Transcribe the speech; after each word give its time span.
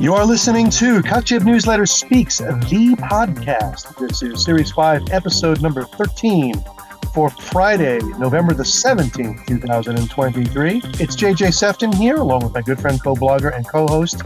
You 0.00 0.14
are 0.14 0.24
listening 0.24 0.70
to 0.70 1.02
CutJib 1.02 1.44
Newsletter 1.44 1.84
Speaks, 1.84 2.38
the 2.38 2.96
podcast. 3.00 3.98
This 3.98 4.22
is 4.22 4.42
Series 4.42 4.70
5, 4.70 5.10
episode 5.10 5.60
number 5.60 5.84
13 5.84 6.54
for 7.12 7.28
Friday, 7.28 7.98
November 8.18 8.54
the 8.54 8.62
17th, 8.62 9.46
2023. 9.46 10.80
It's 10.94 11.14
JJ 11.14 11.52
Sefton 11.52 11.92
here, 11.92 12.16
along 12.16 12.44
with 12.44 12.54
my 12.54 12.62
good 12.62 12.80
friend, 12.80 12.98
co 13.02 13.14
blogger, 13.14 13.54
and 13.54 13.68
co 13.68 13.86
host, 13.86 14.20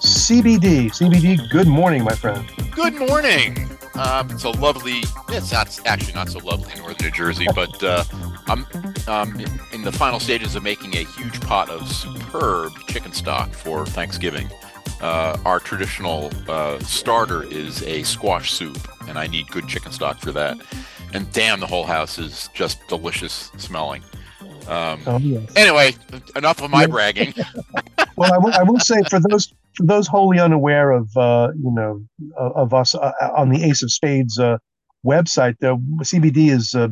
CBD. 0.00 0.86
CBD, 0.86 1.48
good 1.48 1.68
morning, 1.68 2.02
my 2.02 2.14
friend. 2.16 2.44
Good 2.72 2.96
morning. 2.96 3.70
Um, 3.94 4.32
it's 4.32 4.42
a 4.42 4.50
lovely, 4.50 5.04
it's 5.28 5.52
not 5.52 5.78
actually 5.86 6.14
not 6.14 6.28
so 6.28 6.40
lovely 6.40 6.72
in 6.72 6.80
northern 6.80 7.06
New 7.06 7.12
Jersey, 7.12 7.46
but 7.54 7.80
uh, 7.84 8.02
I'm 8.48 8.66
um, 9.06 9.38
in 9.72 9.82
the 9.82 9.92
final 9.92 10.18
stages 10.18 10.56
of 10.56 10.64
making 10.64 10.96
a 10.96 11.04
huge 11.04 11.40
pot 11.42 11.70
of 11.70 11.86
superb 11.88 12.72
chicken 12.88 13.12
stock 13.12 13.52
for 13.52 13.86
Thanksgiving. 13.86 14.50
Uh, 15.00 15.38
our 15.44 15.58
traditional 15.58 16.30
uh, 16.48 16.78
starter 16.80 17.44
is 17.44 17.82
a 17.84 18.02
squash 18.02 18.52
soup, 18.52 18.78
and 19.08 19.18
I 19.18 19.26
need 19.26 19.48
good 19.48 19.66
chicken 19.66 19.92
stock 19.92 20.18
for 20.18 20.32
that. 20.32 20.58
And 21.12 21.30
damn, 21.32 21.60
the 21.60 21.66
whole 21.66 21.84
house 21.84 22.18
is 22.18 22.50
just 22.54 22.86
delicious 22.88 23.50
smelling. 23.56 24.02
Um, 24.68 25.00
oh, 25.06 25.18
yes. 25.18 25.50
Anyway, 25.56 25.94
enough 26.36 26.62
of 26.62 26.70
my 26.70 26.86
bragging. 26.86 27.34
well, 28.16 28.32
I 28.32 28.38
will, 28.38 28.52
I 28.52 28.62
will 28.62 28.78
say 28.78 29.02
for 29.08 29.20
those 29.20 29.52
for 29.74 29.86
those 29.86 30.06
wholly 30.06 30.38
unaware 30.38 30.90
of 30.90 31.08
uh, 31.16 31.48
you 31.56 31.72
know 31.72 32.04
of 32.36 32.74
us 32.74 32.94
uh, 32.94 33.12
on 33.36 33.48
the 33.48 33.64
Ace 33.64 33.82
of 33.82 33.90
Spades 33.90 34.38
uh, 34.38 34.58
website, 35.06 35.56
the 35.60 35.76
CBD 36.02 36.50
is 36.50 36.74
uh, 36.74 36.88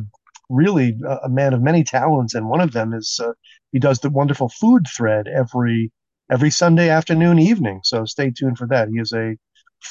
really 0.49 0.97
a 1.23 1.29
man 1.29 1.53
of 1.53 1.61
many 1.61 1.83
talents, 1.83 2.33
and 2.33 2.49
one 2.49 2.61
of 2.61 2.71
them 2.71 2.93
is 2.93 3.19
uh, 3.23 3.33
he 3.71 3.79
does 3.79 3.99
the 3.99 4.09
wonderful 4.09 4.49
food 4.49 4.87
thread 4.95 5.27
every 5.27 5.91
every 6.31 6.49
Sunday 6.49 6.89
afternoon, 6.89 7.39
evening. 7.39 7.81
So 7.83 8.05
stay 8.05 8.31
tuned 8.31 8.57
for 8.57 8.67
that. 8.67 8.89
He 8.89 8.99
is 8.99 9.11
a 9.13 9.35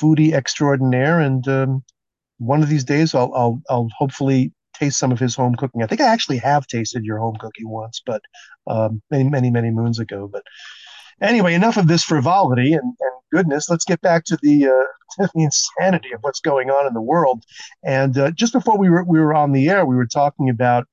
foodie 0.00 0.32
extraordinaire, 0.32 1.20
and 1.20 1.46
um, 1.48 1.84
one 2.38 2.62
of 2.62 2.68
these 2.68 2.84
days, 2.84 3.14
I'll, 3.14 3.32
I'll 3.34 3.62
I'll 3.68 3.88
hopefully 3.98 4.52
taste 4.74 4.98
some 4.98 5.12
of 5.12 5.18
his 5.18 5.34
home 5.34 5.54
cooking. 5.56 5.82
I 5.82 5.86
think 5.86 6.00
I 6.00 6.06
actually 6.06 6.38
have 6.38 6.66
tasted 6.66 7.04
your 7.04 7.18
home 7.18 7.36
cooking 7.40 7.68
once, 7.68 8.02
but 8.04 8.22
um, 8.66 9.02
many 9.10 9.28
many 9.28 9.50
many 9.50 9.70
moons 9.70 9.98
ago. 9.98 10.28
But 10.32 10.42
anyway, 11.20 11.54
enough 11.54 11.76
of 11.76 11.88
this 11.88 12.04
frivolity 12.04 12.72
and, 12.72 12.82
and 12.82 13.12
goodness. 13.32 13.68
Let's 13.68 13.84
get 13.84 14.00
back 14.00 14.24
to 14.26 14.38
the, 14.42 14.68
uh, 14.68 15.26
the 15.34 15.42
insanity 15.42 16.12
of 16.12 16.20
what's 16.22 16.40
going 16.40 16.70
on 16.70 16.86
in 16.86 16.94
the 16.94 17.02
world. 17.02 17.44
And 17.84 18.16
uh, 18.16 18.30
just 18.32 18.52
before 18.52 18.78
we 18.78 18.90
were 18.90 19.04
we 19.04 19.20
were 19.20 19.34
on 19.34 19.52
the 19.52 19.68
air, 19.68 19.84
we 19.84 19.96
were 19.96 20.06
talking 20.06 20.48
about 20.50 20.86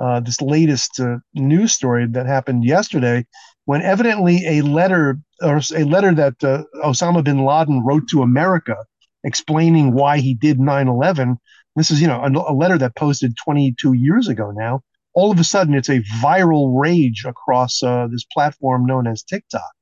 uh, 0.00 0.20
this 0.20 0.40
latest 0.40 1.00
uh, 1.00 1.16
news 1.34 1.72
story 1.72 2.06
that 2.06 2.26
happened 2.26 2.64
yesterday, 2.64 3.26
when 3.68 3.82
evidently 3.82 4.46
a 4.46 4.62
letter 4.62 5.18
or 5.42 5.60
a 5.76 5.84
letter 5.84 6.14
that 6.14 6.42
uh, 6.42 6.62
Osama 6.82 7.22
bin 7.22 7.44
Laden 7.44 7.84
wrote 7.84 8.08
to 8.08 8.22
America 8.22 8.76
explaining 9.24 9.92
why 9.92 10.20
he 10.20 10.32
did 10.32 10.58
9/11. 10.58 11.36
This 11.76 11.90
is 11.90 12.00
you 12.00 12.08
know 12.08 12.22
a, 12.22 12.52
a 12.52 12.54
letter 12.54 12.78
that 12.78 12.96
posted 12.96 13.36
22 13.36 13.92
years 13.92 14.26
ago 14.26 14.52
now. 14.52 14.80
All 15.12 15.30
of 15.30 15.38
a 15.38 15.44
sudden, 15.44 15.74
it's 15.74 15.90
a 15.90 16.00
viral 16.22 16.80
rage 16.80 17.26
across 17.26 17.82
uh, 17.82 18.06
this 18.10 18.24
platform 18.32 18.86
known 18.86 19.06
as 19.06 19.22
TikTok 19.22 19.72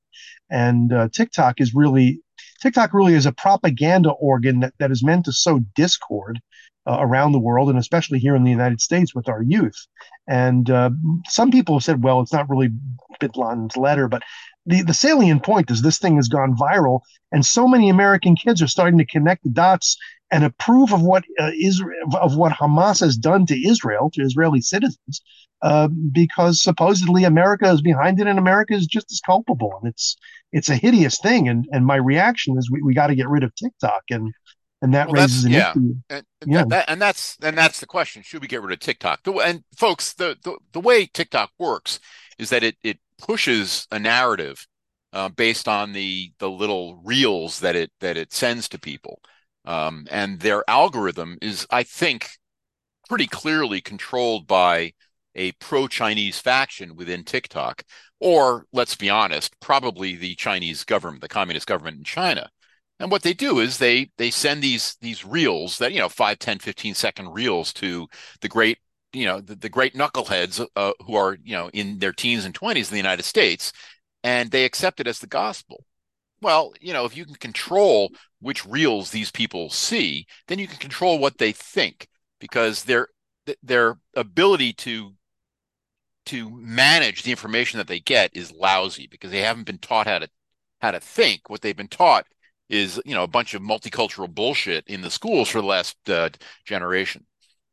and 0.50 0.92
uh, 0.92 1.08
TikTok 1.12 1.60
is 1.60 1.72
really 1.72 2.20
TikTok 2.60 2.92
really 2.92 3.14
is 3.14 3.26
a 3.26 3.32
propaganda 3.32 4.10
organ 4.10 4.60
that, 4.60 4.74
that 4.80 4.90
is 4.90 5.04
meant 5.04 5.26
to 5.26 5.32
sow 5.32 5.60
discord 5.76 6.40
uh, 6.86 6.98
around 7.00 7.32
the 7.32 7.40
world 7.40 7.68
and 7.68 7.78
especially 7.78 8.18
here 8.18 8.36
in 8.36 8.44
the 8.44 8.50
United 8.50 8.80
States 8.80 9.14
with 9.14 9.28
our 9.28 9.42
youth. 9.42 9.86
And 10.28 10.70
uh, 10.70 10.90
some 11.28 11.50
people 11.50 11.76
have 11.76 11.84
said, 11.84 12.02
well, 12.02 12.20
it's 12.20 12.32
not 12.32 12.48
really 12.48 12.70
Bin 13.20 13.30
Laden's 13.34 13.76
letter, 13.76 14.08
but 14.08 14.22
the, 14.66 14.82
the 14.82 14.94
salient 14.94 15.42
point 15.42 15.70
is 15.70 15.80
this 15.82 15.98
thing 15.98 16.16
has 16.16 16.28
gone 16.28 16.56
viral, 16.56 17.00
and 17.32 17.46
so 17.46 17.68
many 17.68 17.88
American 17.88 18.34
kids 18.34 18.60
are 18.60 18.66
starting 18.66 18.98
to 18.98 19.06
connect 19.06 19.44
the 19.44 19.50
dots 19.50 19.96
and 20.32 20.44
approve 20.44 20.92
of 20.92 21.02
what 21.02 21.22
uh, 21.38 21.52
Israel 21.60 21.94
of 22.20 22.36
what 22.36 22.52
Hamas 22.52 23.00
has 23.00 23.16
done 23.16 23.46
to 23.46 23.68
Israel 23.68 24.10
to 24.14 24.22
Israeli 24.22 24.60
citizens, 24.60 25.22
uh, 25.62 25.88
because 26.10 26.60
supposedly 26.60 27.22
America 27.22 27.70
is 27.70 27.80
behind 27.80 28.20
it, 28.20 28.26
and 28.26 28.38
America 28.38 28.74
is 28.74 28.86
just 28.86 29.10
as 29.12 29.20
culpable, 29.24 29.72
and 29.80 29.88
it's 29.92 30.16
it's 30.52 30.68
a 30.68 30.76
hideous 30.76 31.20
thing. 31.20 31.48
And 31.48 31.66
and 31.70 31.86
my 31.86 31.96
reaction 31.96 32.58
is 32.58 32.68
we, 32.68 32.82
we 32.82 32.94
got 32.94 33.06
to 33.06 33.14
get 33.14 33.28
rid 33.28 33.44
of 33.44 33.54
TikTok, 33.54 34.02
and 34.10 34.32
and 34.82 34.94
that 34.94 35.08
well, 35.08 35.22
raises 35.22 35.44
an 35.44 35.52
yeah. 35.52 35.70
issue. 35.70 35.94
And, 36.10 36.24
yeah, 36.46 36.64
that, 36.68 36.90
and 36.90 37.00
that's 37.00 37.36
and 37.42 37.56
that's 37.56 37.80
the 37.80 37.86
question: 37.86 38.22
Should 38.22 38.42
we 38.42 38.48
get 38.48 38.62
rid 38.62 38.72
of 38.72 38.80
TikTok? 38.80 39.20
And 39.26 39.64
folks, 39.76 40.12
the, 40.14 40.36
the 40.42 40.56
the 40.72 40.80
way 40.80 41.06
TikTok 41.06 41.50
works 41.58 41.98
is 42.38 42.50
that 42.50 42.62
it 42.62 42.76
it 42.82 42.98
pushes 43.18 43.86
a 43.90 43.98
narrative 43.98 44.66
uh, 45.12 45.28
based 45.30 45.68
on 45.68 45.92
the 45.92 46.32
the 46.38 46.50
little 46.50 47.00
reels 47.04 47.60
that 47.60 47.76
it 47.76 47.90
that 48.00 48.16
it 48.16 48.32
sends 48.32 48.68
to 48.70 48.78
people. 48.78 49.20
Um, 49.64 50.06
and 50.10 50.40
their 50.40 50.62
algorithm 50.68 51.38
is, 51.42 51.66
I 51.70 51.82
think, 51.82 52.28
pretty 53.08 53.26
clearly 53.26 53.80
controlled 53.80 54.46
by 54.46 54.92
a 55.34 55.52
pro 55.52 55.88
Chinese 55.88 56.38
faction 56.38 56.96
within 56.96 57.24
TikTok, 57.24 57.82
or 58.20 58.66
let's 58.72 58.94
be 58.94 59.10
honest, 59.10 59.58
probably 59.60 60.14
the 60.14 60.34
Chinese 60.36 60.84
government, 60.84 61.20
the 61.20 61.28
communist 61.28 61.66
government 61.66 61.98
in 61.98 62.04
China. 62.04 62.48
And 62.98 63.10
what 63.10 63.22
they 63.22 63.34
do 63.34 63.58
is 63.60 63.78
they 63.78 64.10
they 64.16 64.30
send 64.30 64.62
these 64.62 64.96
these 65.00 65.24
reels 65.24 65.78
that 65.78 65.92
you 65.92 65.98
know 65.98 66.08
5 66.08 66.38
10 66.38 66.58
15 66.58 66.94
second 66.94 67.32
reels 67.32 67.72
to 67.74 68.08
the 68.40 68.48
great 68.48 68.78
you 69.12 69.26
know 69.26 69.40
the, 69.40 69.54
the 69.54 69.68
great 69.68 69.94
knuckleheads 69.94 70.66
uh, 70.76 70.92
who 71.04 71.14
are 71.14 71.36
you 71.42 71.54
know 71.54 71.68
in 71.70 71.98
their 71.98 72.12
teens 72.12 72.44
and 72.44 72.54
20s 72.54 72.88
in 72.88 72.90
the 72.90 72.96
United 72.96 73.24
States 73.24 73.72
and 74.24 74.50
they 74.50 74.64
accept 74.64 75.00
it 75.00 75.06
as 75.06 75.18
the 75.18 75.26
gospel 75.26 75.84
well, 76.42 76.74
you 76.80 76.92
know, 76.92 77.04
if 77.04 77.16
you 77.16 77.24
can 77.24 77.34
control 77.34 78.10
which 78.40 78.66
reels 78.66 79.10
these 79.10 79.30
people 79.30 79.70
see, 79.70 80.26
then 80.48 80.58
you 80.58 80.68
can 80.68 80.78
control 80.78 81.18
what 81.18 81.38
they 81.38 81.52
think 81.52 82.08
because 82.40 82.84
their 82.84 83.08
their 83.62 83.98
ability 84.14 84.72
to 84.74 85.14
to 86.26 86.50
manage 86.50 87.22
the 87.22 87.30
information 87.30 87.78
that 87.78 87.86
they 87.86 88.00
get 88.00 88.30
is 88.34 88.52
lousy 88.52 89.06
because 89.06 89.30
they 89.30 89.40
haven't 89.42 89.66
been 89.66 89.78
taught 89.78 90.06
how 90.06 90.18
to 90.18 90.28
how 90.80 90.90
to 90.90 91.00
think. 91.00 91.48
What 91.48 91.62
they've 91.62 91.76
been 91.76 91.88
taught 91.88 92.26
is 92.68 93.00
you 93.04 93.14
know 93.14 93.22
a 93.22 93.28
bunch 93.28 93.54
of 93.54 93.62
multicultural 93.62 94.32
bullshit 94.32 94.84
in 94.86 95.02
the 95.02 95.10
schools 95.10 95.48
for 95.48 95.60
the 95.60 95.66
last 95.66 95.96
uh, 96.08 96.30
generation. 96.64 97.26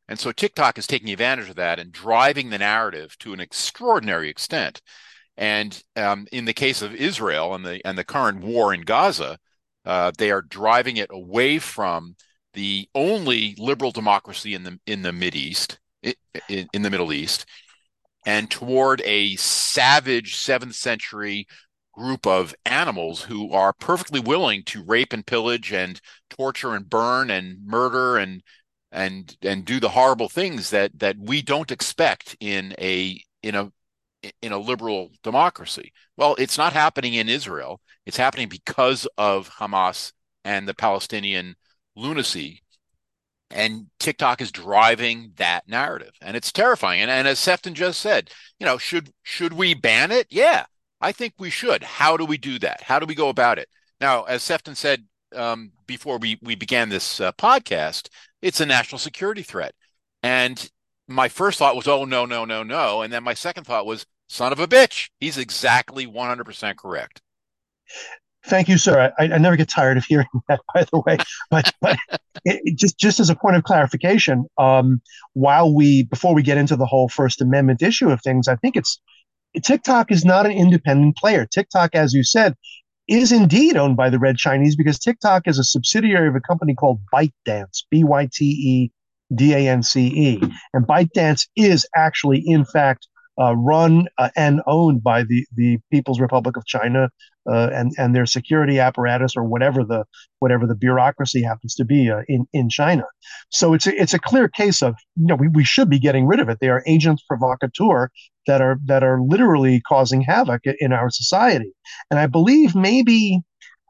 And 0.08 0.20
so 0.20 0.32
TikTok 0.32 0.78
is 0.78 0.86
taking 0.86 1.10
advantage 1.10 1.50
of 1.50 1.56
that 1.56 1.80
and 1.80 1.92
driving 1.92 2.50
the 2.50 2.58
narrative 2.58 3.18
to 3.20 3.34
an 3.34 3.40
extraordinary 3.40 4.30
extent. 4.30 4.82
And 5.38 5.82
um, 5.96 6.28
in 6.32 6.46
the 6.46 6.54
case 6.54 6.82
of 6.82 6.94
Israel 6.94 7.56
and 7.56 7.66
the 7.66 7.86
and 7.86 7.98
the 7.98 8.04
current 8.04 8.44
war 8.44 8.74
in 8.74 8.82
Gaza, 8.82 9.40
uh, 9.86 10.12
they 10.18 10.32
are 10.32 10.42
driving 10.42 10.98
it 10.98 11.10
away 11.12 11.60
from 11.60 12.16
the 12.54 12.88
only 12.94 13.56
liberal 13.58 13.92
democracy 13.92 14.54
in 14.54 14.64
the 14.64 14.80
in 14.86 15.02
the 15.02 15.12
Mid 15.12 15.36
East, 15.36 15.80
in, 16.04 16.68
in 16.72 16.82
the 16.84 16.92
Middle 16.92 17.12
East, 17.12 17.46
and 18.26 18.52
toward 18.52 19.02
a 19.02 19.36
savage 19.38 20.36
seventh 20.36 20.76
century 20.76 21.48
group 21.94 22.26
of 22.28 22.56
animals 22.66 23.22
who 23.22 23.52
are 23.54 23.74
perfectly 23.74 24.20
willing 24.20 24.64
to 24.64 24.84
rape 24.84 25.14
and 25.14 25.26
pillage 25.26 25.72
and 25.72 26.02
torture 26.30 26.76
and 26.76 26.90
burn 26.90 27.30
and 27.30 27.66
murder 27.66 28.18
and 28.18 28.42
and 28.92 29.36
and 29.42 29.66
do 29.66 29.80
the 29.80 29.90
horrible 29.90 30.30
things 30.30 30.70
that 30.72 30.98
that 31.00 31.18
we 31.18 31.42
don't 31.42 31.72
expect 31.72 32.36
in 32.40 32.74
a 32.80 33.22
in 33.42 33.56
a 33.56 33.72
in 34.42 34.52
a 34.52 34.58
liberal 34.58 35.12
democracy. 35.24 35.92
Well, 36.18 36.36
it's 36.40 36.58
not 36.58 36.74
happening 36.74 37.14
in 37.14 37.30
Israel. 37.30 37.82
It's 38.06 38.18
happening 38.18 38.50
because 38.50 39.08
of 39.18 39.50
Hamas 39.50 40.14
and 40.46 40.68
the 40.68 40.74
Palestinian 40.74 41.56
lunacy. 41.96 42.62
And 43.50 43.88
TikTok 44.00 44.42
is 44.42 44.52
driving 44.52 45.34
that 45.36 45.68
narrative, 45.68 46.14
and 46.22 46.36
it's 46.36 46.52
terrifying. 46.52 47.02
And, 47.02 47.12
and 47.12 47.28
as 47.28 47.38
Sefton 47.38 47.76
just 47.76 48.00
said, 48.00 48.32
you 48.60 48.66
know, 48.66 48.80
should 48.80 49.12
should 49.22 49.54
we 49.54 49.76
ban 49.76 50.12
it? 50.12 50.26
Yeah, 50.32 50.66
I 51.04 51.12
think 51.12 51.34
we 51.38 51.50
should. 51.50 51.84
How 51.84 52.16
do 52.16 52.26
we 52.26 52.38
do 52.38 52.58
that? 52.60 52.82
How 52.82 52.98
do 52.98 53.06
we 53.06 53.14
go 53.14 53.28
about 53.28 53.60
it? 53.60 53.68
Now, 54.00 54.24
as 54.24 54.42
Sefton 54.42 54.74
said 54.74 55.04
um, 55.36 55.74
before 55.86 56.18
we 56.18 56.40
we 56.42 56.56
began 56.56 56.90
this 56.90 57.20
uh, 57.20 57.34
podcast, 57.34 58.08
it's 58.42 58.62
a 58.62 58.66
national 58.66 59.00
security 59.00 59.44
threat, 59.44 59.76
and 60.24 60.70
my 61.08 61.28
first 61.28 61.60
thought 61.60 61.76
was, 61.76 61.88
oh 61.88 62.06
no, 62.06 62.26
no, 62.26 62.46
no, 62.46 62.64
no, 62.64 63.02
and 63.02 63.12
then 63.12 63.24
my 63.24 63.34
second 63.34 63.66
thought 63.66 63.86
was, 63.86 64.06
son 64.30 64.54
of 64.54 64.60
a 64.60 64.68
bitch. 64.68 65.10
He's 65.20 65.38
exactly 65.38 66.08
100% 66.08 66.78
correct. 66.78 67.22
Thank 68.46 68.68
you, 68.70 68.78
sir. 68.78 69.14
I, 69.20 69.26
I 69.26 69.38
never 69.38 69.56
get 69.58 69.70
tired 69.70 69.98
of 69.98 70.06
hearing 70.06 70.28
that, 70.48 70.62
by 70.74 70.86
the 70.86 71.02
way. 71.06 71.18
But, 71.50 71.74
but 71.82 71.98
it, 72.46 72.62
it 72.64 72.78
just 72.78 72.98
just 72.98 73.20
as 73.20 73.30
a 73.30 73.36
point 73.36 73.58
of 73.58 73.64
clarification, 73.64 74.46
um, 74.58 75.02
while 75.34 75.74
we 75.74 76.04
before 76.04 76.34
we 76.34 76.44
get 76.44 76.58
into 76.58 76.78
the 76.78 76.86
whole 76.86 77.10
First 77.10 77.42
Amendment 77.42 77.82
issue 77.82 78.10
of 78.10 78.22
things, 78.22 78.48
I 78.48 78.56
think 78.56 78.78
it's 78.78 79.02
TikTok 79.62 80.12
is 80.12 80.26
not 80.26 80.46
an 80.46 80.52
independent 80.52 81.18
player. 81.18 81.46
TikTok, 81.46 81.96
as 81.96 82.14
you 82.14 82.24
said, 82.24 82.56
is 83.08 83.32
indeed 83.32 83.76
owned 83.76 83.98
by 83.98 84.10
the 84.10 84.20
Red 84.20 84.38
Chinese 84.38 84.76
because 84.76 84.98
TikTok 84.98 85.48
is 85.48 85.60
a 85.60 85.64
subsidiary 85.64 86.28
of 86.28 86.36
a 86.36 86.42
company 86.42 86.74
called 86.74 87.02
ByteDance, 87.14 87.84
B 87.92 88.04
Y 88.04 88.30
T 88.32 88.46
E 88.46 88.92
D 89.36 89.54
A 89.54 89.70
N 89.70 89.84
C 89.84 90.08
E, 90.08 90.42
and 90.74 90.88
ByteDance 90.88 91.48
is 91.56 91.86
actually, 91.96 92.44
in 92.46 92.66
fact, 92.66 93.08
uh, 93.40 93.56
run 93.56 94.08
uh, 94.18 94.30
and 94.36 94.62
owned 94.68 95.04
by 95.04 95.24
the, 95.24 95.46
the 95.56 95.80
People's 95.92 96.20
Republic 96.20 96.56
of 96.56 96.66
China 96.66 97.10
uh, 97.52 97.70
and 97.74 97.92
and 97.98 98.16
their 98.16 98.26
security 98.26 98.80
apparatus 98.80 99.36
or 99.36 99.44
whatever 99.44 99.84
the 99.84 100.06
whatever 100.40 100.66
the 100.66 100.76
bureaucracy 100.76 101.42
happens 101.42 101.76
to 101.76 101.86
be 101.86 102.10
uh, 102.10 102.22
in 102.28 102.46
in 102.54 102.70
China. 102.70 103.04
So 103.50 103.74
it's 103.74 103.88
a, 103.88 104.02
it's 104.02 104.14
a 104.14 104.20
clear 104.20 104.48
case 104.48 104.82
of 104.82 104.96
you 105.16 105.28
know 105.28 105.36
we, 105.36 105.48
we 105.48 105.64
should 105.64 105.90
be 105.90 106.00
getting 106.00 106.26
rid 106.26 106.40
of 106.40 106.50
it. 106.50 106.60
They 106.60 106.70
are 106.70 106.84
agents 106.88 107.24
provocateur 107.28 108.10
that 108.48 108.62
are 108.62 108.78
that 108.86 109.04
are 109.04 109.22
literally 109.22 109.82
causing 109.82 110.22
havoc 110.22 110.62
in 110.80 110.94
our 110.94 111.10
society. 111.10 111.74
And 112.10 112.20
I 112.20 112.28
believe 112.28 112.76
maybe 112.76 113.42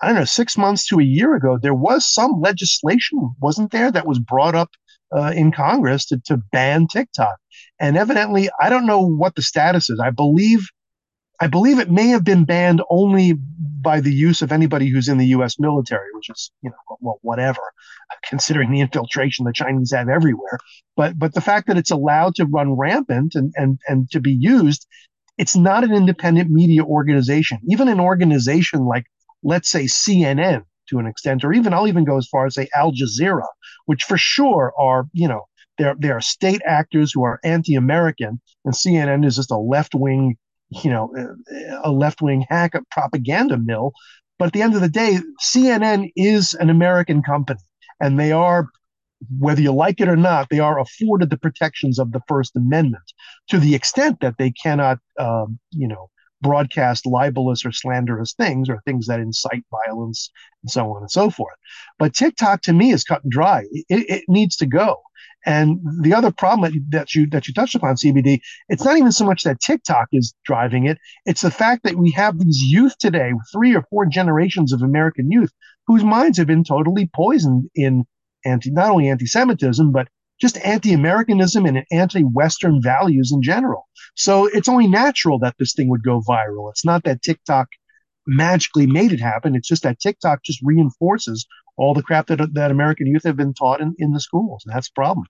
I 0.02 0.08
don't 0.08 0.16
know 0.16 0.26
six 0.26 0.58
months 0.58 0.88
to 0.88 1.00
a 1.00 1.04
year 1.04 1.36
ago 1.36 1.58
there 1.62 1.74
was 1.74 2.12
some 2.12 2.42
legislation 2.42 3.36
wasn't 3.42 3.72
there 3.72 3.92
that 3.92 4.08
was 4.08 4.20
brought 4.20 4.56
up 4.56 4.70
uh, 5.16 5.32
in 5.36 5.52
Congress 5.52 6.06
to, 6.08 6.20
to 6.26 6.38
ban 6.52 6.88
TikTok. 6.88 7.38
And 7.80 7.98
evidently, 7.98 8.50
I 8.62 8.70
don't 8.70 8.86
know 8.86 9.06
what 9.06 9.36
the 9.36 9.42
status 9.42 9.90
is. 9.90 10.00
I 10.00 10.10
believe 10.10 10.68
I 11.40 11.48
believe 11.48 11.80
it 11.80 11.92
may 11.92 12.08
have 12.10 12.24
been 12.24 12.46
banned 12.46 12.82
only 12.90 13.34
by 13.34 14.00
the 14.00 14.14
use 14.14 14.42
of 14.42 14.52
anybody 14.52 14.90
who's 14.90 15.10
in 15.10 15.18
the 15.18 15.28
U.S. 15.28 15.60
military, 15.60 16.08
which 16.14 16.30
is, 16.30 16.52
you 16.62 16.70
know, 16.70 16.98
well, 17.02 17.20
whatever, 17.22 17.60
considering 18.24 18.72
the 18.72 18.80
infiltration 18.80 19.46
the 19.46 19.54
Chinese 19.54 19.92
have 19.94 20.10
everywhere. 20.10 20.58
But 20.96 21.18
but 21.20 21.34
the 21.34 21.42
fact 21.42 21.68
that 21.68 21.78
it's 21.78 21.92
allowed 21.92 22.36
to 22.36 22.46
run 22.46 22.74
rampant 22.74 23.36
and 23.36 23.54
and 23.56 23.80
and 23.88 24.10
to 24.12 24.20
be 24.20 24.34
used, 24.34 24.88
it's 25.38 25.56
not 25.56 25.84
an 25.84 25.94
independent 25.94 26.50
media 26.50 26.84
organization. 26.84 27.60
Even 27.68 27.88
an 27.88 28.00
organization 28.00 28.86
like, 28.86 29.06
let's 29.44 29.70
say, 29.70 29.86
CNN, 29.86 30.64
to 30.90 31.00
an 31.00 31.08
extent, 31.08 31.44
or 31.44 31.54
even 31.54 31.74
I'll 31.74 31.88
even 31.88 32.06
go 32.06 32.18
as 32.18 32.28
far 32.28 32.46
as 32.46 32.56
say 32.56 32.68
Al 32.76 32.92
Jazeera, 32.92 33.48
which 33.86 34.04
for 34.04 34.18
sure 34.18 34.72
are, 34.78 35.08
you 35.14 35.28
know, 35.28 35.46
they're, 35.78 35.96
they 35.98 36.12
are 36.12 36.22
state 36.22 36.62
actors 36.66 37.12
who 37.14 37.24
are 37.24 37.40
anti-American, 37.44 38.40
and 38.64 38.74
CNN 38.74 39.26
is 39.26 39.38
just 39.38 39.52
a 39.52 39.58
left-wing 39.58 40.38
you 40.84 40.90
know, 40.90 41.14
a 41.84 41.92
left 41.92 42.22
wing 42.22 42.46
hack 42.50 42.76
a 42.76 42.82
propaganda 42.92 43.58
mill. 43.58 43.94
But 44.40 44.48
at 44.48 44.54
the 44.54 44.62
end 44.62 44.76
of 44.76 44.82
the 44.82 44.90
day, 44.90 45.20
CNN 45.42 46.12
is 46.16 46.54
an 46.56 46.70
American 46.70 47.22
company, 47.22 47.60
and 48.00 48.20
they 48.20 48.32
are, 48.32 48.68
whether 49.40 49.62
you 49.62 49.72
like 49.72 50.02
it 50.02 50.08
or 50.08 50.16
not, 50.16 50.50
they 50.50 50.60
are 50.60 50.80
afforded 50.80 51.30
the 51.30 51.38
protections 51.38 52.00
of 52.00 52.12
the 52.12 52.22
First 52.28 52.56
Amendment 52.56 53.04
to 53.50 53.60
the 53.60 53.76
extent 53.76 54.20
that 54.22 54.36
they 54.38 54.52
cannot, 54.52 54.98
um, 55.20 55.60
you 55.72 55.88
know, 55.88 56.10
broadcast 56.44 57.08
libelous 57.08 57.66
or 57.66 57.72
slanderous 57.72 58.34
things 58.34 58.70
or 58.70 58.82
things 58.86 59.08
that 59.08 59.20
incite 59.20 59.66
violence 59.88 60.30
and 60.62 60.70
so 60.70 60.92
on 60.92 61.02
and 61.02 61.10
so 61.10 61.32
forth. 61.32 61.56
But 61.98 62.14
TikTok 62.14 62.62
to 62.64 62.74
me 62.74 62.92
is 62.92 63.04
cut 63.04 63.24
and 63.24 63.32
dry. 63.32 63.64
It, 63.72 64.06
it 64.10 64.24
needs 64.28 64.58
to 64.58 64.68
go. 64.68 65.02
And 65.46 65.80
the 66.02 66.14
other 66.14 66.32
problem 66.32 66.86
that 66.90 67.14
you 67.16 67.28
that 67.32 67.48
you 67.48 67.54
touched 67.54 67.76
upon, 67.76 67.96
CBD, 67.96 68.40
it's 68.70 68.86
not 68.86 68.98
even 68.98 69.12
so 69.12 69.26
much 69.26 69.44
that 69.44 69.60
TikTok 69.60 70.08
is 70.14 70.34
driving 70.46 70.86
it; 70.86 70.98
it's 71.26 71.42
the 71.42 71.52
fact 71.52 71.84
that 71.84 71.96
we 71.96 72.12
have 72.12 72.40
these 72.40 72.62
youth 72.62 72.98
today, 72.98 73.34
three 73.52 73.76
or 73.76 73.84
four 73.90 74.06
generations 74.06 74.72
of 74.72 74.82
American 74.82 75.30
youth, 75.32 75.52
whose 75.86 76.04
minds 76.04 76.38
have 76.38 76.48
been 76.48 76.64
totally 76.64 77.10
poisoned 77.14 77.70
in 77.76 78.06
anti 78.46 78.72
not 78.72 78.92
only 78.92 79.10
anti-Semitism 79.10 79.92
but 79.92 80.08
just 80.44 80.58
anti-Americanism 80.58 81.66
and 81.66 81.86
anti-Western 81.90 82.82
values 82.82 83.32
in 83.32 83.42
general. 83.42 83.88
So 84.16 84.46
it's 84.48 84.68
only 84.68 84.88
natural 84.88 85.40
that 85.40 85.56
this 85.58 85.74
thing 85.74 85.88
would 85.88 86.04
go 86.04 86.22
viral. 86.28 86.70
It's 86.70 86.84
not 86.84 87.06
that 87.06 87.22
TikTok 87.22 87.70
magically 88.28 88.86
made 88.86 89.14
it 89.14 89.22
happen. 89.22 89.56
It's 89.56 89.70
just 89.70 89.84
that 89.84 90.02
TikTok 90.02 90.44
just 90.44 90.60
reinforces 90.62 91.48
all 91.78 91.94
the 91.94 92.04
crap 92.04 92.28
that 92.28 92.54
that 92.56 92.72
American 92.72 93.08
youth 93.08 93.24
have 93.24 93.38
been 93.38 93.54
taught 93.54 93.80
in, 93.80 93.96
in 93.98 94.12
the 94.12 94.20
schools. 94.20 94.64
And 94.66 94.76
that's 94.76 94.90
the 94.90 94.96
problem. 94.96 95.28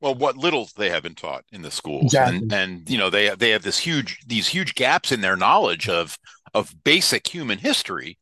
Well, 0.00 0.14
what 0.14 0.38
little 0.38 0.66
they 0.78 0.88
have 0.88 1.02
been 1.02 1.14
taught 1.14 1.44
in 1.52 1.60
the 1.60 1.70
schools, 1.70 2.04
exactly. 2.04 2.38
and 2.38 2.52
and 2.54 2.90
you 2.90 2.96
know 2.96 3.10
they 3.10 3.28
they 3.34 3.50
have 3.50 3.64
this 3.64 3.80
huge 3.80 4.18
these 4.26 4.48
huge 4.48 4.74
gaps 4.74 5.12
in 5.12 5.20
their 5.20 5.36
knowledge 5.36 5.90
of 5.90 6.16
of 6.54 6.74
basic 6.84 7.28
human 7.28 7.58
history, 7.58 8.16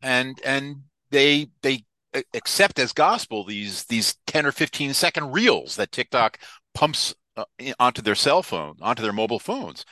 and 0.00 0.40
and 0.42 0.84
they 1.10 1.50
they 1.60 1.84
accept 2.34 2.78
as 2.78 2.92
gospel 2.92 3.44
these 3.44 3.84
these 3.84 4.16
10 4.26 4.46
or 4.46 4.52
15 4.52 4.94
second 4.94 5.32
reels 5.32 5.76
that 5.76 5.92
TikTok 5.92 6.38
pumps 6.74 7.14
uh, 7.36 7.44
onto 7.78 8.02
their 8.02 8.14
cell 8.14 8.42
phone 8.42 8.76
onto 8.80 9.02
their 9.02 9.12
mobile 9.12 9.38
phones. 9.38 9.84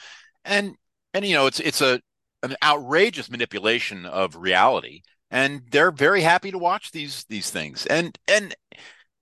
And 0.45 0.77
and 1.15 1.25
you 1.25 1.35
know 1.35 1.47
it's 1.47 1.61
it's 1.61 1.81
a 1.81 2.01
an 2.43 2.57
outrageous 2.63 3.31
manipulation 3.31 4.07
of 4.07 4.37
reality. 4.37 5.03
And 5.31 5.63
they're 5.71 5.91
very 5.91 6.23
happy 6.23 6.51
to 6.51 6.59
watch 6.59 6.91
these 6.91 7.25
these 7.29 7.51
things. 7.51 7.87
And 7.87 8.19
and 8.29 8.55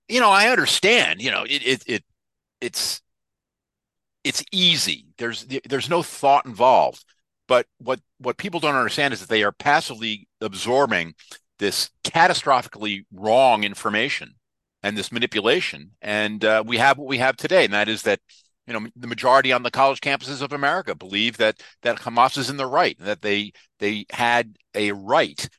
you 0.07 0.19
know 0.21 0.29
i 0.29 0.47
understand 0.47 1.21
you 1.21 1.29
know 1.31 1.43
it 1.43 1.61
it, 1.65 1.83
it 1.85 2.03
it's 2.61 3.01
it's 4.23 4.43
easy. 4.51 5.05
There's 5.17 5.45
there's 5.69 5.89
no 5.89 6.03
thought 6.03 6.45
involved. 6.45 7.05
But 7.47 7.65
what 7.77 8.01
what 8.19 8.37
people 8.37 8.59
don't 8.59 8.75
understand 8.75 9.13
is 9.13 9.21
that 9.21 9.29
they 9.29 9.43
are 9.43 9.53
passively 9.53 10.27
absorbing 10.41 11.13
this 11.59 11.89
catastrophically 12.03 13.05
wrong 13.11 13.63
information 13.63 14.35
and 14.83 14.97
this 14.97 15.11
manipulation 15.11 15.91
and 16.01 16.45
uh, 16.45 16.63
we 16.65 16.77
have 16.77 16.97
what 16.97 17.07
we 17.07 17.17
have 17.17 17.35
today 17.35 17.65
and 17.65 17.73
that 17.73 17.89
is 17.89 18.03
that 18.03 18.19
you 18.67 18.73
know 18.73 18.87
the 18.95 19.07
majority 19.07 19.51
on 19.51 19.63
the 19.63 19.71
college 19.71 20.01
campuses 20.01 20.41
of 20.41 20.53
america 20.53 20.93
believe 20.93 21.37
that 21.37 21.61
that 21.81 21.97
hamas 21.97 22.37
is 22.37 22.49
in 22.49 22.57
the 22.57 22.65
right 22.65 22.97
that 22.99 23.21
they 23.21 23.51
they 23.79 24.05
had 24.11 24.55
a 24.75 24.91
right 24.91 25.49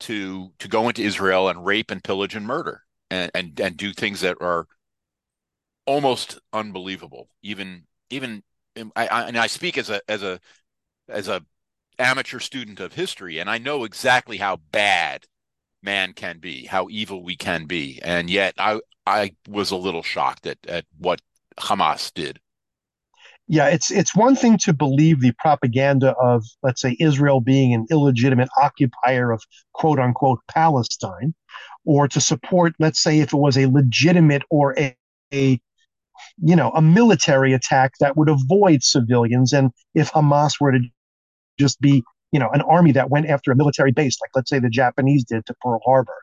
to 0.00 0.52
to 0.58 0.66
go 0.68 0.88
into 0.88 1.02
Israel 1.02 1.48
and 1.48 1.64
rape 1.64 1.90
and 1.90 2.02
pillage 2.02 2.34
and 2.34 2.46
murder 2.46 2.82
and 3.10 3.30
and, 3.34 3.58
and 3.60 3.76
do 3.76 3.92
things 3.92 4.20
that 4.22 4.38
are 4.40 4.66
almost 5.86 6.38
unbelievable. 6.52 7.28
Even 7.42 7.84
even 8.08 8.42
I, 8.96 9.06
I, 9.06 9.22
and 9.28 9.38
I 9.38 9.46
speak 9.46 9.78
as 9.78 9.90
a 9.90 10.00
as 10.08 10.22
a 10.22 10.40
as 11.08 11.28
a 11.28 11.42
amateur 11.98 12.38
student 12.38 12.80
of 12.80 12.94
history, 12.94 13.38
and 13.38 13.48
I 13.50 13.58
know 13.58 13.84
exactly 13.84 14.38
how 14.38 14.56
bad 14.72 15.26
man 15.82 16.12
can 16.12 16.38
be, 16.38 16.66
how 16.66 16.88
evil 16.90 17.22
we 17.22 17.36
can 17.36 17.66
be, 17.66 18.00
and 18.02 18.30
yet 18.30 18.54
I 18.58 18.80
I 19.06 19.32
was 19.48 19.70
a 19.70 19.76
little 19.76 20.02
shocked 20.02 20.46
at 20.46 20.58
at 20.66 20.84
what 20.98 21.20
Hamas 21.58 22.12
did. 22.12 22.40
Yeah, 23.48 23.68
it's 23.68 23.90
it's 23.90 24.14
one 24.14 24.36
thing 24.36 24.58
to 24.58 24.72
believe 24.72 25.20
the 25.20 25.32
propaganda 25.38 26.14
of, 26.20 26.44
let's 26.62 26.80
say, 26.80 26.96
Israel 27.00 27.40
being 27.40 27.74
an 27.74 27.86
illegitimate 27.90 28.48
occupier 28.62 29.32
of 29.32 29.42
quote 29.72 29.98
unquote 29.98 30.38
Palestine, 30.48 31.34
or 31.84 32.06
to 32.08 32.20
support, 32.20 32.74
let's 32.78 33.02
say, 33.02 33.18
if 33.18 33.32
it 33.32 33.36
was 33.36 33.58
a 33.58 33.66
legitimate 33.66 34.42
or 34.50 34.78
a, 34.78 34.96
a 35.34 35.60
you 36.38 36.54
know, 36.54 36.70
a 36.70 36.82
military 36.82 37.52
attack 37.52 37.94
that 37.98 38.16
would 38.16 38.28
avoid 38.28 38.82
civilians, 38.82 39.52
and 39.52 39.72
if 39.94 40.12
Hamas 40.12 40.60
were 40.60 40.72
to 40.72 40.80
just 41.58 41.80
be, 41.80 42.04
you 42.32 42.38
know, 42.38 42.48
an 42.52 42.62
army 42.62 42.92
that 42.92 43.10
went 43.10 43.26
after 43.26 43.52
a 43.52 43.56
military 43.56 43.92
base, 43.92 44.18
like 44.20 44.30
let's 44.34 44.50
say 44.50 44.58
the 44.58 44.68
Japanese 44.68 45.24
did 45.24 45.46
to 45.46 45.54
Pearl 45.60 45.80
Harbor, 45.84 46.16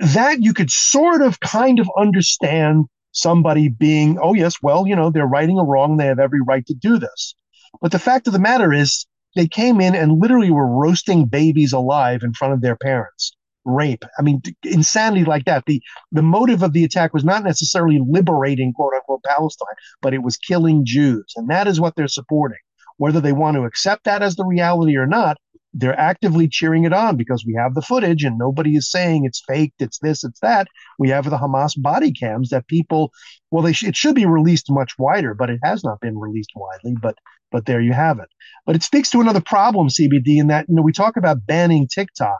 that 0.00 0.42
you 0.42 0.52
could 0.52 0.70
sort 0.70 1.22
of 1.22 1.40
kind 1.40 1.78
of 1.78 1.88
understand 1.96 2.86
somebody 3.12 3.68
being, 3.68 4.18
oh, 4.20 4.34
yes, 4.34 4.56
well, 4.62 4.86
you 4.86 4.94
know, 4.94 5.10
they're 5.10 5.26
righting 5.26 5.58
a 5.58 5.64
wrong. 5.64 5.96
They 5.96 6.06
have 6.06 6.18
every 6.18 6.40
right 6.46 6.66
to 6.66 6.74
do 6.74 6.98
this. 6.98 7.34
But 7.80 7.92
the 7.92 7.98
fact 7.98 8.26
of 8.26 8.32
the 8.32 8.38
matter 8.38 8.72
is, 8.72 9.06
they 9.34 9.46
came 9.46 9.80
in 9.82 9.94
and 9.94 10.18
literally 10.18 10.50
were 10.50 10.66
roasting 10.66 11.26
babies 11.26 11.72
alive 11.72 12.22
in 12.22 12.32
front 12.32 12.54
of 12.54 12.62
their 12.62 12.76
parents. 12.76 13.36
Rape. 13.66 14.04
I 14.18 14.22
mean, 14.22 14.40
insanity 14.62 15.24
like 15.24 15.44
that. 15.44 15.64
The 15.66 15.82
the 16.12 16.22
motive 16.22 16.62
of 16.62 16.72
the 16.72 16.84
attack 16.84 17.12
was 17.12 17.24
not 17.24 17.44
necessarily 17.44 18.00
liberating 18.08 18.72
quote 18.72 18.94
unquote 18.94 19.24
Palestine, 19.24 19.74
but 20.00 20.14
it 20.14 20.22
was 20.22 20.36
killing 20.36 20.84
Jews. 20.84 21.32
And 21.36 21.50
that 21.50 21.66
is 21.66 21.80
what 21.80 21.96
they're 21.96 22.08
supporting. 22.08 22.58
Whether 22.98 23.20
they 23.20 23.32
want 23.32 23.56
to 23.56 23.64
accept 23.64 24.04
that 24.04 24.22
as 24.22 24.36
the 24.36 24.44
reality 24.44 24.96
or 24.96 25.06
not, 25.06 25.36
they're 25.74 25.98
actively 25.98 26.48
cheering 26.48 26.84
it 26.84 26.92
on 26.92 27.16
because 27.16 27.44
we 27.46 27.54
have 27.54 27.74
the 27.74 27.82
footage 27.82 28.24
and 28.24 28.38
nobody 28.38 28.76
is 28.76 28.90
saying 28.90 29.24
it's 29.24 29.42
faked, 29.46 29.82
it's 29.82 29.98
this, 29.98 30.24
it's 30.24 30.40
that. 30.40 30.68
We 30.98 31.10
have 31.10 31.28
the 31.28 31.36
Hamas 31.36 31.74
body 31.76 32.12
cams 32.12 32.48
that 32.48 32.66
people, 32.66 33.12
well, 33.50 33.62
they 33.62 33.74
sh- 33.74 33.84
it 33.84 33.96
should 33.96 34.14
be 34.14 34.24
released 34.24 34.70
much 34.70 34.92
wider, 34.98 35.34
but 35.34 35.50
it 35.50 35.60
has 35.62 35.84
not 35.84 36.00
been 36.00 36.18
released 36.18 36.52
widely. 36.56 36.96
But 37.00 37.16
but 37.52 37.66
there 37.66 37.80
you 37.80 37.92
have 37.92 38.18
it. 38.18 38.28
But 38.64 38.74
it 38.74 38.82
speaks 38.82 39.10
to 39.10 39.20
another 39.20 39.40
problem, 39.40 39.88
CBD, 39.88 40.38
in 40.38 40.46
that 40.48 40.66
you 40.68 40.74
know 40.74 40.82
we 40.82 40.92
talk 40.92 41.16
about 41.16 41.46
banning 41.46 41.86
TikTok 41.86 42.38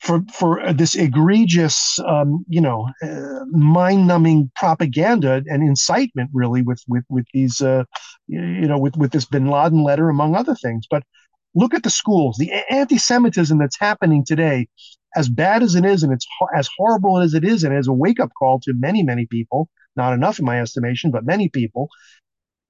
for 0.00 0.22
for 0.32 0.72
this 0.72 0.94
egregious, 0.94 1.98
um, 2.06 2.44
you 2.48 2.60
know, 2.60 2.88
uh, 3.02 3.44
mind-numbing 3.50 4.50
propaganda 4.54 5.42
and 5.46 5.62
incitement, 5.62 6.30
really, 6.32 6.62
with 6.62 6.82
with 6.88 7.04
with 7.08 7.26
these, 7.34 7.60
uh, 7.60 7.84
you 8.26 8.66
know, 8.66 8.78
with 8.78 8.96
with 8.96 9.10
this 9.12 9.24
Bin 9.24 9.48
Laden 9.48 9.82
letter, 9.82 10.08
among 10.08 10.34
other 10.34 10.54
things. 10.54 10.86
But 10.90 11.02
look 11.54 11.74
at 11.74 11.82
the 11.82 11.90
schools, 11.90 12.36
the 12.38 12.52
anti-Semitism 12.70 13.58
that's 13.58 13.78
happening 13.78 14.24
today, 14.24 14.68
as 15.16 15.28
bad 15.28 15.62
as 15.62 15.74
it 15.74 15.84
is, 15.84 16.02
and 16.02 16.12
it's 16.12 16.26
as 16.54 16.68
horrible 16.76 17.18
as 17.18 17.34
it 17.34 17.44
is, 17.44 17.64
and 17.64 17.74
as 17.74 17.88
a 17.88 17.92
wake-up 17.92 18.30
call 18.38 18.60
to 18.60 18.74
many, 18.74 19.02
many 19.02 19.26
people, 19.26 19.68
not 19.96 20.12
enough 20.12 20.38
in 20.38 20.44
my 20.44 20.60
estimation, 20.60 21.10
but 21.10 21.24
many 21.24 21.48
people. 21.48 21.88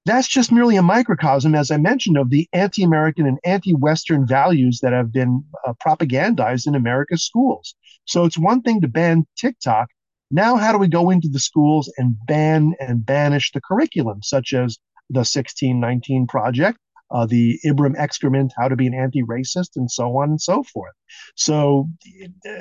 That's 0.08 0.26
just 0.26 0.50
merely 0.50 0.76
a 0.76 0.82
microcosm, 0.82 1.54
as 1.54 1.70
I 1.70 1.76
mentioned, 1.76 2.16
of 2.16 2.30
the 2.30 2.48
anti-American 2.54 3.26
and 3.26 3.38
anti-Western 3.44 4.26
values 4.26 4.80
that 4.80 4.94
have 4.94 5.12
been 5.12 5.44
uh, 5.66 5.74
propagandized 5.86 6.66
in 6.66 6.74
America's 6.74 7.26
schools. 7.26 7.74
So 8.06 8.24
it's 8.24 8.38
one 8.38 8.62
thing 8.62 8.80
to 8.80 8.88
ban 8.88 9.26
TikTok. 9.36 9.90
Now, 10.30 10.56
how 10.56 10.72
do 10.72 10.78
we 10.78 10.88
go 10.88 11.10
into 11.10 11.28
the 11.28 11.38
schools 11.38 11.92
and 11.98 12.16
ban 12.26 12.74
and 12.80 13.04
banish 13.04 13.52
the 13.52 13.60
curriculum, 13.60 14.22
such 14.22 14.54
as 14.54 14.78
the 15.10 15.18
1619 15.18 16.26
project, 16.26 16.78
uh, 17.10 17.26
the 17.26 17.58
Ibram 17.66 17.94
excrement, 17.98 18.54
how 18.56 18.68
to 18.68 18.76
be 18.76 18.86
an 18.86 18.94
anti-racist, 18.94 19.76
and 19.76 19.90
so 19.90 20.16
on 20.16 20.30
and 20.30 20.40
so 20.40 20.62
forth. 20.62 20.94
So, 21.36 21.86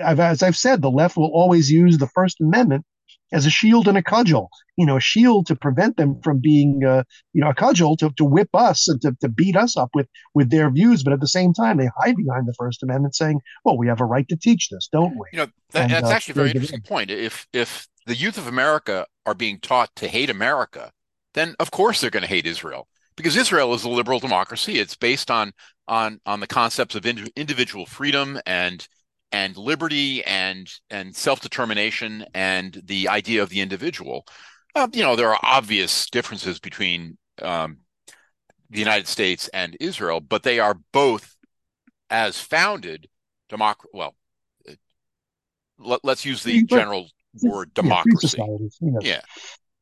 I've, 0.04 0.20
as 0.20 0.44
I've 0.44 0.58
said, 0.58 0.82
the 0.82 0.92
left 0.92 1.16
will 1.16 1.32
always 1.34 1.72
use 1.72 1.98
the 1.98 2.08
First 2.08 2.42
Amendment 2.42 2.86
as 3.32 3.46
a 3.46 3.50
shield 3.50 3.88
and 3.88 3.98
a 3.98 4.04
cudgel, 4.04 4.50
you 4.78 4.86
know, 4.86 4.98
a 4.98 5.02
shield 5.02 5.48
to 5.48 5.56
prevent 5.56 5.98
them 5.98 6.20
from 6.22 6.40
being, 6.40 6.84
uh, 6.86 7.04
you 7.34 7.42
know, 7.42 7.50
a 7.50 7.54
cudgel 7.54 7.98
to, 7.98 8.10
to 8.18 8.24
whip 8.24 8.50
us 8.54 8.88
and 8.88 9.02
to, 9.02 9.16
to 9.22 9.30
beat 9.30 9.56
us 9.56 9.76
up 9.76 9.90
with, 9.94 10.08
with 10.34 10.50
their 10.50 10.70
views. 10.70 11.04
But 11.04 11.14
at 11.14 11.20
the 11.20 11.28
same 11.28 11.54
time, 11.54 11.78
they 11.78 11.90
hide 12.02 12.16
behind 12.16 12.48
the 12.48 12.56
First 12.58 12.84
Amendment 12.84 13.16
saying, 13.16 13.40
well, 13.66 13.78
we 13.78 13.88
have 13.88 14.02
a 14.02 14.06
right 14.06 14.28
to 14.30 14.38
teach 14.38 14.70
this, 14.70 14.88
don't 14.92 15.16
we? 15.16 15.26
You 15.34 15.40
know, 15.40 15.48
that, 15.72 15.84
and, 15.84 15.92
that's 15.92 16.10
uh, 16.10 16.12
actually 16.12 16.34
a 16.34 16.36
very 16.36 16.52
interesting 16.52 16.82
point. 16.82 17.12
If, 17.12 17.48
if 17.54 17.88
the 18.06 18.16
youth 18.16 18.38
of 18.38 18.48
America 18.48 19.06
are 19.26 19.34
being 19.34 19.60
taught 19.60 19.96
to 19.98 20.08
hate 20.08 20.30
America, 20.30 20.92
then 21.34 21.56
of 21.60 21.72
course 21.72 22.02
they're 22.02 22.10
going 22.10 22.22
to 22.22 22.28
hate 22.28 22.46
Israel 22.46 22.88
because 23.16 23.36
Israel 23.36 23.74
is 23.74 23.84
a 23.84 23.90
liberal 23.90 24.20
democracy. 24.20 24.80
It's 24.80 24.96
based 24.96 25.30
on 25.30 25.52
on 25.88 26.20
on 26.26 26.40
the 26.40 26.48
concepts 26.48 26.96
of 26.96 27.06
ind- 27.06 27.32
individual 27.36 27.86
freedom 27.86 28.40
and 28.46 28.88
and 29.32 29.58
liberty 29.58 30.24
and 30.24 30.72
and 30.90 31.16
self 31.16 31.42
determination 31.42 32.26
and 32.34 32.82
the 32.86 33.10
idea 33.10 33.44
of 33.44 33.50
the 33.50 33.62
individual. 33.62 34.26
Uh, 34.76 34.88
you 34.94 35.04
know, 35.04 35.16
there 35.16 35.30
are 35.30 35.40
obvious 35.42 36.10
differences 36.10 36.60
between 36.60 37.18
um, 37.42 37.78
the 38.70 38.80
United 38.80 39.08
States 39.08 39.48
and 39.50 39.76
Israel, 39.80 40.20
but 40.20 40.44
they 40.44 40.60
are 40.60 40.78
both 40.92 41.36
as 42.10 42.40
founded 42.40 43.08
democracy. 43.50 43.90
Well, 43.94 44.16
uh, 44.70 44.74
let, 45.80 46.06
us 46.06 46.26
use 46.26 46.44
the 46.44 46.64
general 46.64 47.10
word 47.42 47.74
democracy. 47.74 48.38
Yeah, 48.82 49.00
yeah. 49.02 49.22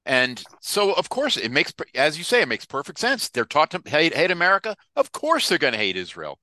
And 0.06 0.44
so, 0.62 0.94
of 0.94 1.10
course, 1.10 1.36
it 1.36 1.52
makes, 1.52 1.74
as 1.96 2.18
you 2.18 2.24
say, 2.24 2.42
it 2.42 2.48
makes 2.48 2.66
perfect 2.66 3.00
sense. 3.00 3.30
They're 3.30 3.44
taught 3.44 3.72
to 3.72 3.82
hate, 3.86 4.16
hate 4.16 4.30
America. 4.30 4.76
Of 4.96 5.12
course, 5.12 5.50
they're 5.50 5.58
going 5.58 5.74
to 5.74 5.80
hate 5.80 5.98
Israel. 5.98 6.40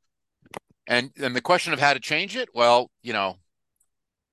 And 0.87 1.11
and 1.21 1.35
the 1.37 1.41
question 1.41 1.73
of 1.73 1.81
how 1.81 1.95
to 1.95 2.01
change 2.01 2.37
it, 2.37 2.49
well, 2.55 2.91
you 3.03 3.13
know, 3.13 3.37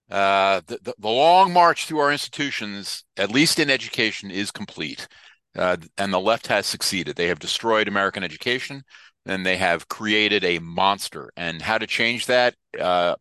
uh, 0.09 0.61
the, 0.65 0.79
the, 0.81 0.93
the 0.97 1.09
long 1.09 1.53
march 1.53 1.85
through 1.85 1.99
our 1.99 2.11
institutions, 2.11 3.03
at 3.17 3.31
least 3.31 3.59
in 3.59 3.69
education, 3.69 4.31
is 4.31 4.51
complete. 4.51 5.07
Uh, 5.55 5.77
and 5.97 6.13
the 6.13 6.19
left 6.19 6.47
has 6.47 6.65
succeeded. 6.65 7.15
They 7.15 7.27
have 7.27 7.39
destroyed 7.39 7.87
American 7.87 8.23
education, 8.23 8.83
and 9.25 9.45
they 9.45 9.57
have 9.57 9.87
created 9.87 10.43
a 10.43 10.59
monster. 10.59 11.31
And 11.37 11.61
how 11.61 11.77
to 11.77 11.87
change 11.87 12.25
that, 12.27 12.55
uh, 12.79 13.15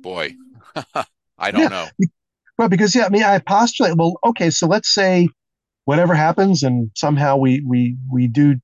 boy, 0.00 0.34
I 1.38 1.50
don't 1.50 1.62
yeah. 1.62 1.68
know. 1.68 1.88
Well, 2.58 2.68
because 2.68 2.94
yeah, 2.94 3.06
I 3.06 3.08
mean, 3.08 3.22
I 3.22 3.38
postulate. 3.38 3.96
Well, 3.96 4.14
okay, 4.24 4.50
so 4.50 4.66
let's 4.66 4.92
say 4.92 5.28
whatever 5.84 6.14
happens, 6.14 6.62
and 6.62 6.90
somehow 6.94 7.36
we 7.36 7.62
we 7.66 7.96
we 8.10 8.26
do 8.26 8.56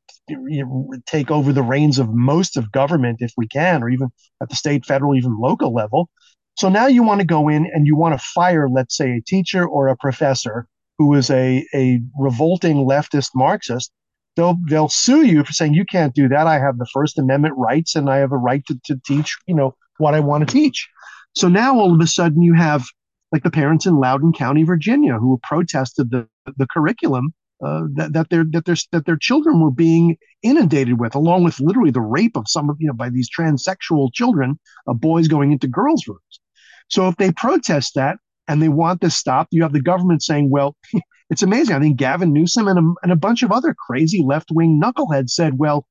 take 1.07 1.31
over 1.31 1.53
the 1.53 1.63
reins 1.63 1.99
of 1.99 2.13
most 2.13 2.57
of 2.57 2.73
government 2.73 3.19
if 3.21 3.33
we 3.37 3.47
can, 3.49 3.83
or 3.83 3.89
even 3.89 4.09
at 4.43 4.49
the 4.49 4.57
state, 4.57 4.85
federal, 4.85 5.17
even 5.17 5.39
local 5.39 5.73
level. 5.73 6.09
So 6.57 6.69
now 6.69 6.87
you 6.87 7.03
want 7.03 7.21
to 7.21 7.27
go 7.27 7.49
in 7.49 7.71
and 7.73 7.87
you 7.87 7.97
want 7.97 8.19
to 8.19 8.27
fire, 8.35 8.69
let's 8.69 8.97
say, 8.97 9.13
a 9.13 9.23
teacher 9.23 9.67
or 9.67 9.89
a 9.89 9.97
professor 9.97 10.67
who 10.99 11.15
is 11.15 11.31
a, 11.31 11.65
a 11.75 12.01
revolting 12.19 12.79
leftist 12.79 13.31
Marxist. 13.35 13.93
They'll 14.37 14.57
they'll 14.69 14.89
sue 14.89 15.25
you 15.25 15.45
for 15.45 15.53
saying 15.53 15.75
you 15.75 15.85
can't 15.85 16.15
do 16.15 16.29
that. 16.29 16.47
I 16.47 16.59
have 16.59 16.79
the 16.79 16.89
First 16.93 17.19
Amendment 17.19 17.55
rights 17.57 17.95
and 17.95 18.11
I 18.11 18.19
have 18.19 18.33
a 18.33 18.37
right 18.37 18.65
to, 18.67 18.79
to 18.87 19.01
teach, 19.05 19.37
you 19.47 19.55
know, 19.55 19.75
what 19.99 20.15
I 20.15 20.21
want 20.21 20.47
to 20.47 20.53
teach. 20.53 20.89
So 21.35 21.49
now 21.49 21.79
all 21.79 21.95
of 21.95 22.01
a 22.01 22.07
sudden 22.07 22.43
you 22.43 22.55
have 22.55 22.85
like 23.33 23.43
the 23.43 23.51
parents 23.51 23.87
in 23.87 23.97
Loudoun 23.97 24.33
County, 24.33 24.65
Virginia, 24.65 25.19
who 25.19 25.39
protested 25.43 26.11
the, 26.11 26.27
the 26.57 26.67
curriculum 26.67 27.35
uh, 27.65 27.83
that, 27.95 28.13
that 28.13 28.31
their 28.31 28.45
that 28.53 28.65
their 28.65 28.77
that 28.93 29.05
their 29.07 29.17
children 29.17 29.61
were 29.61 29.71
being 29.71 30.17
inundated 30.43 31.01
with, 31.01 31.15
along 31.15 31.45
with 31.45 31.59
literally 31.61 31.91
the 31.91 32.01
rape 32.01 32.37
of 32.37 32.45
some 32.47 32.71
of 32.71 32.77
you 32.79 32.87
know 32.87 32.93
by 32.93 33.11
these 33.11 33.29
transsexual 33.29 34.13
children, 34.13 34.59
of 34.87 34.97
uh, 34.97 34.99
boys 34.99 35.29
going 35.29 35.53
into 35.53 35.67
girls' 35.67 36.07
rooms. 36.07 36.41
So 36.89 37.09
if 37.09 37.17
they 37.17 37.33
protest 37.33 37.95
that 37.97 38.19
and 38.47 38.63
they 38.63 38.69
want 38.69 39.01
this 39.01 39.17
stopped, 39.17 39.53
you 39.53 39.63
have 39.63 39.73
the 39.73 39.83
government 39.83 40.23
saying, 40.23 40.51
"Well, 40.51 40.77
it's 41.31 41.43
amazing." 41.43 41.75
I 41.75 41.81
think 41.81 41.97
Gavin 41.97 42.33
Newsom 42.33 42.69
and 42.69 42.79
a, 42.79 42.95
and 43.03 43.13
a 43.13 43.17
bunch 43.17 43.43
of 43.43 43.51
other 43.51 43.75
crazy 43.75 44.23
left 44.25 44.51
wing 44.53 44.81
knuckleheads 44.83 45.31
said, 45.31 45.59
"Well." 45.59 45.87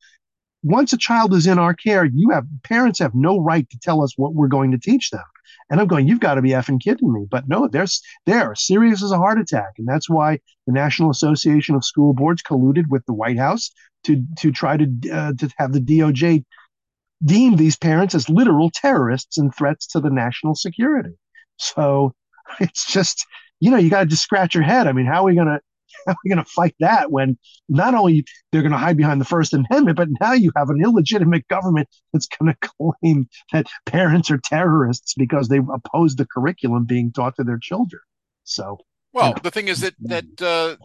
Once 0.63 0.91
a 0.91 0.97
child 0.97 1.33
is 1.33 1.47
in 1.47 1.59
our 1.59 1.73
care, 1.73 2.05
you 2.05 2.29
have 2.31 2.45
parents 2.63 2.99
have 2.99 3.13
no 3.13 3.39
right 3.39 3.69
to 3.69 3.79
tell 3.79 4.03
us 4.03 4.17
what 4.17 4.33
we're 4.33 4.47
going 4.47 4.71
to 4.71 4.77
teach 4.77 5.11
them. 5.11 5.23
And 5.69 5.79
I'm 5.79 5.87
going, 5.87 6.07
you've 6.07 6.19
got 6.19 6.35
to 6.35 6.41
be 6.41 6.49
effing 6.49 6.81
kidding 6.81 7.11
me. 7.11 7.25
But 7.29 7.47
no, 7.47 7.67
there's 7.67 8.01
they're 8.25 8.55
serious 8.55 9.03
as 9.03 9.11
a 9.11 9.17
heart 9.17 9.39
attack. 9.39 9.73
And 9.77 9.87
that's 9.87 10.09
why 10.09 10.39
the 10.65 10.73
National 10.73 11.09
Association 11.09 11.75
of 11.75 11.85
School 11.85 12.13
Boards 12.13 12.41
colluded 12.41 12.85
with 12.89 13.05
the 13.05 13.13
White 13.13 13.37
House 13.37 13.71
to 14.05 14.23
to 14.39 14.51
try 14.51 14.77
to 14.77 14.85
uh, 15.11 15.33
to 15.33 15.49
have 15.57 15.73
the 15.73 15.81
DOJ 15.81 16.43
deem 17.25 17.55
these 17.55 17.75
parents 17.75 18.15
as 18.15 18.29
literal 18.29 18.69
terrorists 18.69 19.37
and 19.37 19.53
threats 19.53 19.87
to 19.87 19.99
the 19.99 20.09
national 20.09 20.55
security. 20.55 21.17
So 21.57 22.13
it's 22.59 22.85
just, 22.85 23.25
you 23.59 23.71
know, 23.71 23.77
you 23.77 23.89
got 23.89 24.01
to 24.01 24.05
just 24.05 24.23
scratch 24.23 24.53
your 24.53 24.63
head. 24.63 24.87
I 24.87 24.91
mean, 24.91 25.05
how 25.05 25.21
are 25.21 25.25
we 25.25 25.35
going 25.35 25.47
to 25.47 25.59
how 26.05 26.13
are 26.13 26.17
we 26.23 26.29
going 26.29 26.43
to 26.43 26.49
fight 26.49 26.75
that 26.79 27.11
when 27.11 27.37
not 27.69 27.93
only 27.93 28.25
they're 28.51 28.61
going 28.61 28.71
to 28.71 28.77
hide 28.77 28.97
behind 28.97 29.21
the 29.21 29.25
First 29.25 29.53
Amendment, 29.53 29.97
but 29.97 30.09
now 30.19 30.33
you 30.33 30.51
have 30.55 30.69
an 30.69 30.81
illegitimate 30.81 31.47
government 31.47 31.87
that's 32.13 32.27
going 32.27 32.53
to 32.61 32.69
claim 32.79 33.27
that 33.51 33.67
parents 33.85 34.31
are 34.31 34.37
terrorists 34.37 35.13
because 35.15 35.47
they 35.47 35.59
oppose 35.59 36.15
the 36.15 36.25
curriculum 36.25 36.85
being 36.85 37.11
taught 37.11 37.35
to 37.35 37.43
their 37.43 37.59
children. 37.59 38.01
So, 38.43 38.79
well, 39.13 39.29
you 39.29 39.33
know. 39.35 39.39
the 39.43 39.51
thing 39.51 39.67
is 39.67 39.81
that 39.81 39.95
that 40.01 40.41
uh, 40.41 40.75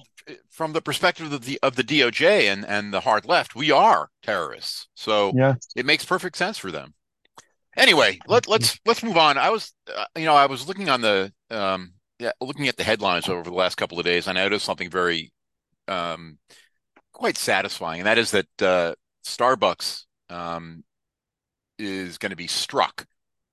from 0.51 0.73
the 0.73 0.83
perspective 0.83 1.33
of 1.33 1.45
the 1.45 1.59
of 1.63 1.77
the 1.77 1.85
DOJ 1.85 2.53
and 2.53 2.65
and 2.67 2.93
the 2.93 3.01
hard 3.01 3.27
left, 3.27 3.55
we 3.55 3.71
are 3.71 4.11
terrorists. 4.23 4.89
So 4.95 5.33
yeah. 5.35 5.55
it 5.77 5.87
makes 5.87 6.05
perfect 6.05 6.37
sense 6.37 6.59
for 6.59 6.71
them. 6.71 6.95
Anyway, 7.77 8.19
let, 8.27 8.49
let's 8.49 8.79
let's 8.85 9.03
move 9.03 9.17
on. 9.17 9.39
I 9.39 9.51
was, 9.51 9.73
uh, 9.95 10.05
you 10.17 10.27
know, 10.27 10.35
I 10.35 10.47
was 10.47 10.69
looking 10.69 10.91
on 10.91 11.01
the 11.01 11.33
um, 11.51 11.95
yeah, 12.19 12.33
looking 12.41 12.69
at 12.69 12.77
the 12.77 12.85
headlines 12.85 13.29
over 13.29 13.43
the 13.43 13.57
last 13.57 13.77
couple 13.77 13.99
of 13.99 14.05
days, 14.05 14.29
I 14.29 14.33
noticed 14.33 14.65
something 14.65 14.91
very 14.91 15.33
um, 15.89 16.39
quite 17.13 17.37
satisfying, 17.37 18.01
and 18.01 18.07
that 18.07 18.19
is 18.19 18.31
that 18.33 18.63
uh, 18.63 18.95
Starbucks 19.25 20.05
um, 20.31 20.85
is 21.79 22.19
going 22.19 22.31
to 22.31 22.37
be 22.37 22.47
struck 22.47 23.07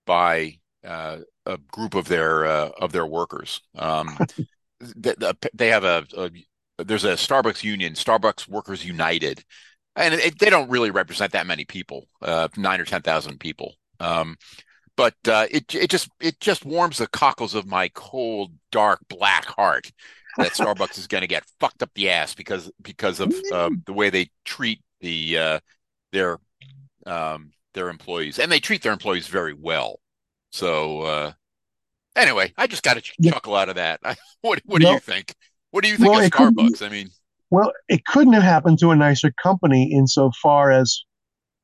by 0.06 0.60
uh, 0.84 1.18
a 1.46 1.58
group 1.72 1.96
of 1.96 2.08
their 2.08 2.46
uh, 2.46 2.70
of 2.80 2.92
their 2.92 3.06
workers. 3.06 3.62
Um, 3.76 4.18
they, 4.96 5.14
they, 5.54 5.68
have 5.70 5.84
a, 5.84 6.06
a, 6.16 6.32
there's 6.84 7.04
a 7.04 7.14
Starbucks 7.14 7.64
union, 7.64 7.94
Starbucks 7.94 8.48
Workers 8.48 8.86
United, 8.86 9.44
and 9.96 10.14
it, 10.14 10.40
they 10.40 10.50
don't 10.50 10.70
really 10.70 10.92
represent 10.92 11.34
that 11.34 11.48
many 11.48 11.66
people, 11.66 12.08
uh, 12.22 12.48
nine 12.56 12.80
or 12.80 12.86
ten 12.86 13.02
thousand 13.02 13.40
people. 13.40 13.76
Um, 14.00 14.38
but 15.00 15.16
uh, 15.30 15.48
it 15.50 15.74
it 15.74 15.90
just 15.90 16.10
it 16.20 16.42
just 16.42 16.66
warms 16.66 16.98
the 16.98 17.08
cockles 17.08 17.56
of 17.56 17.66
my 17.66 17.88
cold, 17.94 18.52
dark, 18.70 19.00
black 19.08 19.46
heart 19.46 19.90
that 20.36 20.52
Starbucks 20.52 20.98
is 20.98 21.08
going 21.08 21.22
to 21.22 21.28
get 21.28 21.46
fucked 21.62 21.82
up 21.82 21.90
the 21.96 22.10
ass 22.10 22.36
because 22.36 22.70
because 22.82 23.22
of 23.22 23.34
um, 23.54 23.82
the 23.86 23.94
way 23.94 24.10
they 24.10 24.30
treat 24.44 24.82
the 25.00 25.38
uh, 25.38 25.60
their 26.12 26.38
um, 27.06 27.52
their 27.74 27.88
employees, 27.88 28.40
and 28.40 28.52
they 28.52 28.60
treat 28.60 28.82
their 28.82 28.92
employees 28.92 29.28
very 29.28 29.54
well. 29.54 30.02
So 30.52 31.04
uh, 31.04 31.32
anyway, 32.18 32.54
I 32.58 32.68
just 32.68 32.84
got 32.84 32.98
a 32.98 33.04
yeah. 33.20 33.32
chuckle 33.32 33.56
out 33.56 33.70
of 33.70 33.76
that. 33.76 34.02
what 34.42 34.62
what 34.66 34.82
do 34.82 34.86
well, 34.86 34.96
you 34.96 35.00
think? 35.00 35.34
What 35.72 35.86
do 35.86 35.90
you 35.90 35.96
think 35.96 36.10
well, 36.12 36.26
of 36.26 36.30
Starbucks? 36.30 36.86
I 36.86 36.90
mean, 36.90 37.10
well, 37.52 37.72
it 37.88 38.04
couldn't 38.04 38.34
have 38.34 38.44
happened 38.44 38.80
to 38.80 38.92
a 38.92 38.98
nicer 38.98 39.32
company 39.42 39.94
insofar 39.94 40.72
as 40.72 41.06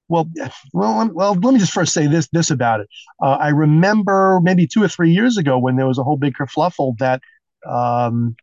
well, 0.08 0.30
well, 0.74 1.10
well. 1.14 1.34
Let 1.34 1.54
me 1.54 1.60
just 1.60 1.74
first 1.74 1.94
say 1.94 2.08
this 2.08 2.28
this 2.32 2.52
about 2.52 2.82
it. 2.82 2.88
Uh, 3.22 3.38
I 3.40 3.50
remember 3.50 4.40
maybe 4.44 4.68
two 4.68 4.84
or 4.84 4.88
three 4.88 5.12
years 5.12 5.38
ago 5.38 5.58
when 5.58 5.78
there 5.78 5.88
was 5.88 5.98
a 5.98 6.04
whole 6.04 6.18
big 6.18 6.36
kerfluffle 6.36 6.98
that, 7.00 7.22
um, 7.68 8.36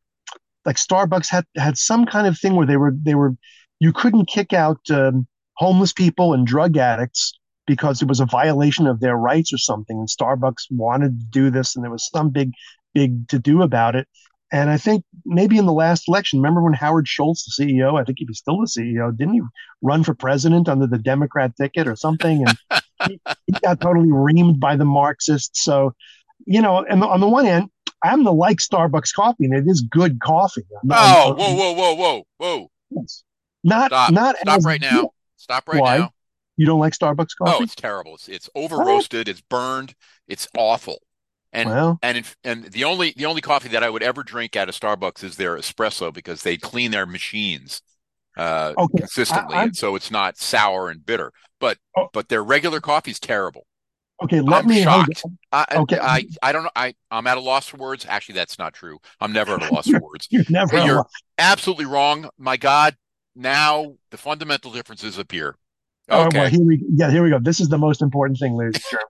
like 0.64 0.76
Starbucks 0.76 1.30
had 1.30 1.44
had 1.56 1.78
some 1.78 2.04
kind 2.06 2.26
of 2.26 2.38
thing 2.38 2.56
where 2.56 2.66
they 2.66 2.76
were 2.76 2.94
they 3.02 3.14
were 3.14 3.36
you 3.78 3.92
couldn't 3.92 4.26
kick 4.26 4.52
out 4.52 4.78
um, 4.90 5.26
homeless 5.54 5.92
people 5.92 6.34
and 6.34 6.46
drug 6.46 6.76
addicts 6.76 7.32
because 7.66 8.02
it 8.02 8.08
was 8.08 8.20
a 8.20 8.26
violation 8.26 8.86
of 8.86 9.00
their 9.00 9.16
rights 9.16 9.52
or 9.52 9.58
something. 9.58 9.98
And 9.98 10.08
Starbucks 10.08 10.64
wanted 10.70 11.20
to 11.20 11.26
do 11.26 11.50
this, 11.50 11.76
and 11.76 11.84
there 11.84 11.92
was 11.92 12.08
some 12.12 12.30
big 12.30 12.52
big 12.92 13.28
to 13.28 13.38
do 13.38 13.62
about 13.62 13.94
it. 13.94 14.08
And 14.52 14.68
I 14.68 14.76
think 14.76 15.04
maybe 15.24 15.56
in 15.56 15.64
the 15.64 15.72
last 15.72 16.06
election, 16.08 16.38
remember 16.38 16.62
when 16.62 16.74
Howard 16.74 17.08
Schultz, 17.08 17.56
the 17.56 17.64
CEO, 17.64 17.98
I 17.98 18.04
think 18.04 18.18
he 18.18 18.26
was 18.26 18.38
still 18.38 18.60
the 18.60 18.66
CEO, 18.66 19.16
didn't 19.16 19.34
he 19.34 19.40
run 19.80 20.04
for 20.04 20.12
president 20.12 20.68
under 20.68 20.86
the 20.86 20.98
Democrat 20.98 21.56
ticket 21.56 21.88
or 21.88 21.96
something? 21.96 22.44
And 22.46 22.82
he, 23.08 23.20
he, 23.46 23.52
got 23.62 23.80
totally 23.80 24.10
reamed 24.10 24.60
by 24.60 24.76
the 24.76 24.84
Marxists. 24.84 25.64
So, 25.64 25.94
you 26.44 26.60
know, 26.60 26.84
and 26.84 27.02
on 27.02 27.20
the 27.20 27.28
one 27.28 27.46
hand, 27.46 27.70
I'm 28.04 28.24
the 28.24 28.32
like 28.32 28.58
Starbucks 28.58 29.14
coffee, 29.14 29.46
and 29.46 29.54
it 29.54 29.64
is 29.66 29.80
good 29.80 30.20
coffee. 30.20 30.66
oh, 30.90 31.34
whoa, 31.34 31.54
whoa, 31.54 31.72
whoa, 31.72 31.94
whoa, 31.94 32.26
whoa! 32.36 32.70
Yes. 32.90 33.24
Not, 33.64 33.90
stop, 33.90 34.12
not 34.12 34.36
stop 34.38 34.64
right 34.64 34.80
now. 34.80 35.12
Stop 35.36 35.68
right 35.68 35.80
Why? 35.80 35.98
now. 35.98 36.10
You 36.56 36.66
don't 36.66 36.80
like 36.80 36.92
Starbucks 36.92 37.30
oh, 37.40 37.44
coffee? 37.44 37.56
Oh, 37.60 37.62
it's 37.62 37.74
terrible. 37.74 38.14
It's 38.14 38.28
it's 38.28 38.50
over 38.54 38.76
roasted. 38.76 39.28
It's 39.28 39.40
burned. 39.40 39.94
It's 40.28 40.46
awful. 40.56 40.98
And 41.52 41.98
and 42.02 42.34
and 42.44 42.64
the 42.64 42.84
only 42.84 43.12
the 43.16 43.26
only 43.26 43.40
coffee 43.40 43.68
that 43.68 43.82
I 43.82 43.90
would 43.90 44.02
ever 44.02 44.22
drink 44.22 44.56
at 44.56 44.68
a 44.68 44.72
Starbucks 44.72 45.22
is 45.22 45.36
their 45.36 45.56
espresso 45.56 46.12
because 46.12 46.42
they 46.42 46.56
clean 46.56 46.90
their 46.90 47.06
machines. 47.06 47.82
uh, 48.36 48.72
okay. 48.78 48.98
consistently, 49.00 49.54
I, 49.54 49.64
and 49.64 49.76
so 49.76 49.94
it's 49.94 50.10
not 50.10 50.38
sour 50.38 50.88
and 50.88 51.04
bitter. 51.04 51.32
But 51.60 51.78
oh. 51.96 52.08
but 52.12 52.28
their 52.28 52.42
regular 52.42 52.80
coffee 52.80 53.10
is 53.10 53.20
terrible. 53.20 53.66
Okay, 54.22 54.40
let 54.40 54.62
I'm 54.62 54.68
me 54.68 54.82
shocked. 54.82 55.24
I, 55.50 55.66
okay, 55.72 55.98
I, 56.00 56.24
I 56.42 56.52
don't 56.52 56.62
know. 56.64 56.70
I 56.76 56.94
I'm 57.10 57.26
at 57.26 57.36
a 57.36 57.40
loss 57.40 57.68
for 57.68 57.76
words. 57.76 58.06
Actually, 58.08 58.36
that's 58.36 58.58
not 58.58 58.72
true. 58.72 58.98
I'm 59.20 59.32
never 59.32 59.54
at 59.54 59.70
a 59.70 59.74
loss 59.74 59.86
for 59.90 60.00
words. 60.00 60.28
you're 60.30 60.44
never. 60.48 60.78
You're 60.78 61.04
absolutely 61.38 61.86
wrong. 61.86 62.30
My 62.38 62.56
God, 62.56 62.96
now 63.34 63.96
the 64.10 64.16
fundamental 64.16 64.72
differences 64.72 65.18
appear. 65.18 65.56
Okay. 66.10 66.38
Oh, 66.38 66.40
well, 66.40 66.50
here 66.50 66.62
we 66.62 66.84
yeah, 66.94 67.10
here 67.10 67.22
we 67.22 67.30
go. 67.30 67.38
This 67.38 67.60
is 67.60 67.68
the 67.68 67.78
most 67.78 68.00
important 68.00 68.38
thing, 68.38 68.54
ladies 68.54 68.82
and. 68.90 69.00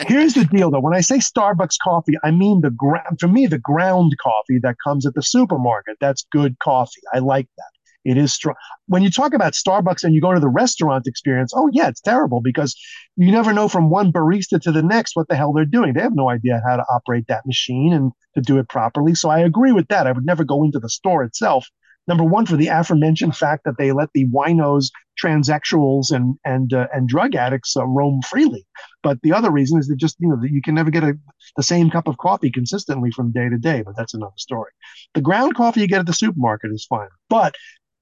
Here's 0.00 0.34
the 0.34 0.44
deal, 0.44 0.70
though. 0.70 0.80
When 0.80 0.94
I 0.94 1.00
say 1.00 1.18
Starbucks 1.18 1.76
coffee, 1.82 2.14
I 2.24 2.30
mean 2.30 2.60
the 2.62 2.70
ground. 2.70 3.20
For 3.20 3.28
me, 3.28 3.46
the 3.46 3.58
ground 3.58 4.12
coffee 4.20 4.58
that 4.62 4.76
comes 4.84 5.06
at 5.06 5.14
the 5.14 5.22
supermarket. 5.22 5.96
That's 6.00 6.26
good 6.32 6.58
coffee. 6.58 7.00
I 7.12 7.20
like 7.20 7.48
that. 7.56 7.70
It 8.04 8.18
is 8.18 8.34
strong. 8.34 8.56
When 8.86 9.02
you 9.02 9.10
talk 9.10 9.32
about 9.32 9.54
Starbucks 9.54 10.04
and 10.04 10.14
you 10.14 10.20
go 10.20 10.34
to 10.34 10.40
the 10.40 10.48
restaurant 10.48 11.06
experience, 11.06 11.52
oh 11.56 11.70
yeah, 11.72 11.88
it's 11.88 12.02
terrible 12.02 12.42
because 12.42 12.76
you 13.16 13.32
never 13.32 13.52
know 13.52 13.66
from 13.66 13.88
one 13.88 14.12
barista 14.12 14.60
to 14.60 14.72
the 14.72 14.82
next 14.82 15.16
what 15.16 15.28
the 15.28 15.36
hell 15.36 15.52
they're 15.54 15.64
doing. 15.64 15.94
They 15.94 16.02
have 16.02 16.14
no 16.14 16.28
idea 16.28 16.60
how 16.66 16.76
to 16.76 16.84
operate 16.92 17.26
that 17.28 17.46
machine 17.46 17.94
and 17.94 18.12
to 18.34 18.42
do 18.42 18.58
it 18.58 18.68
properly. 18.68 19.14
So 19.14 19.30
I 19.30 19.38
agree 19.38 19.72
with 19.72 19.88
that. 19.88 20.06
I 20.06 20.12
would 20.12 20.26
never 20.26 20.44
go 20.44 20.64
into 20.64 20.80
the 20.80 20.90
store 20.90 21.24
itself. 21.24 21.66
Number 22.06 22.24
one, 22.24 22.44
for 22.44 22.56
the 22.56 22.68
aforementioned 22.68 23.36
fact 23.36 23.64
that 23.64 23.78
they 23.78 23.92
let 23.92 24.10
the 24.12 24.26
winos, 24.26 24.90
transsexuals, 25.22 26.10
and 26.10 26.36
and 26.44 26.72
uh, 26.72 26.86
and 26.92 27.08
drug 27.08 27.34
addicts 27.34 27.76
uh, 27.76 27.86
roam 27.86 28.20
freely. 28.22 28.66
But 29.02 29.20
the 29.22 29.32
other 29.32 29.50
reason 29.50 29.78
is 29.78 29.88
that 29.88 29.96
just 29.96 30.16
you 30.20 30.28
know 30.28 30.38
you 30.42 30.60
can 30.60 30.74
never 30.74 30.90
get 30.90 31.02
a, 31.02 31.18
the 31.56 31.62
same 31.62 31.90
cup 31.90 32.06
of 32.06 32.18
coffee 32.18 32.50
consistently 32.50 33.10
from 33.10 33.32
day 33.32 33.48
to 33.48 33.58
day. 33.58 33.82
But 33.82 33.96
that's 33.96 34.14
another 34.14 34.32
story. 34.36 34.70
The 35.14 35.22
ground 35.22 35.54
coffee 35.54 35.80
you 35.80 35.88
get 35.88 36.00
at 36.00 36.06
the 36.06 36.12
supermarket 36.12 36.72
is 36.72 36.86
fine, 36.88 37.08
but 37.30 37.54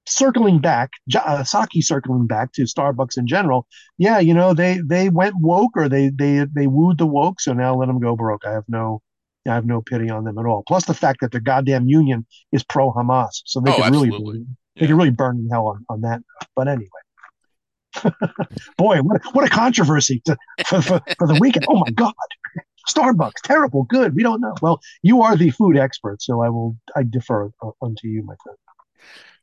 circling 0.07 0.59
back, 0.59 0.91
uh, 1.15 1.43
Psaki 1.45 1.83
circling 1.83 2.27
back 2.27 2.53
to 2.55 2.63
Starbucks 2.63 3.17
in 3.17 3.27
general, 3.27 3.67
yeah, 3.99 4.19
you 4.19 4.35
know 4.35 4.55
they 4.55 4.81
they 4.85 5.09
went 5.09 5.37
woke 5.39 5.77
or 5.77 5.89
they 5.89 6.09
they 6.09 6.47
they 6.53 6.67
wooed 6.67 6.99
the 6.99 7.07
woke, 7.07 7.41
so 7.41 7.53
now 7.53 7.77
let 7.77 7.87
them 7.87 8.01
go 8.01 8.17
broke. 8.17 8.45
I 8.45 8.53
have 8.53 8.65
no 8.69 9.03
I 9.49 9.55
have 9.55 9.67
no 9.67 9.83
pity 9.83 10.09
on 10.11 10.25
them 10.25 10.39
at 10.39 10.47
all. 10.47 10.63
Plus 10.67 10.85
the 10.85 10.95
fact 10.95 11.21
that 11.21 11.33
their 11.33 11.41
goddamn 11.41 11.89
union 11.89 12.27
is 12.53 12.63
pro 12.63 12.93
Hamas, 12.93 13.43
so 13.45 13.61
they 13.61 13.73
oh, 13.73 13.83
could 13.83 13.93
really 13.93 14.11
burn, 14.11 14.57
yeah. 14.75 14.81
they 14.81 14.87
could 14.87 14.97
really 14.97 15.11
burn 15.11 15.39
in 15.39 15.49
hell 15.49 15.67
on, 15.69 15.85
on 15.89 16.01
that. 16.03 16.23
But 16.55 16.69
anyway. 16.69 16.89
Boy, 18.79 18.99
what 19.03 19.17
a, 19.17 19.29
what 19.33 19.45
a 19.45 19.51
controversy 19.51 20.23
to, 20.25 20.37
for, 20.67 20.81
for, 20.81 21.01
for 21.19 21.27
the 21.27 21.39
weekend. 21.41 21.67
Oh 21.69 21.81
my 21.81 21.91
God. 21.91 22.15
Starbucks, 22.89 23.43
terrible, 23.45 23.85
good. 23.85 24.15
We 24.15 24.23
don't 24.23 24.41
know. 24.41 24.55
Well, 24.61 24.81
you 25.03 25.23
are 25.23 25.37
the 25.37 25.51
food 25.51 25.77
expert, 25.77 26.23
so 26.23 26.43
I 26.43 26.49
will 26.49 26.77
I 26.97 27.03
defer 27.03 27.51
uh, 27.63 27.71
unto 27.81 28.09
you, 28.09 28.23
my 28.25 28.35
friend. 28.43 28.59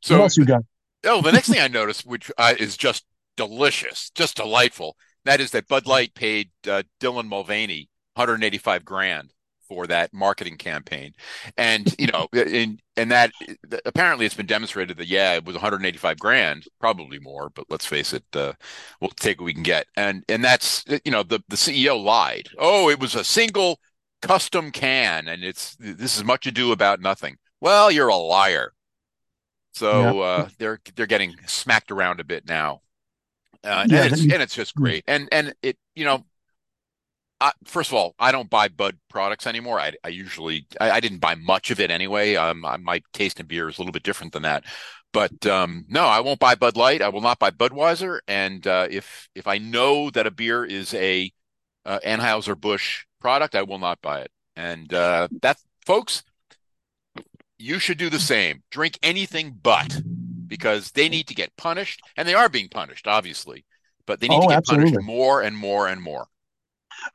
So 0.02 0.16
what 0.16 0.24
else 0.24 0.36
you 0.36 0.44
got? 0.44 0.62
Oh, 1.04 1.22
the 1.22 1.32
next 1.32 1.48
thing 1.48 1.60
I 1.60 1.68
noticed, 1.68 2.06
which 2.06 2.30
uh, 2.36 2.54
is 2.58 2.76
just 2.76 3.04
delicious, 3.36 4.10
just 4.14 4.36
delightful, 4.36 4.96
that 5.24 5.40
is 5.40 5.52
that 5.52 5.68
Bud 5.68 5.86
Light 5.86 6.14
paid 6.14 6.50
uh, 6.68 6.82
Dylan 7.00 7.28
Mulvaney 7.28 7.88
185 8.14 8.84
grand 8.84 9.32
for 9.70 9.86
that 9.86 10.12
marketing 10.12 10.56
campaign, 10.56 11.14
and 11.56 11.94
you 11.98 12.08
know, 12.08 12.26
and 12.32 12.82
and 12.96 13.10
that 13.12 13.30
apparently 13.86 14.26
it's 14.26 14.34
been 14.34 14.46
demonstrated 14.46 14.96
that 14.96 15.06
yeah, 15.06 15.34
it 15.34 15.44
was 15.44 15.54
185 15.54 16.18
grand, 16.18 16.64
probably 16.80 17.20
more, 17.20 17.50
but 17.50 17.66
let's 17.70 17.86
face 17.86 18.12
it, 18.12 18.24
uh, 18.34 18.52
we'll 19.00 19.10
take 19.10 19.38
what 19.38 19.46
we 19.46 19.54
can 19.54 19.62
get, 19.62 19.86
and 19.96 20.24
and 20.28 20.44
that's 20.44 20.84
you 21.04 21.12
know 21.12 21.22
the 21.22 21.40
the 21.48 21.56
CEO 21.56 22.02
lied. 22.02 22.48
Oh, 22.58 22.90
it 22.90 22.98
was 22.98 23.14
a 23.14 23.24
single 23.24 23.78
custom 24.20 24.72
can, 24.72 25.28
and 25.28 25.44
it's 25.44 25.76
this 25.76 26.16
is 26.16 26.24
much 26.24 26.46
ado 26.46 26.72
about 26.72 27.00
nothing. 27.00 27.36
Well, 27.60 27.92
you're 27.92 28.08
a 28.08 28.16
liar. 28.16 28.72
So 29.72 30.20
uh, 30.20 30.48
they're 30.58 30.80
they're 30.96 31.06
getting 31.06 31.36
smacked 31.46 31.92
around 31.92 32.18
a 32.18 32.24
bit 32.24 32.48
now, 32.48 32.80
uh, 33.62 33.86
yeah, 33.88 34.04
and, 34.04 34.12
it's, 34.12 34.22
and 34.22 34.42
it's 34.42 34.54
just 34.54 34.74
great. 34.74 35.04
And 35.06 35.28
and 35.30 35.54
it 35.62 35.76
you 35.94 36.04
know, 36.04 36.24
I, 37.40 37.52
first 37.64 37.90
of 37.90 37.94
all, 37.94 38.14
I 38.18 38.32
don't 38.32 38.50
buy 38.50 38.68
Bud 38.68 38.98
products 39.08 39.46
anymore. 39.46 39.80
I, 39.80 39.92
I 40.04 40.08
usually 40.08 40.66
I, 40.80 40.90
I, 40.90 41.00
didn't 41.00 41.20
buy 41.20 41.34
much 41.36 41.70
of 41.70 41.80
it 41.80 41.90
anyway. 41.90 42.34
Um, 42.34 42.60
my 42.60 43.02
taste 43.14 43.40
in 43.40 43.46
beer 43.46 43.68
is 43.68 43.78
a 43.78 43.80
little 43.80 43.92
bit 43.92 44.02
different 44.02 44.32
than 44.32 44.42
that. 44.42 44.64
But 45.12 45.46
um, 45.46 45.86
no, 45.88 46.04
I 46.04 46.20
won't 46.20 46.38
buy 46.38 46.54
Bud 46.54 46.76
Light. 46.76 47.02
I 47.02 47.08
will 47.08 47.20
not 47.20 47.38
buy 47.38 47.50
Budweiser. 47.50 48.20
And 48.28 48.66
uh, 48.66 48.88
if 48.90 49.28
if 49.34 49.46
I 49.46 49.58
know 49.58 50.10
that 50.10 50.26
a 50.26 50.30
beer 50.30 50.64
is 50.64 50.94
a 50.94 51.32
uh, 51.84 51.98
Anheuser 52.04 52.60
Busch 52.60 53.04
product, 53.20 53.54
I 53.54 53.62
will 53.62 53.78
not 53.78 54.00
buy 54.02 54.20
it. 54.20 54.30
And 54.54 54.92
uh, 54.92 55.28
that, 55.42 55.58
folks, 55.86 56.22
you 57.58 57.78
should 57.78 57.98
do 57.98 58.10
the 58.10 58.20
same. 58.20 58.62
Drink 58.70 58.98
anything 59.02 59.58
but 59.62 60.00
because 60.46 60.90
they 60.92 61.08
need 61.08 61.28
to 61.28 61.34
get 61.34 61.56
punished, 61.56 62.00
and 62.16 62.26
they 62.28 62.34
are 62.34 62.48
being 62.48 62.68
punished, 62.68 63.06
obviously, 63.06 63.64
but 64.06 64.20
they 64.20 64.28
need 64.28 64.36
oh, 64.36 64.42
to 64.42 64.48
get 64.48 64.56
absolutely. 64.58 64.90
punished 64.92 65.06
more 65.06 65.42
and 65.42 65.56
more 65.56 65.88
and 65.88 66.02
more. 66.02 66.26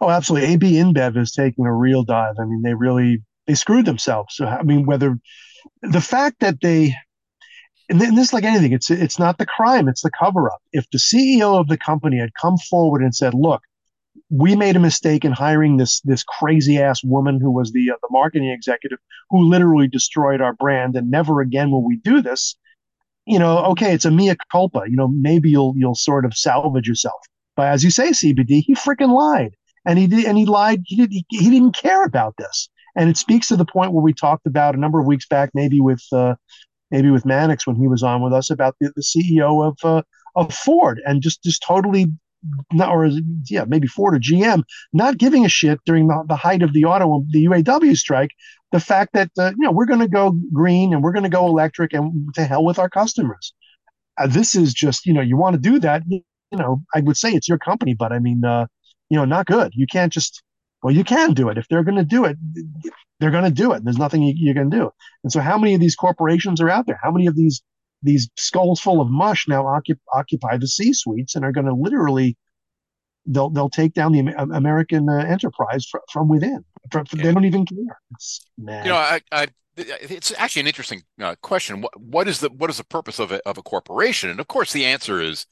Oh, 0.02 0.10
absolutely. 0.10 0.50
AB 0.54 0.74
InBev 0.74 1.17
is 1.17 1.32
taking 1.32 1.65
a 1.65 1.74
real 1.74 2.04
dive. 2.04 2.36
I 2.39 2.45
mean, 2.45 2.62
they 2.62 2.74
really 2.74 3.24
they 3.48 3.56
screwed 3.56 3.86
themselves. 3.86 4.36
So 4.36 4.45
I 4.45 4.63
mean, 4.63 4.86
whether 4.86 5.17
the 5.82 6.02
fact 6.02 6.39
that 6.39 6.62
they 6.62 6.95
and 7.88 8.02
this 8.02 8.34
like 8.34 8.43
anything, 8.43 8.71
it's 8.71 8.89
it's 8.89 9.19
not 9.19 9.38
the 9.38 9.45
crime, 9.45 9.88
it's 9.88 10.02
the 10.02 10.12
cover 10.12 10.50
up. 10.50 10.62
If 10.71 10.89
the 10.91 10.98
CEO 10.98 11.60
of 11.60 11.67
the 11.67 11.78
company 11.78 12.17
had 12.17 12.32
come 12.39 12.58
forward 12.58 13.04
and 13.04 13.13
said, 13.13 13.34
"Look, 13.36 13.62
we 14.30 14.56
made 14.56 14.76
a 14.76 14.80
mistake 14.80 15.24
in 15.24 15.32
hiring 15.32 15.78
this 15.78 16.02
this 16.02 16.24
crazy 16.24 16.80
ass 16.80 17.04
woman 17.04 17.39
who 17.39 17.52
was 17.52 17.71
the 17.71 17.91
uh, 17.91 17.95
the 18.02 18.08
marketing 18.12 18.50
executive 18.50 18.98
who 19.30 19.48
literally 19.48 19.88
destroyed 19.88 20.41
our 20.41 20.54
brand 20.54 20.95
and 20.95 21.12
never 21.12 21.41
again 21.41 21.71
will 21.71 21.86
we 21.86 21.98
do 21.98 22.21
this 22.21 22.56
you 23.26 23.38
know 23.38 23.60
okay 23.60 23.93
it's 23.93 24.06
a 24.06 24.12
mea 24.12 24.36
culpa 24.52 24.84
you 24.88 24.95
know 24.95 25.08
maybe 25.08 25.50
you'll 25.50 25.74
you'll 25.78 25.95
sort 25.95 26.26
of 26.26 26.34
salvage 26.34 26.88
yourself 26.88 27.21
but 27.56 27.67
as 27.67 27.84
you 27.84 27.89
say 27.89 28.10
cbd 28.10 28.62
he 28.65 28.74
freaking 28.74 29.13
lied 29.13 29.56
and 29.86 30.00
he 30.00 30.08
did 30.08 30.26
and 30.26 30.38
he 30.38 30.45
lied 30.45 30.82
he, 30.86 30.95
did, 30.95 31.12
he, 31.12 31.26
he 31.30 31.50
didn't 31.50 31.76
care 31.76 32.04
about 32.04 32.36
this 32.38 32.69
and 32.95 33.10
it 33.10 33.17
speaks 33.17 33.48
to 33.48 33.56
the 33.56 33.65
point 33.65 33.91
where 33.91 34.04
we 34.04 34.13
talked 34.13 34.45
about 34.45 34.76
a 34.76 34.80
number 34.80 35.00
of 35.00 35.06
weeks 35.06 35.28
back 35.28 35.50
maybe 35.54 35.80
with 35.80 36.04
uh, 36.12 36.36
maybe 36.91 37.10
with 37.10 37.26
Mannix 37.26 37.65
when 37.65 37.76
he 37.76 37.88
was 37.88 38.04
on 38.04 38.21
with 38.21 38.34
us 38.34 38.50
about 38.50 38.76
the, 38.80 38.91
the 38.95 39.02
CEO 39.02 39.65
of 39.65 39.78
uh, 39.84 40.02
of 40.36 40.54
Ford 40.54 41.02
and 41.06 41.21
just 41.21 41.43
just 41.43 41.63
totally 41.63 42.08
not, 42.71 42.89
or 42.89 43.10
yeah, 43.50 43.65
maybe 43.67 43.88
Ford 43.88 44.15
or 44.15 44.19
GM, 44.19 44.63
not 44.93 45.17
giving 45.17 45.45
a 45.45 45.50
shit 45.50 45.80
during 45.86 46.08
the, 46.08 46.24
the 46.28 46.36
height 46.36 46.62
of 46.62 46.74
the 46.74 46.86
auto, 46.86 47.26
the 47.30 47.45
UAW 47.45 47.95
strike, 47.95 48.32
the 48.71 48.80
fact 48.80 49.13
that, 49.13 49.32
uh, 49.38 49.52
you 49.52 49.63
know, 49.63 49.71
we're 49.71 49.86
going 49.86 50.00
to 50.00 50.08
go 50.08 50.32
green 50.54 50.93
and 50.93 51.04
we're 51.04 51.13
going 51.13 51.24
to 51.24 51.30
go 51.30 51.48
electric 51.48 51.93
and 51.93 52.34
to 52.36 52.43
hell 52.43 52.63
with 52.63 52.80
our 52.80 52.89
customers. 52.89 53.54
Uh, 54.17 54.28
this 54.28 54.56
is 54.56 54.74
just, 54.74 55.06
you 55.06 55.13
know, 55.13 55.21
you 55.21 55.38
want 55.38 55.56
to 55.56 55.60
do 55.60 55.80
that, 55.80 56.04
you 56.08 56.21
know, 56.52 56.82
I 56.93 57.02
would 57.02 57.17
say 57.17 57.32
it's 57.32 57.50
your 57.50 57.58
company, 57.58 57.93
but 57.93 58.12
I 58.12 58.19
mean, 58.19 58.45
uh, 58.45 58.67
you 59.10 59.18
know, 59.18 59.26
not 59.26 59.46
good. 59.46 59.74
You 59.76 59.88
can't 59.88 60.12
just, 60.12 60.41
well, 60.84 60.94
you 60.94 61.04
can 61.04 61.34
do 61.34 61.50
it. 61.50 61.58
If 61.58 61.68
they're 61.68 61.84
going 61.84 61.98
to 61.98 62.04
do 62.04 62.26
it, 62.26 62.38
they're 63.20 63.32
going 63.32 63.44
to 63.44 63.52
do 63.52 63.72
it. 63.74 63.84
There's 63.84 63.98
nothing 63.98 64.22
you, 64.22 64.34
you 64.36 64.54
can 64.54 64.70
do. 64.70 64.91
And 65.24 65.32
so 65.32 65.39
how 65.39 65.58
many 65.58 65.74
of 65.74 65.80
these 65.80 65.96
corporations 65.96 66.62
are 66.62 66.70
out 66.70 66.86
there? 66.88 67.00
How 67.02 67.12
many 67.12 67.28
of 67.28 67.36
these 67.36 67.62
these 68.04 68.30
skulls 68.38 68.80
full 68.80 69.02
of 69.02 69.10
mush 69.10 69.48
now 69.48 69.63
occup- 69.63 70.00
occupy 70.13 70.58
the 70.58 70.68
C 70.68 70.94
suites 70.94 71.36
and 71.36 71.44
are 71.44 71.52
going 71.52 71.65
to 71.65 71.74
literally 71.74 72.38
they'll 73.26 73.50
they'll 73.50 73.70
take 73.70 73.94
down 73.94 74.12
the 74.12 74.20
American 74.54 75.10
uh, 75.10 75.26
enterprise 75.26 75.88
fr- 75.89 75.98
from 76.12 76.28
within. 76.28 76.63
yeah. 76.94 77.04
They 77.12 77.34
don't 77.34 77.46
even 77.46 77.65
care. 77.65 78.00
It's 78.12 78.46
mad. 78.58 78.86
You 78.86 78.91
know, 78.91 78.98
I, 78.98 79.22
I 79.32 79.48
it's 79.78 80.32
actually 80.38 80.62
an 80.62 80.68
interesting 80.68 81.04
uh, 81.20 81.36
question. 81.41 81.82
What 81.82 82.00
what 82.00 82.28
is 82.28 82.39
the 82.39 82.50
what 82.50 82.70
is 82.70 82.78
the 82.78 82.84
purpose 82.86 83.20
of 83.20 83.32
a 83.32 83.41
of 83.48 83.58
a 83.58 83.63
corporation? 83.63 84.30
And 84.30 84.39
of 84.39 84.48
course, 84.48 84.72
the 84.72 84.86
answer 84.86 85.22
is 85.22 85.46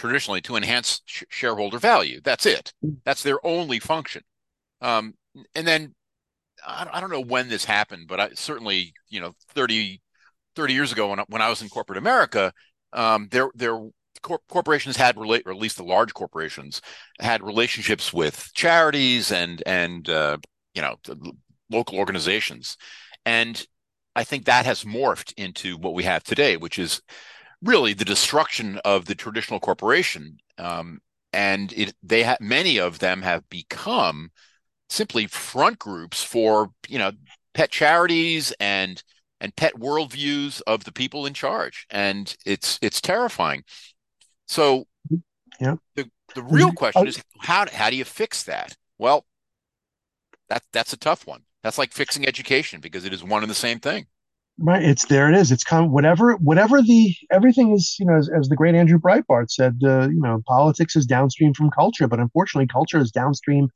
traditionally 0.00 0.40
to 0.40 0.56
enhance 0.56 1.02
sh- 1.04 1.24
shareholder 1.28 1.78
value. 1.78 2.20
That's 2.24 2.46
it. 2.46 2.72
That's 3.04 3.22
their 3.22 3.44
only 3.46 3.78
function. 3.78 4.22
Um, 4.80 5.12
and 5.54 5.66
then 5.66 5.94
I, 6.66 6.88
I 6.90 7.00
don't 7.00 7.10
know 7.10 7.20
when 7.20 7.48
this 7.50 7.66
happened, 7.66 8.08
but 8.08 8.18
I 8.18 8.30
certainly 8.34 8.94
you 9.10 9.20
know 9.20 9.34
30 9.54 10.00
30 10.56 10.74
years 10.74 10.90
ago 10.90 11.10
when 11.10 11.20
I, 11.20 11.24
when 11.28 11.42
I 11.42 11.50
was 11.50 11.60
in 11.60 11.68
corporate 11.68 11.98
America, 11.98 12.52
um, 12.94 13.28
there 13.30 13.50
there 13.54 13.78
cor- 14.22 14.40
corporations 14.48 14.96
had 14.96 15.18
relate, 15.18 15.42
or 15.44 15.52
at 15.52 15.58
least 15.58 15.76
the 15.76 15.84
large 15.84 16.14
corporations 16.14 16.80
had 17.20 17.42
relationships 17.42 18.10
with 18.10 18.48
charities 18.54 19.30
and 19.30 19.62
and 19.66 20.08
uh, 20.08 20.38
you 20.74 20.80
know 20.80 20.96
local 21.70 21.98
organizations, 21.98 22.78
and 23.26 23.66
I 24.16 24.24
think 24.24 24.46
that 24.46 24.64
has 24.64 24.84
morphed 24.84 25.34
into 25.36 25.76
what 25.76 25.92
we 25.92 26.04
have 26.04 26.24
today, 26.24 26.56
which 26.56 26.78
is 26.78 27.02
really 27.62 27.92
the 27.92 28.04
destruction 28.04 28.78
of 28.84 29.04
the 29.04 29.14
traditional 29.14 29.60
corporation. 29.60 30.38
Um, 30.58 31.00
and 31.32 31.72
it, 31.72 31.94
they 32.02 32.22
have 32.22 32.40
many 32.40 32.78
of 32.78 32.98
them 32.98 33.22
have 33.22 33.48
become 33.48 34.30
simply 34.88 35.26
front 35.26 35.78
groups 35.78 36.22
for 36.22 36.70
you 36.88 36.98
know 36.98 37.12
pet 37.54 37.70
charities 37.70 38.52
and 38.58 39.02
and 39.40 39.54
pet 39.56 39.74
worldviews 39.76 40.60
of 40.66 40.84
the 40.84 40.92
people 40.92 41.26
in 41.26 41.34
charge, 41.34 41.86
and 41.90 42.36
it's 42.44 42.78
it's 42.82 43.00
terrifying. 43.00 43.62
So, 44.46 44.86
yeah, 45.60 45.76
the 45.94 46.10
the 46.34 46.42
real 46.42 46.72
question 46.72 47.06
is 47.06 47.22
how 47.40 47.66
how 47.70 47.90
do 47.90 47.96
you 47.96 48.04
fix 48.04 48.42
that? 48.44 48.76
Well, 48.98 49.24
that 50.48 50.62
that's 50.72 50.92
a 50.92 50.98
tough 50.98 51.26
one. 51.26 51.42
That's 51.62 51.78
like 51.78 51.92
fixing 51.92 52.26
education 52.26 52.80
because 52.80 53.04
it 53.04 53.12
is 53.12 53.22
one 53.22 53.42
and 53.42 53.50
the 53.50 53.54
same 53.54 53.78
thing. 53.78 54.06
Right, 54.62 54.84
it's 54.84 55.06
there. 55.06 55.32
It 55.32 55.38
is. 55.38 55.50
It's 55.50 55.64
kind 55.64 55.86
of 55.86 55.90
whatever, 55.90 56.34
whatever 56.36 56.82
the 56.82 57.14
everything 57.32 57.72
is. 57.72 57.96
You 57.98 58.04
know, 58.04 58.16
as, 58.16 58.28
as 58.28 58.48
the 58.50 58.56
great 58.56 58.74
Andrew 58.74 58.98
Breitbart 58.98 59.50
said, 59.50 59.80
uh, 59.82 60.08
you 60.08 60.20
know, 60.20 60.42
politics 60.46 60.96
is 60.96 61.06
downstream 61.06 61.54
from 61.54 61.70
culture, 61.70 62.06
but 62.06 62.20
unfortunately, 62.20 62.66
culture 62.66 62.98
is 62.98 63.10
downstream 63.10 63.70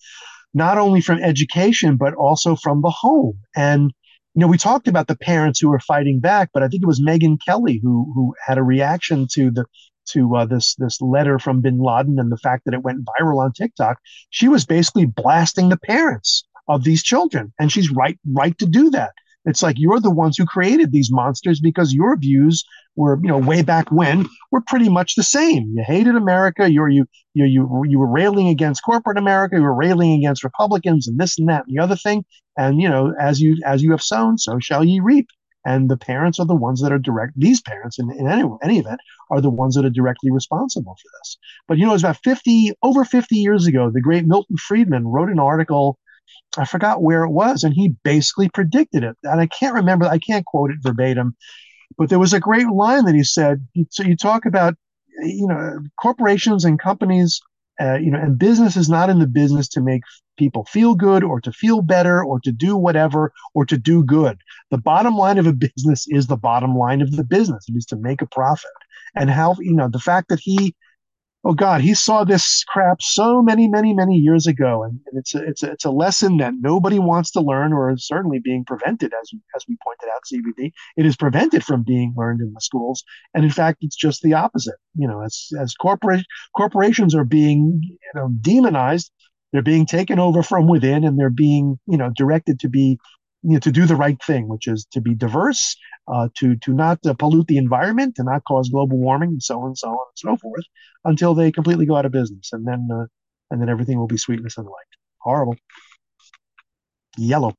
not 0.53 0.77
only 0.77 1.01
from 1.01 1.19
education 1.21 1.97
but 1.97 2.15
also 2.15 2.55
from 2.55 2.83
the 2.83 2.91
home. 2.91 3.39
And 3.57 3.95
you 4.35 4.41
know, 4.41 4.47
we 4.47 4.59
talked 4.59 4.87
about 4.87 5.07
the 5.07 5.17
parents 5.17 5.59
who 5.59 5.71
were 5.71 5.81
fighting 5.81 6.21
back, 6.21 6.51
but 6.53 6.63
I 6.63 6.69
think 6.69 6.83
it 6.83 6.87
was 6.87 7.01
Megyn 7.01 7.39
Kelly 7.43 7.81
who 7.83 8.13
who 8.15 8.35
had 8.47 8.59
a 8.59 8.63
reaction 8.63 9.27
to 9.33 9.51
the 9.51 9.65
to 10.11 10.37
uh, 10.37 10.45
this 10.45 10.75
this 10.75 11.01
letter 11.01 11.39
from 11.39 11.63
Bin 11.63 11.79
Laden 11.79 12.19
and 12.19 12.31
the 12.31 12.37
fact 12.37 12.67
that 12.67 12.75
it 12.75 12.83
went 12.83 13.07
viral 13.19 13.43
on 13.43 13.53
TikTok. 13.55 13.99
She 14.29 14.49
was 14.49 14.67
basically 14.67 15.07
blasting 15.07 15.71
the 15.71 15.79
parents 15.79 16.45
of 16.69 16.85
these 16.85 17.03
children, 17.03 17.55
and 17.59 17.73
she's 17.73 17.91
right 17.91 18.19
right 18.27 18.59
to 18.59 18.67
do 18.67 18.91
that 18.91 19.13
it's 19.45 19.63
like 19.63 19.77
you're 19.79 20.01
the 20.01 20.11
ones 20.11 20.37
who 20.37 20.47
created 20.47 20.91
these 20.91 21.13
monsters 21.13 21.61
because 21.61 21.93
your 21.93 22.17
views 22.17 22.65
were, 22.97 23.19
you 23.23 23.29
know, 23.29 23.39
way 23.39 23.63
back 23.63 23.91
when 23.91 24.27
were 24.51 24.63
pretty 24.67 24.89
much 24.89 25.15
the 25.15 25.23
same. 25.23 25.75
You 25.77 25.85
hated 25.85 26.17
America. 26.17 26.71
You're 26.71 26.89
you 26.89 27.07
you 27.35 27.45
you 27.45 27.85
you 27.87 27.99
were 27.99 28.11
railing 28.11 28.49
against 28.49 28.85
corporate 28.85 29.19
America. 29.19 29.57
You 29.57 29.63
were 29.63 29.75
railing 29.75 30.13
against 30.13 30.45
Republicans 30.45 31.09
and 31.09 31.19
this 31.19 31.39
and 31.39 31.49
that 31.49 31.67
and 31.67 31.77
the 31.77 31.83
other 31.83 31.97
thing. 31.97 32.25
And 32.57 32.81
you 32.81 32.89
know, 32.89 33.15
as 33.21 33.41
you 33.41 33.59
as 33.65 33.83
you 33.83 33.91
have 33.91 34.03
sown, 34.03 34.39
so 34.39 34.59
shall 34.61 34.85
ye 34.85 35.01
reap. 35.01 35.29
And 35.67 35.91
the 35.91 35.97
parents 35.97 36.39
are 36.39 36.45
the 36.45 36.55
ones 36.55 36.83
that 36.83 36.93
are 36.93 36.99
direct. 36.99 37.33
These 37.37 37.63
parents, 37.63 37.99
in, 37.99 38.11
in 38.11 38.29
any 38.29 38.45
any 38.63 38.79
event, 38.81 39.01
are 39.31 39.41
the 39.41 39.51
ones 39.51 39.75
that 39.75 39.85
are 39.85 39.91
directly 39.91 40.31
responsible 40.31 40.95
for 40.95 41.09
this. 41.19 41.39
But 41.67 41.79
you 41.79 41.85
know, 41.85 41.91
it 41.91 41.95
was 41.95 42.05
about 42.05 42.23
fifty 42.23 42.73
over 42.83 43.05
fifty 43.05 43.37
years 43.37 43.67
ago. 43.67 43.91
The 43.91 44.03
great 44.03 44.27
Milton 44.27 44.57
Friedman 44.59 45.09
wrote 45.09 45.31
an 45.31 45.39
article 45.39 45.99
I 46.57 46.65
forgot 46.65 47.03
where 47.03 47.25
it 47.25 47.31
was, 47.31 47.65
and 47.65 47.75
he 47.75 47.95
basically 48.05 48.49
predicted 48.49 49.05
it. 49.05 49.17
And 49.25 49.41
I 49.41 49.47
can't 49.47 49.75
remember, 49.75 50.07
I 50.07 50.19
can't 50.19 50.45
quote 50.45 50.71
it 50.71 50.79
verbatim, 50.83 51.37
but 51.99 52.09
there 52.09 52.19
was 52.19 52.33
a 52.33 52.41
great 52.41 52.69
line 52.69 53.05
that 53.07 53.15
he 53.15 53.25
said. 53.25 53.67
So 53.91 54.03
you 54.03 54.17
talk 54.17 54.47
about, 54.47 54.75
you 55.23 55.47
know, 55.47 55.81
corporations 56.01 56.65
and 56.65 56.79
companies, 56.79 57.41
uh, 57.81 57.95
you 57.95 58.11
know, 58.11 58.21
and 58.21 58.39
business 58.39 58.77
is 58.77 58.89
not 58.89 59.11
in 59.11 59.19
the 59.19 59.27
business 59.27 59.69
to 59.69 59.81
make 59.81 60.03
people 60.37 60.65
feel 60.65 60.95
good 60.95 61.25
or 61.25 61.41
to 61.41 61.53
feel 61.53 61.83
better 61.83 62.25
or 62.25 62.41
to 62.41 62.53
do 62.53 62.77
whatever 62.77 63.33
or 63.55 63.65
to 63.67 63.77
do 63.77 64.05
good. 64.05 64.39
The 64.71 64.79
bottom 64.79 65.17
line 65.17 65.39
of 65.39 65.47
a 65.47 65.53
business 65.53 66.07
is 66.09 66.27
the 66.27 66.37
bottom 66.37 66.77
line 66.77 67.01
of 67.03 67.13
the 67.13 67.25
business. 67.25 67.67
It 67.69 67.77
is 67.77 67.87
to 67.87 67.97
make 67.97 68.23
a 68.23 68.27
profit. 68.27 68.71
And 69.17 69.31
how, 69.31 69.57
you 69.61 69.75
know, 69.75 69.89
the 69.89 70.01
fact 70.01 70.29
that 70.29 70.41
he 70.41 70.75
oh 71.45 71.53
God, 71.53 71.81
he 71.81 71.95
saw 71.95 72.25
this 72.25 72.65
crap 72.65 73.03
so 73.03 73.43
many, 73.43 73.69
many, 73.69 73.93
many 73.93 74.17
years 74.17 74.47
ago, 74.47 74.83
and, 74.83 74.99
and, 75.07 75.19
it's 75.19 75.35
a, 75.35 75.43
it's 75.45 75.63
a, 75.63 75.73
it's 75.73 75.85
a 75.85 75.91
lesson 75.91 76.39
that 76.39 76.55
nobody 76.59 76.99
wants 76.99 77.31
to 77.33 77.41
learn, 77.41 77.73
or 77.73 77.91
is 77.91 78.07
certainly 78.07 78.39
being 78.39 78.65
prevented, 78.65 79.13
as 79.21 79.31
as 79.55 79.65
we 79.69 79.77
pointed 79.85 80.09
out, 80.15 80.23
CBD. 80.25 80.73
It 80.97 81.07
is 81.07 81.17
prevented 81.17 81.65
from 81.65 81.83
being 81.83 82.15
learned 82.17 82.41
in 82.41 82.53
the 82.53 82.61
schools, 82.61 83.05
and 83.35 83.45
in 83.45 83.51
fact, 83.51 83.79
it's 83.83 83.97
just 83.97 84.23
the 84.23 84.35
opposite. 84.35 84.77
You 84.95 85.07
know, 85.07 85.21
as 85.23 85.49
as 85.61 85.75
corporate 85.75 86.25
corporations 86.57 87.15
are 87.15 87.25
being 87.25 87.81
you 87.83 88.13
know 88.15 88.31
demonized, 88.41 89.11
they're 89.53 89.63
being 89.63 89.87
taken 89.87 90.19
over 90.19 90.43
from 90.43 90.67
within, 90.67 91.05
and 91.05 91.19
they're 91.19 91.31
being 91.31 91.79
you 91.87 91.99
know 91.99 92.11
directed 92.17 92.61
to 92.61 92.69
be 92.69 92.99
you 93.45 93.53
know, 93.53 93.59
to 93.61 93.71
do 93.71 93.87
the 93.87 93.97
right 93.97 94.21
thing, 94.23 94.49
which 94.49 94.67
is 94.67 94.87
to 94.93 95.01
be 95.01 95.15
diverse, 95.15 95.77
uh, 96.09 96.29
to 96.37 96.57
to 96.57 96.73
not 96.73 96.99
uh, 97.07 97.13
pollute 97.15 97.47
the 97.47 97.59
environment, 97.59 98.17
to 98.17 98.25
not 98.25 98.43
cause 98.45 98.71
global 98.71 98.97
warming, 98.97 99.31
and 99.31 99.43
so 99.43 99.61
on 99.61 99.67
and 99.69 99.79
so 99.79 99.89
on 99.91 99.93
and 99.93 100.17
so 100.17 100.37
forth, 100.39 100.65
until 101.05 101.35
they 101.35 101.53
completely 101.53 101.87
go 101.87 101.95
out 101.97 102.07
of 102.07 102.13
business, 102.13 102.51
and 102.53 102.67
then 102.67 102.89
uh, 102.91 103.05
and 103.51 103.61
then 103.61 103.69
everything 103.69 103.99
will 103.99 104.07
be 104.07 104.17
sweetness 104.17 104.57
and 104.57 104.67
light. 104.67 104.75
Horrible. 105.19 105.57
Yellow. 107.19 107.55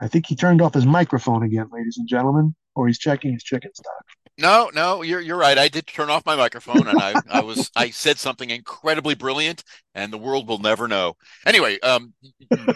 I 0.00 0.08
think 0.08 0.26
he 0.26 0.36
turned 0.36 0.62
off 0.62 0.74
his 0.74 0.86
microphone 0.86 1.42
again, 1.42 1.68
ladies 1.72 1.96
and 1.98 2.08
gentlemen, 2.08 2.54
or 2.74 2.86
he's 2.86 2.98
checking 2.98 3.32
his 3.32 3.42
chicken 3.42 3.74
stock. 3.74 4.04
No, 4.38 4.70
no, 4.74 5.02
you're 5.02 5.20
you're 5.20 5.36
right. 5.36 5.58
I 5.58 5.68
did 5.68 5.86
turn 5.86 6.08
off 6.08 6.24
my 6.24 6.36
microphone, 6.36 6.86
and 6.86 6.98
I 6.98 7.20
I 7.30 7.40
was 7.42 7.70
I 7.76 7.90
said 7.90 8.18
something 8.18 8.50
incredibly 8.50 9.14
brilliant, 9.14 9.62
and 9.94 10.12
the 10.12 10.18
world 10.18 10.48
will 10.48 10.58
never 10.58 10.88
know. 10.88 11.16
Anyway, 11.44 11.78
um, 11.80 12.14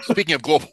speaking 0.03 0.35
of 0.35 0.43
global. 0.43 0.69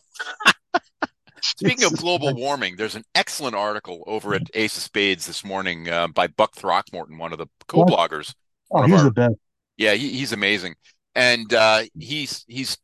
Speaking 1.57 1.85
of 1.85 1.97
global 1.97 2.33
warming, 2.33 2.75
there's 2.77 2.95
an 2.95 3.03
excellent 3.13 3.55
article 3.55 4.03
over 4.07 4.33
at 4.33 4.49
Ace 4.55 4.75
of 4.75 4.83
Spades 4.83 5.27
this 5.27 5.45
morning 5.45 5.87
uh, 5.87 6.07
by 6.07 6.25
Buck 6.25 6.55
Throckmorton, 6.55 7.17
one 7.17 7.31
of 7.31 7.37
the 7.37 7.47
co-bloggers. 7.67 8.33
Oh, 8.71 8.81
he's 8.81 8.99
our, 8.99 9.03
the 9.05 9.11
best. 9.11 9.35
Yeah, 9.77 9.93
he, 9.93 10.09
he's 10.09 10.33
amazing, 10.33 10.75
and 11.13 11.53
uh, 11.53 11.83
he's 11.97 12.43
he's 12.47 12.77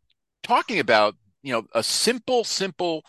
talking 0.43 0.79
about 0.79 1.15
you 1.41 1.51
know 1.51 1.65
a 1.73 1.81
simple, 1.81 2.43
simple, 2.43 3.03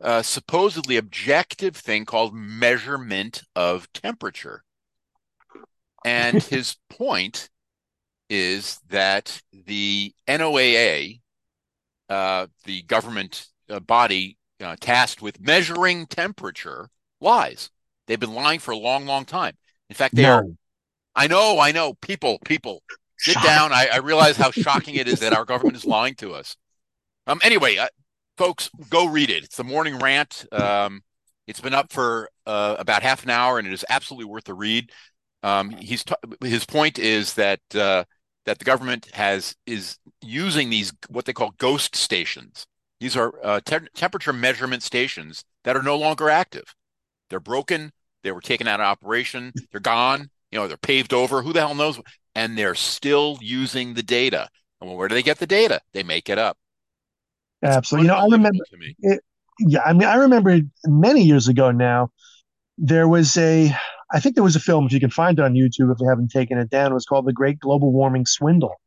uh, 0.00 0.22
supposedly 0.22 0.96
objective 0.96 1.76
thing 1.76 2.04
called 2.04 2.32
measurement 2.32 3.42
of 3.56 3.92
temperature, 3.92 4.62
and 6.04 6.40
his 6.44 6.76
point 6.88 7.50
is 8.28 8.78
that 8.90 9.42
the 9.52 10.14
NOAA, 10.28 11.20
uh, 12.08 12.46
the 12.64 12.82
government 12.82 13.46
uh, 13.68 13.80
body 13.80 14.36
uh, 14.60 14.76
tasked 14.80 15.22
with 15.22 15.40
measuring 15.40 16.06
temperature 16.06 16.88
lies. 17.20 17.70
They've 18.06 18.20
been 18.20 18.34
lying 18.34 18.60
for 18.60 18.72
a 18.72 18.76
long, 18.76 19.06
long 19.06 19.24
time. 19.24 19.56
In 19.88 19.94
fact, 19.94 20.14
they 20.14 20.22
no. 20.22 20.32
are. 20.32 20.44
I 21.14 21.26
know, 21.26 21.58
I 21.58 21.72
know. 21.72 21.94
People, 21.94 22.38
people, 22.44 22.82
sit 23.18 23.34
Shock. 23.34 23.44
down. 23.44 23.72
I, 23.72 23.88
I, 23.92 23.96
realize 23.98 24.36
how 24.36 24.50
shocking 24.52 24.94
it 24.94 25.08
is 25.08 25.20
that 25.20 25.32
our 25.32 25.44
government 25.44 25.76
is 25.76 25.84
lying 25.84 26.14
to 26.16 26.32
us. 26.32 26.56
Um. 27.26 27.40
Anyway, 27.42 27.76
uh, 27.76 27.88
folks, 28.36 28.70
go 28.88 29.06
read 29.06 29.30
it. 29.30 29.44
It's 29.44 29.56
the 29.56 29.64
morning 29.64 29.98
rant. 29.98 30.46
Um. 30.52 31.02
It's 31.46 31.60
been 31.60 31.74
up 31.74 31.92
for 31.92 32.30
uh, 32.46 32.76
about 32.78 33.02
half 33.02 33.24
an 33.24 33.30
hour, 33.30 33.58
and 33.58 33.66
it 33.66 33.72
is 33.72 33.84
absolutely 33.88 34.26
worth 34.26 34.44
the 34.44 34.54
read. 34.54 34.90
Um. 35.42 35.70
He's 35.70 36.04
t- 36.04 36.14
his 36.42 36.64
point 36.64 36.98
is 36.98 37.34
that 37.34 37.60
uh, 37.74 38.04
that 38.46 38.58
the 38.58 38.64
government 38.64 39.08
has 39.14 39.56
is 39.66 39.98
using 40.22 40.70
these 40.70 40.92
what 41.08 41.24
they 41.24 41.32
call 41.32 41.54
ghost 41.58 41.96
stations 41.96 42.66
these 43.00 43.16
are 43.16 43.32
uh, 43.42 43.60
te- 43.64 43.88
temperature 43.94 44.32
measurement 44.32 44.82
stations 44.82 45.44
that 45.64 45.76
are 45.76 45.82
no 45.82 45.96
longer 45.96 46.28
active. 46.28 46.74
They're 47.30 47.40
broken. 47.40 47.92
They 48.22 48.32
were 48.32 48.42
taken 48.42 48.68
out 48.68 48.80
of 48.80 48.86
operation. 48.86 49.52
They're 49.72 49.80
gone. 49.80 50.30
You 50.52 50.58
know, 50.58 50.68
they're 50.68 50.76
paved 50.76 51.14
over. 51.14 51.42
Who 51.42 51.52
the 51.52 51.60
hell 51.60 51.74
knows? 51.74 51.98
And 52.34 52.58
they're 52.58 52.74
still 52.74 53.38
using 53.40 53.94
the 53.94 54.02
data. 54.02 54.48
And 54.80 54.94
where 54.94 55.08
do 55.08 55.14
they 55.14 55.22
get 55.22 55.38
the 55.38 55.46
data? 55.46 55.80
They 55.92 56.02
make 56.02 56.28
it 56.28 56.38
up. 56.38 56.58
It's 57.62 57.76
Absolutely. 57.76 58.08
You 58.08 58.12
know, 58.12 58.18
I 58.18 58.26
remember. 58.30 58.64
It, 59.00 59.20
yeah, 59.60 59.82
I 59.84 59.92
mean, 59.92 60.08
I 60.08 60.16
remember 60.16 60.60
many 60.84 61.22
years 61.22 61.48
ago 61.48 61.70
now. 61.70 62.10
There 62.82 63.08
was 63.08 63.36
a, 63.36 63.70
I 64.10 64.20
think 64.20 64.34
there 64.34 64.44
was 64.44 64.56
a 64.56 64.60
film. 64.60 64.86
If 64.86 64.92
you 64.92 65.00
can 65.00 65.10
find 65.10 65.38
it 65.38 65.44
on 65.44 65.52
YouTube, 65.52 65.92
if 65.92 65.98
you 66.00 66.08
haven't 66.08 66.30
taken 66.30 66.56
it 66.56 66.70
down, 66.70 66.92
it 66.92 66.94
was 66.94 67.04
called 67.04 67.26
"The 67.26 67.32
Great 67.32 67.58
Global 67.60 67.92
Warming 67.92 68.24
Swindle." 68.24 68.79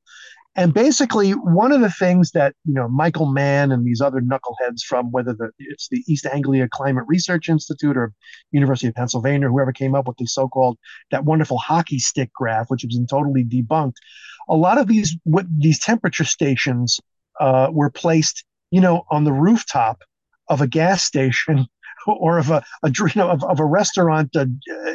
And 0.56 0.72
basically, 0.72 1.32
one 1.32 1.72
of 1.72 1.82
the 1.82 1.90
things 1.90 2.32
that 2.32 2.54
you 2.64 2.74
know 2.74 2.88
Michael 2.88 3.26
Mann 3.26 3.72
and 3.72 3.86
these 3.86 4.02
other 4.02 4.22
knuckleheads 4.22 4.84
from 4.88 5.12
whether 5.12 5.34
the, 5.34 5.52
it's 5.58 5.88
the 5.90 6.04
East 6.08 6.28
Anglia 6.32 6.68
Climate 6.72 7.06
Research 7.08 7.50
Institute 7.50 7.98
or 7.98 8.14
University 8.52 8.88
of 8.88 8.94
Pennsylvania, 8.94 9.48
whoever 9.48 9.74
came 9.74 9.96
up 9.96 10.08
with 10.08 10.18
the 10.18 10.28
so-called 10.28 10.78
that 11.10 11.26
wonderful 11.26 11.58
hockey 11.58 11.98
stick 11.98 12.32
graph, 12.34 12.70
which 12.70 12.84
has 12.84 12.96
been 12.96 13.08
totally 13.08 13.44
debunked. 13.44 13.96
A 14.48 14.56
lot 14.56 14.78
of 14.78 14.88
these 14.88 15.18
what 15.24 15.46
these 15.58 15.80
temperature 15.80 16.26
stations 16.26 17.00
uh, 17.40 17.70
were 17.72 17.90
placed, 17.90 18.44
you 18.70 18.82
know, 18.82 19.06
on 19.10 19.24
the 19.24 19.34
rooftop 19.34 20.04
of 20.50 20.62
a 20.62 20.68
gas 20.68 21.04
station 21.04 21.66
or 22.08 22.38
of 22.38 22.52
a, 22.52 22.64
a 22.84 22.92
you 22.92 23.10
know 23.16 23.32
of, 23.32 23.44
of 23.44 23.60
a 23.60 23.66
restaurant, 23.66 24.36
uh, 24.36 24.46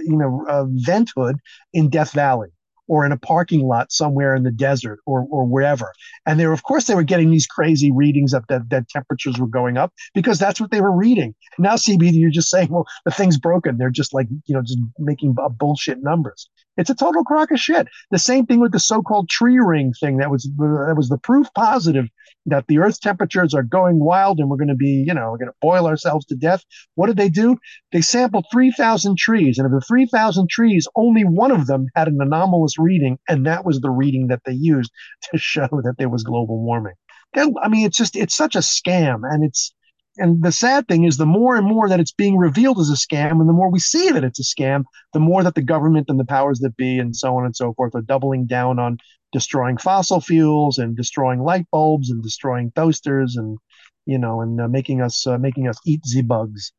you 0.05 0.17
know, 0.17 0.47
uh, 0.49 0.67
vent 0.69 1.11
hood 1.17 1.39
in 1.73 1.91
Death 1.91 2.13
Valley 2.13 2.51
or 2.89 3.05
in 3.07 3.13
a 3.13 3.19
parking 3.19 3.61
lot 3.61 3.93
somewhere 3.93 4.35
in 4.35 4.43
the 4.43 4.51
desert 4.51 4.99
or, 5.07 5.27
or 5.31 5.45
wherever. 5.45 5.93
And 6.27 6.41
they 6.41 6.47
were, 6.47 6.53
of 6.53 6.63
course, 6.63 6.85
they 6.85 6.95
were 6.95 7.03
getting 7.03 7.31
these 7.31 7.47
crazy 7.47 7.93
readings 7.93 8.35
up 8.35 8.45
that, 8.49 8.69
that 8.71 8.89
temperatures 8.89 9.39
were 9.39 9.47
going 9.47 9.77
up 9.77 9.93
because 10.15 10.39
that's 10.39 10.61
what 10.61 10.71
they 10.71 10.81
were 10.81 10.97
reading. 10.97 11.35
Now, 11.59 11.75
CB, 11.75 12.13
you're 12.15 12.31
just 12.31 12.51
saying, 12.51 12.69
well, 12.71 12.87
the 13.05 13.11
thing's 13.11 13.39
broken. 13.39 13.79
They're 13.79 13.91
just 13.91 14.13
like, 14.15 14.27
you 14.47 14.55
know, 14.55 14.63
just 14.63 14.79
making 14.99 15.37
bullshit 15.59 16.03
numbers. 16.03 16.49
It's 16.79 16.91
a 16.91 16.95
total 16.95 17.25
crock 17.25 17.51
of 17.51 17.61
shit. 17.61 17.89
The 18.11 18.19
same 18.19 18.47
thing 18.47 18.61
with 18.61 18.73
the 18.73 18.81
so-called 18.81 19.29
tree 19.29 19.59
ring 19.59 19.93
thing. 20.01 20.17
That 20.19 20.31
was 20.31 20.45
that 20.57 20.95
was 20.97 21.09
the 21.09 21.19
proof 21.19 21.49
positive 21.55 22.07
that 22.47 22.67
the 22.67 22.79
Earth's 22.79 22.99
temperatures 22.99 23.53
are 23.53 23.63
going 23.63 23.99
wild 23.99 24.39
and 24.39 24.49
we're 24.49 24.57
going 24.57 24.69
to 24.69 24.75
be, 24.75 25.05
you 25.07 25.13
know, 25.13 25.33
we're 25.33 25.39
going 25.39 25.51
to 25.51 25.57
boil 25.61 25.87
ourselves 25.87 26.25
to 26.27 26.35
death. 26.35 26.65
What 26.95 27.09
did 27.09 27.17
they 27.17 27.29
do? 27.29 27.59
They 27.93 28.01
sampled 28.01 28.47
3,000 28.51 29.19
trees, 29.19 29.59
and 29.59 29.67
of 29.67 29.73
the 29.73 29.85
3,000 29.87 30.49
trees, 30.49 30.89
only 30.97 31.25
one 31.25 31.51
of 31.51 31.67
them 31.67 31.89
had 31.95 32.09
an 32.09 32.19
anomalous 32.21 32.79
reading, 32.79 33.19
and 33.29 33.45
that 33.47 33.65
was 33.65 33.81
the 33.81 33.91
reading 33.91 34.29
that 34.29 34.43
they 34.45 34.53
used 34.53 34.91
to 35.31 35.39
show 35.39 35.69
that 35.85 35.97
there 35.99 36.09
was 36.09 36.23
global 36.23 36.63
warming. 36.63 36.95
I 37.37 37.69
mean, 37.69 37.85
it's 37.85 37.99
just 37.99 38.17
it's 38.17 38.37
such 38.37 38.57
a 38.57 38.61
scam, 38.61 39.21
and 39.23 39.45
it's 39.45 39.75
and 40.19 40.43
the 40.43 40.53
sad 40.53 40.87
thing 40.89 41.05
is 41.05 41.17
the 41.17 41.27
more 41.27 41.57
and 41.57 41.67
more 41.67 41.89
that 41.89 42.01
it's 42.01 42.13
being 42.13 42.37
revealed 42.37 42.79
as 42.79 42.91
a 42.91 42.95
scam 42.95 43.41
and 43.41 43.49
the 43.49 43.53
more 43.53 43.71
we 43.71 43.79
see 43.79 44.11
that 44.11 44.25
it's 44.25 44.41
a 44.41 44.43
scam 44.43 44.85
the 45.13 45.21
more 45.21 45.43
that 45.43 45.55
the 45.55 45.63
government 45.63 46.07
and 46.09 46.19
the 46.19 46.25
powers 46.25 46.59
that 46.61 46.77
be 46.77 46.99
and 46.99 47.17
so 47.17 47.37
on 47.37 47.45
and 47.45 47.57
so 47.57 47.73
forth 47.75 47.95
are 47.95 48.03
doubling 48.03 48.47
down 48.47 48.79
on 48.79 48.99
destroying 49.33 49.77
fossil 49.77 50.21
fuels 50.21 50.79
and 50.79 50.97
destroying 50.97 51.41
light 51.41 51.67
bulbs 51.71 52.11
and 52.11 52.23
destroying 52.23 52.73
toasters 52.75 53.37
and 53.37 53.59
you 54.07 54.19
know 54.19 54.41
and 54.41 54.61
uh, 54.61 54.69
making 54.69 55.01
us 55.01 55.27
uh, 55.27 55.39
making 55.39 55.69
us 55.69 55.79
eat 55.87 56.01
the 56.15 56.23
bugs 56.23 56.73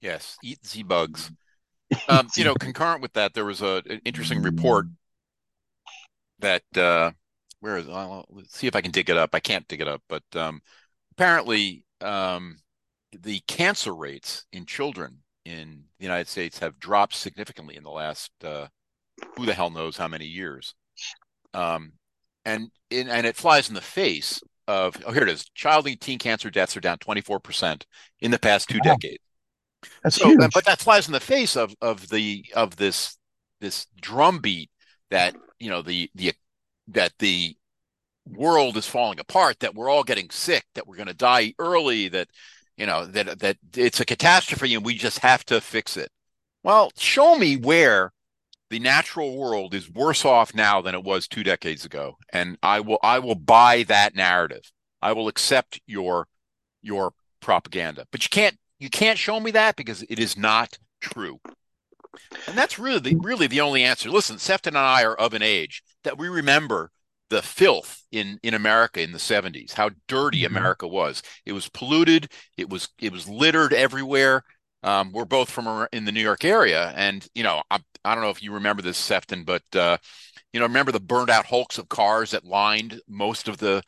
Yes, 0.00 0.38
eat 0.42 0.66
Z 0.66 0.82
bugs. 0.84 1.30
Um, 2.08 2.28
you 2.36 2.44
know, 2.44 2.54
concurrent 2.54 3.02
with 3.02 3.14
that, 3.14 3.34
there 3.34 3.44
was 3.44 3.62
a, 3.62 3.82
an 3.90 4.00
interesting 4.04 4.42
report 4.42 4.86
that 6.38 6.62
uh, 6.76 7.10
where 7.58 7.78
is 7.78 7.88
I'll, 7.88 8.24
let's 8.30 8.56
see 8.56 8.68
if 8.68 8.76
I 8.76 8.80
can 8.80 8.92
dig 8.92 9.10
it 9.10 9.16
up. 9.16 9.30
I 9.32 9.40
can't 9.40 9.66
dig 9.66 9.80
it 9.80 9.88
up, 9.88 10.00
but 10.08 10.22
um, 10.36 10.62
apparently 11.10 11.82
um, 12.02 12.58
the 13.12 13.40
cancer 13.46 13.94
rates 13.94 14.46
in 14.52 14.66
children 14.66 15.18
in 15.44 15.84
the 15.98 16.04
United 16.04 16.28
States 16.28 16.58
have 16.58 16.78
dropped 16.78 17.14
significantly 17.14 17.76
in 17.76 17.82
the 17.82 17.90
last 17.90 18.30
uh, 18.44 18.66
who 19.36 19.46
the 19.46 19.54
hell 19.54 19.70
knows 19.70 19.96
how 19.96 20.08
many 20.08 20.26
years. 20.26 20.74
Um, 21.54 21.92
and 22.44 22.70
in, 22.90 23.08
and 23.08 23.26
it 23.26 23.36
flies 23.36 23.68
in 23.68 23.74
the 23.74 23.80
face 23.80 24.40
of 24.68 24.96
oh 25.04 25.12
here 25.12 25.22
it 25.22 25.28
is 25.28 25.46
child 25.54 25.86
and 25.86 26.00
teen 26.00 26.18
cancer 26.18 26.48
deaths 26.48 26.76
are 26.76 26.80
down 26.80 26.98
24% 26.98 27.82
in 28.20 28.30
the 28.30 28.38
past 28.38 28.68
two 28.68 28.78
wow. 28.84 28.94
decades 28.94 29.22
that's 30.02 30.16
so, 30.16 30.28
huge. 30.28 30.52
but 30.54 30.64
that 30.64 30.78
flies 30.78 31.06
in 31.06 31.12
the 31.12 31.20
face 31.20 31.56
of 31.56 31.74
of 31.80 32.08
the 32.08 32.44
of 32.54 32.76
this 32.76 33.16
this 33.60 33.86
drumbeat 34.00 34.70
that 35.10 35.34
you 35.58 35.70
know 35.70 35.82
the 35.82 36.10
the 36.14 36.32
that 36.88 37.12
the 37.18 37.56
world 38.26 38.76
is 38.76 38.86
falling 38.86 39.18
apart 39.18 39.60
that 39.60 39.74
we're 39.74 39.88
all 39.88 40.04
getting 40.04 40.30
sick 40.30 40.64
that 40.74 40.86
we're 40.86 40.96
going 40.96 41.08
to 41.08 41.14
die 41.14 41.54
early 41.58 42.08
that 42.08 42.28
you 42.76 42.86
know 42.86 43.04
that 43.06 43.38
that 43.40 43.56
it's 43.76 44.00
a 44.00 44.04
catastrophe 44.04 44.74
and 44.74 44.84
we 44.84 44.94
just 44.94 45.18
have 45.18 45.44
to 45.46 45.60
fix 45.60 45.96
it. 45.96 46.10
Well 46.62 46.90
show 46.96 47.36
me 47.36 47.56
where 47.56 48.12
the 48.68 48.78
natural 48.78 49.36
world 49.36 49.74
is 49.74 49.90
worse 49.90 50.24
off 50.24 50.54
now 50.54 50.80
than 50.80 50.94
it 50.94 51.02
was 51.02 51.26
two 51.26 51.42
decades 51.42 51.84
ago 51.84 52.16
and 52.32 52.56
i 52.62 52.78
will 52.78 52.98
i 53.02 53.18
will 53.18 53.34
buy 53.34 53.82
that 53.84 54.14
narrative. 54.14 54.70
I 55.02 55.12
will 55.12 55.28
accept 55.28 55.80
your 55.86 56.28
your 56.82 57.12
propaganda. 57.40 58.06
But 58.10 58.22
you 58.22 58.28
can't 58.30 58.56
you 58.78 58.90
can't 58.90 59.18
show 59.18 59.40
me 59.40 59.50
that 59.52 59.76
because 59.76 60.02
it 60.08 60.18
is 60.18 60.36
not 60.36 60.78
true. 61.00 61.40
And 62.46 62.56
that's 62.56 62.78
really 62.78 62.98
the, 62.98 63.16
really 63.16 63.46
the 63.46 63.60
only 63.60 63.84
answer. 63.84 64.10
Listen 64.10 64.38
sefton 64.38 64.76
and 64.76 64.84
i 64.84 65.04
are 65.04 65.14
of 65.14 65.34
an 65.34 65.42
age 65.42 65.82
that 66.04 66.18
we 66.18 66.28
remember 66.28 66.90
the 67.30 67.42
filth 67.42 68.02
in 68.12 68.38
in 68.42 68.54
america 68.54 69.00
in 69.00 69.12
the 69.12 69.18
70s 69.18 69.72
how 69.72 69.90
dirty 70.08 70.42
mm-hmm. 70.42 70.56
america 70.56 70.86
was 70.86 71.22
it 71.46 71.52
was 71.52 71.68
polluted 71.68 72.30
it 72.56 72.68
was 72.68 72.88
it 73.00 73.12
was 73.12 73.28
littered 73.28 73.72
everywhere 73.72 74.44
um, 74.82 75.12
we're 75.12 75.24
both 75.24 75.50
from 75.50 75.86
in 75.92 76.04
the 76.04 76.12
New 76.12 76.22
York 76.22 76.44
area, 76.44 76.92
and 76.96 77.26
you 77.34 77.42
know, 77.42 77.62
I, 77.70 77.80
I 78.04 78.14
don't 78.14 78.24
know 78.24 78.30
if 78.30 78.42
you 78.42 78.52
remember 78.52 78.82
this, 78.82 78.96
Sefton, 78.96 79.44
but 79.44 79.62
uh, 79.74 79.98
you 80.52 80.60
know, 80.60 80.66
remember 80.66 80.92
the 80.92 81.00
burned 81.00 81.30
out 81.30 81.46
hulks 81.46 81.78
of 81.78 81.88
cars 81.88 82.30
that 82.30 82.44
lined 82.44 83.00
most 83.06 83.48
of 83.48 83.58
the 83.58 83.82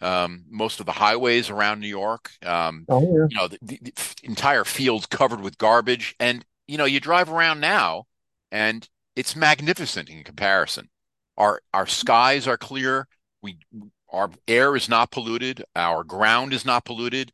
um, 0.00 0.44
most 0.48 0.78
of 0.78 0.86
the 0.86 0.92
highways 0.92 1.50
around 1.50 1.80
New 1.80 1.88
York. 1.88 2.30
Um, 2.44 2.84
oh, 2.88 3.00
yeah. 3.00 3.26
You 3.30 3.36
know, 3.36 3.48
the, 3.48 3.58
the, 3.62 3.78
the, 3.82 3.92
entire 4.22 4.64
fields 4.64 5.06
covered 5.06 5.40
with 5.40 5.58
garbage, 5.58 6.14
and 6.20 6.44
you 6.68 6.78
know, 6.78 6.84
you 6.84 7.00
drive 7.00 7.30
around 7.30 7.60
now, 7.60 8.04
and 8.52 8.88
it's 9.16 9.34
magnificent 9.34 10.08
in 10.08 10.22
comparison. 10.22 10.88
Our 11.36 11.60
our 11.74 11.86
skies 11.86 12.46
are 12.46 12.56
clear. 12.56 13.06
We 13.42 13.58
our 14.10 14.30
air 14.48 14.76
is 14.76 14.88
not 14.88 15.10
polluted. 15.10 15.64
Our 15.74 16.04
ground 16.04 16.52
is 16.52 16.64
not 16.64 16.84
polluted. 16.84 17.32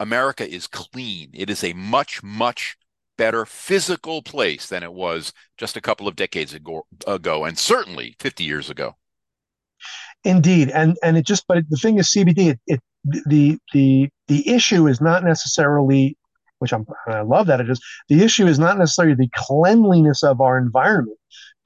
America 0.00 0.48
is 0.48 0.66
clean. 0.66 1.30
It 1.34 1.50
is 1.50 1.64
a 1.64 1.72
much, 1.72 2.22
much 2.22 2.76
better 3.16 3.44
physical 3.44 4.22
place 4.22 4.68
than 4.68 4.82
it 4.82 4.92
was 4.92 5.32
just 5.56 5.76
a 5.76 5.80
couple 5.80 6.06
of 6.06 6.16
decades 6.16 6.54
ago, 6.54 6.86
ago 7.06 7.44
and 7.44 7.58
certainly 7.58 8.14
50 8.20 8.44
years 8.44 8.70
ago. 8.70 8.94
Indeed. 10.24 10.70
And 10.70 10.96
and 11.02 11.16
it 11.16 11.26
just 11.26 11.44
but 11.46 11.64
the 11.68 11.76
thing 11.76 11.98
is 11.98 12.12
CBD 12.12 12.50
it, 12.50 12.60
it 12.66 12.80
the 13.04 13.58
the 13.72 14.08
the 14.26 14.48
issue 14.48 14.86
is 14.88 15.00
not 15.00 15.24
necessarily 15.24 16.16
which 16.58 16.72
I'm, 16.72 16.84
I 17.06 17.20
love 17.20 17.46
that 17.46 17.60
it 17.60 17.70
is 17.70 17.80
the 18.08 18.22
issue 18.22 18.46
is 18.46 18.58
not 18.58 18.78
necessarily 18.78 19.14
the 19.14 19.30
cleanliness 19.32 20.24
of 20.24 20.40
our 20.40 20.58
environment, 20.58 21.18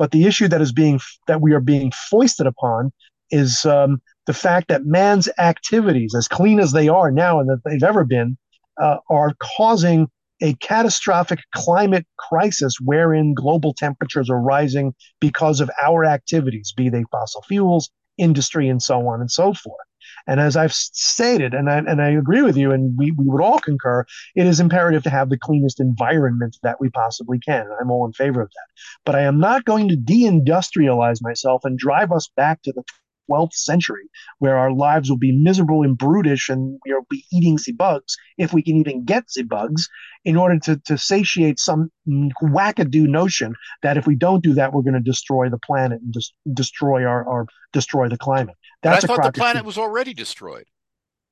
but 0.03 0.11
the 0.11 0.25
issue 0.25 0.49
that 0.49 0.61
is 0.61 0.73
being 0.73 0.99
that 1.29 1.41
we 1.41 1.53
are 1.53 1.61
being 1.61 1.93
foisted 1.93 2.45
upon 2.45 2.93
is 3.31 3.65
um, 3.65 4.03
the 4.27 4.33
fact 4.35 4.67
that 4.67 4.85
man's 4.85 5.29
activities, 5.39 6.13
as 6.13 6.27
clean 6.27 6.59
as 6.59 6.73
they 6.73 6.89
are 6.89 7.13
now 7.13 7.39
and 7.39 7.49
that 7.49 7.61
they've 7.65 7.85
ever 7.85 8.05
been, 8.05 8.37
uh, 8.83 8.97
are 9.09 9.33
causing 9.57 10.09
a 10.43 10.55
catastrophic 10.55 11.39
climate 11.55 12.05
crisis 12.19 12.79
wherein 12.81 13.33
global 13.33 13.73
temperatures 13.75 14.29
are 14.29 14.41
rising 14.41 14.93
because 15.21 15.61
of 15.61 15.71
our 15.81 16.05
activities, 16.05 16.75
be 16.77 16.89
they 16.89 17.05
fossil 17.13 17.43
fuels, 17.43 17.89
industry, 18.19 18.69
and 18.69 18.83
so 18.83 19.07
on 19.07 19.21
and 19.21 19.31
so 19.31 19.55
forth. 19.55 19.87
And 20.27 20.41
as 20.41 20.57
I've 20.57 20.73
stated, 20.73 21.55
and 21.55 21.71
I, 21.71 21.79
and 21.79 22.01
I 22.01 22.11
agree 22.11 22.43
with 22.43 22.57
you, 22.57 22.73
and 22.73 22.97
we, 22.97 23.11
we 23.13 23.25
would 23.27 23.43
all 23.43 23.59
concur, 23.59 24.05
it 24.35 24.47
is 24.47 24.61
imperative 24.61 25.03
to 25.05 25.11
have 25.11 25.31
the 25.31 25.39
cleanest 25.39 25.81
environment 25.81 26.59
that 26.63 26.81
we 26.81 26.91
possibly 26.91 27.39
can. 27.39 27.67
I'm 27.81 27.91
all 27.91 28.07
in 28.07 28.13
favor 28.13 28.41
of 28.43 28.51
that. 28.51 28.73
But 29.05 29.15
I 29.15 29.23
am 29.23 29.39
not 29.39 29.65
going 29.65 29.89
to 29.89 29.97
deindustrialize 29.97 31.23
myself 31.23 31.65
and 31.65 31.79
drive 31.79 32.13
us 32.13 32.29
back 32.37 32.63
to 32.63 32.73
the 32.73 32.85
12th 33.31 33.55
century, 33.55 34.05
where 34.39 34.57
our 34.57 34.73
lives 34.73 35.09
will 35.09 35.19
be 35.19 35.33
miserable 35.33 35.83
and 35.83 35.97
brutish 35.97 36.49
and 36.49 36.79
we'll 36.87 37.07
be 37.09 37.25
eating 37.33 37.59
the 37.65 37.73
bugs, 37.73 38.17
if 38.39 38.53
we 38.53 38.63
can 38.63 38.77
even 38.77 39.05
get 39.05 39.25
the 39.35 39.43
bugs, 39.43 39.89
in 40.25 40.37
order 40.37 40.59
to, 40.59 40.77
to 40.85 40.97
satiate 40.97 41.59
some 41.59 41.91
wackadoo 42.09 43.09
notion 43.09 43.55
that 43.83 43.97
if 43.97 44.07
we 44.07 44.15
don't 44.15 44.43
do 44.43 44.55
that, 44.55 44.73
we're 44.73 44.83
going 44.83 44.95
to 44.95 45.01
destroy 45.01 45.49
the 45.49 45.59
planet 45.59 46.01
and 46.01 46.15
just 46.15 46.35
destroy 46.53 47.05
our, 47.05 47.25
or 47.25 47.47
destroy 47.73 48.09
the 48.09 48.19
climate. 48.19 48.57
That's 48.83 49.05
but 49.05 49.11
I 49.11 49.17
thought 49.17 49.33
the 49.35 49.39
planet 49.39 49.65
was 49.65 49.79
already 49.79 50.15
destroyed. 50.15 50.65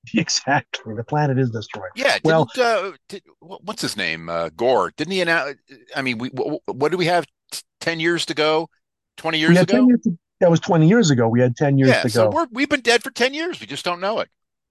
Exactly, 0.15 0.95
the 0.95 1.05
planet 1.05 1.39
is 1.39 1.51
destroyed. 1.51 1.91
Yeah. 1.95 2.17
Well, 2.25 2.49
uh, 2.59 2.93
did, 3.11 3.23
what's 3.41 3.83
his 3.83 3.99
name? 3.99 4.31
Uh, 4.31 4.49
Gore. 4.49 4.93
Didn't 4.97 5.13
he 5.13 5.21
announce? 5.21 5.57
I 5.95 6.01
mean, 6.01 6.17
we 6.17 6.29
what, 6.31 6.63
what 6.65 6.91
do 6.91 6.97
we 6.97 7.05
have? 7.05 7.27
Ten 7.81 8.01
years 8.01 8.25
to 8.27 8.35
go. 8.35 8.71
Twenty 9.19 9.39
years 9.39 9.59
ago. 9.59 9.75
10 9.75 9.89
years 9.89 10.01
to, 10.05 10.19
that 10.41 10.51
was 10.51 10.61
20 10.61 10.89
years 10.89 11.11
ago. 11.11 11.29
We 11.29 11.41
had 11.41 11.57
10 11.57 11.79
years 11.79 11.91
yeah, 11.91 12.03
to 12.03 12.09
so 12.09 12.31
go. 12.31 12.47
we 12.51 12.63
have 12.63 12.71
been 12.71 12.81
dead 12.81 13.03
for 13.03 13.11
10 13.11 13.35
years. 13.35 13.61
We 13.61 13.67
just 13.67 13.85
don't 13.85 14.01
know 14.01 14.21
it. 14.21 14.29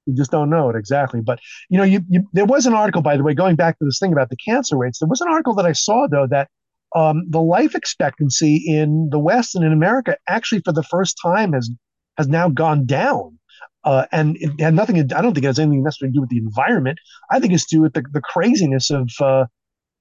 We 0.07 0.13
just 0.13 0.31
don't 0.31 0.49
know 0.49 0.69
it 0.69 0.75
exactly. 0.75 1.21
But, 1.21 1.39
you 1.69 1.77
know, 1.77 1.83
you, 1.83 2.01
you, 2.09 2.27
there 2.33 2.45
was 2.45 2.65
an 2.65 2.73
article, 2.73 3.01
by 3.01 3.17
the 3.17 3.23
way, 3.23 3.33
going 3.33 3.55
back 3.55 3.77
to 3.79 3.85
this 3.85 3.99
thing 3.99 4.11
about 4.11 4.29
the 4.29 4.37
cancer 4.37 4.77
rates. 4.77 4.99
There 4.99 5.07
was 5.07 5.21
an 5.21 5.27
article 5.29 5.53
that 5.55 5.65
I 5.65 5.73
saw, 5.73 6.07
though, 6.07 6.27
that 6.27 6.49
um, 6.95 7.23
the 7.29 7.41
life 7.41 7.75
expectancy 7.75 8.63
in 8.65 9.09
the 9.11 9.19
West 9.19 9.55
and 9.55 9.63
in 9.63 9.71
America 9.71 10.17
actually, 10.27 10.61
for 10.61 10.73
the 10.73 10.83
first 10.83 11.17
time, 11.21 11.53
has 11.53 11.69
has 12.17 12.27
now 12.27 12.49
gone 12.49 12.85
down. 12.85 13.39
Uh, 13.85 14.05
and 14.11 14.35
it 14.39 14.59
had 14.59 14.73
nothing. 14.73 14.97
I 14.99 15.21
don't 15.21 15.33
think 15.33 15.45
it 15.45 15.47
has 15.47 15.59
anything 15.59 15.83
necessarily 15.83 16.11
to 16.11 16.17
do 16.17 16.21
with 16.21 16.29
the 16.29 16.37
environment. 16.37 16.99
I 17.31 17.39
think 17.39 17.53
it's 17.53 17.65
to 17.67 17.77
do 17.77 17.81
with 17.81 17.93
the, 17.93 18.03
the 18.11 18.21
craziness 18.21 18.89
of, 18.89 19.09
uh, 19.21 19.45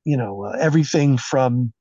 you 0.04 0.16
know, 0.16 0.44
uh, 0.44 0.56
everything 0.58 1.16
from 1.16 1.72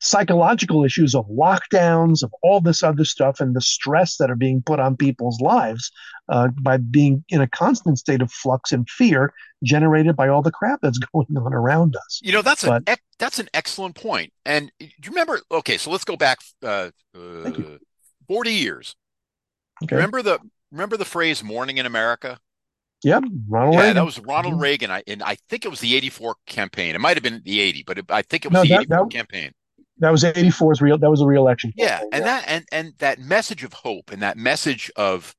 psychological 0.00 0.84
issues 0.84 1.14
of 1.14 1.26
lockdowns, 1.28 2.22
of 2.22 2.32
all 2.42 2.60
this 2.60 2.82
other 2.82 3.04
stuff, 3.04 3.40
and 3.40 3.54
the 3.54 3.60
stress 3.60 4.16
that 4.16 4.30
are 4.30 4.36
being 4.36 4.62
put 4.62 4.78
on 4.78 4.96
people's 4.96 5.40
lives 5.40 5.90
uh, 6.28 6.48
by 6.60 6.76
being 6.76 7.24
in 7.28 7.40
a 7.40 7.48
constant 7.48 7.98
state 7.98 8.22
of 8.22 8.30
flux 8.30 8.72
and 8.72 8.88
fear 8.88 9.32
generated 9.64 10.14
by 10.14 10.28
all 10.28 10.42
the 10.42 10.52
crap 10.52 10.80
that's 10.82 10.98
going 11.12 11.36
on 11.36 11.52
around 11.52 11.96
us. 11.96 12.20
You 12.22 12.32
know, 12.32 12.42
that's 12.42 12.64
but, 12.64 12.82
an 12.86 12.96
that's 13.18 13.38
an 13.38 13.48
excellent 13.54 13.94
point. 13.94 14.32
And 14.44 14.70
do 14.78 14.86
you 14.86 15.10
remember? 15.10 15.40
Okay, 15.50 15.78
so 15.78 15.90
let's 15.90 16.04
go 16.04 16.16
back 16.16 16.38
uh, 16.62 16.90
uh, 17.16 17.50
forty 18.26 18.52
years. 18.52 18.94
Okay. 19.82 19.96
Remember 19.96 20.22
the 20.22 20.38
remember 20.70 20.96
the 20.96 21.04
phrase 21.04 21.42
"morning 21.42 21.78
in 21.78 21.86
America"? 21.86 22.38
Yep, 23.04 23.24
Ronald 23.48 23.74
yeah, 23.74 23.80
Reagan. 23.80 23.94
that 23.94 24.04
was 24.04 24.18
Ronald 24.18 24.54
mm-hmm. 24.54 24.62
Reagan. 24.62 24.90
I, 24.90 25.04
and 25.06 25.22
I 25.22 25.36
think 25.48 25.64
it 25.64 25.68
was 25.68 25.78
the 25.78 25.94
'84 25.96 26.34
campaign. 26.46 26.96
It 26.96 27.00
might 27.00 27.16
have 27.16 27.22
been 27.22 27.42
the 27.44 27.60
'80, 27.60 27.84
but 27.84 27.98
it, 27.98 28.06
I 28.10 28.22
think 28.22 28.44
it 28.44 28.52
was 28.52 28.68
no, 28.68 28.76
the 28.76 28.82
'84 28.82 29.06
campaign 29.08 29.52
that 29.98 30.10
was 30.10 30.24
84's 30.24 30.80
real 30.80 30.98
that 30.98 31.10
was 31.10 31.20
a 31.20 31.26
real 31.26 31.42
election 31.42 31.72
yeah 31.76 32.00
and 32.12 32.12
yeah. 32.12 32.20
that 32.20 32.44
and 32.46 32.64
and 32.72 32.92
that 32.98 33.18
message 33.18 33.64
of 33.64 33.72
hope 33.72 34.10
and 34.10 34.22
that 34.22 34.36
message 34.36 34.90
of 34.96 35.34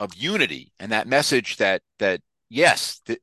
of 0.00 0.14
unity 0.14 0.72
and 0.78 0.92
that 0.92 1.06
message 1.06 1.56
that 1.58 1.82
that 1.98 2.20
yes 2.48 3.00
that 3.06 3.18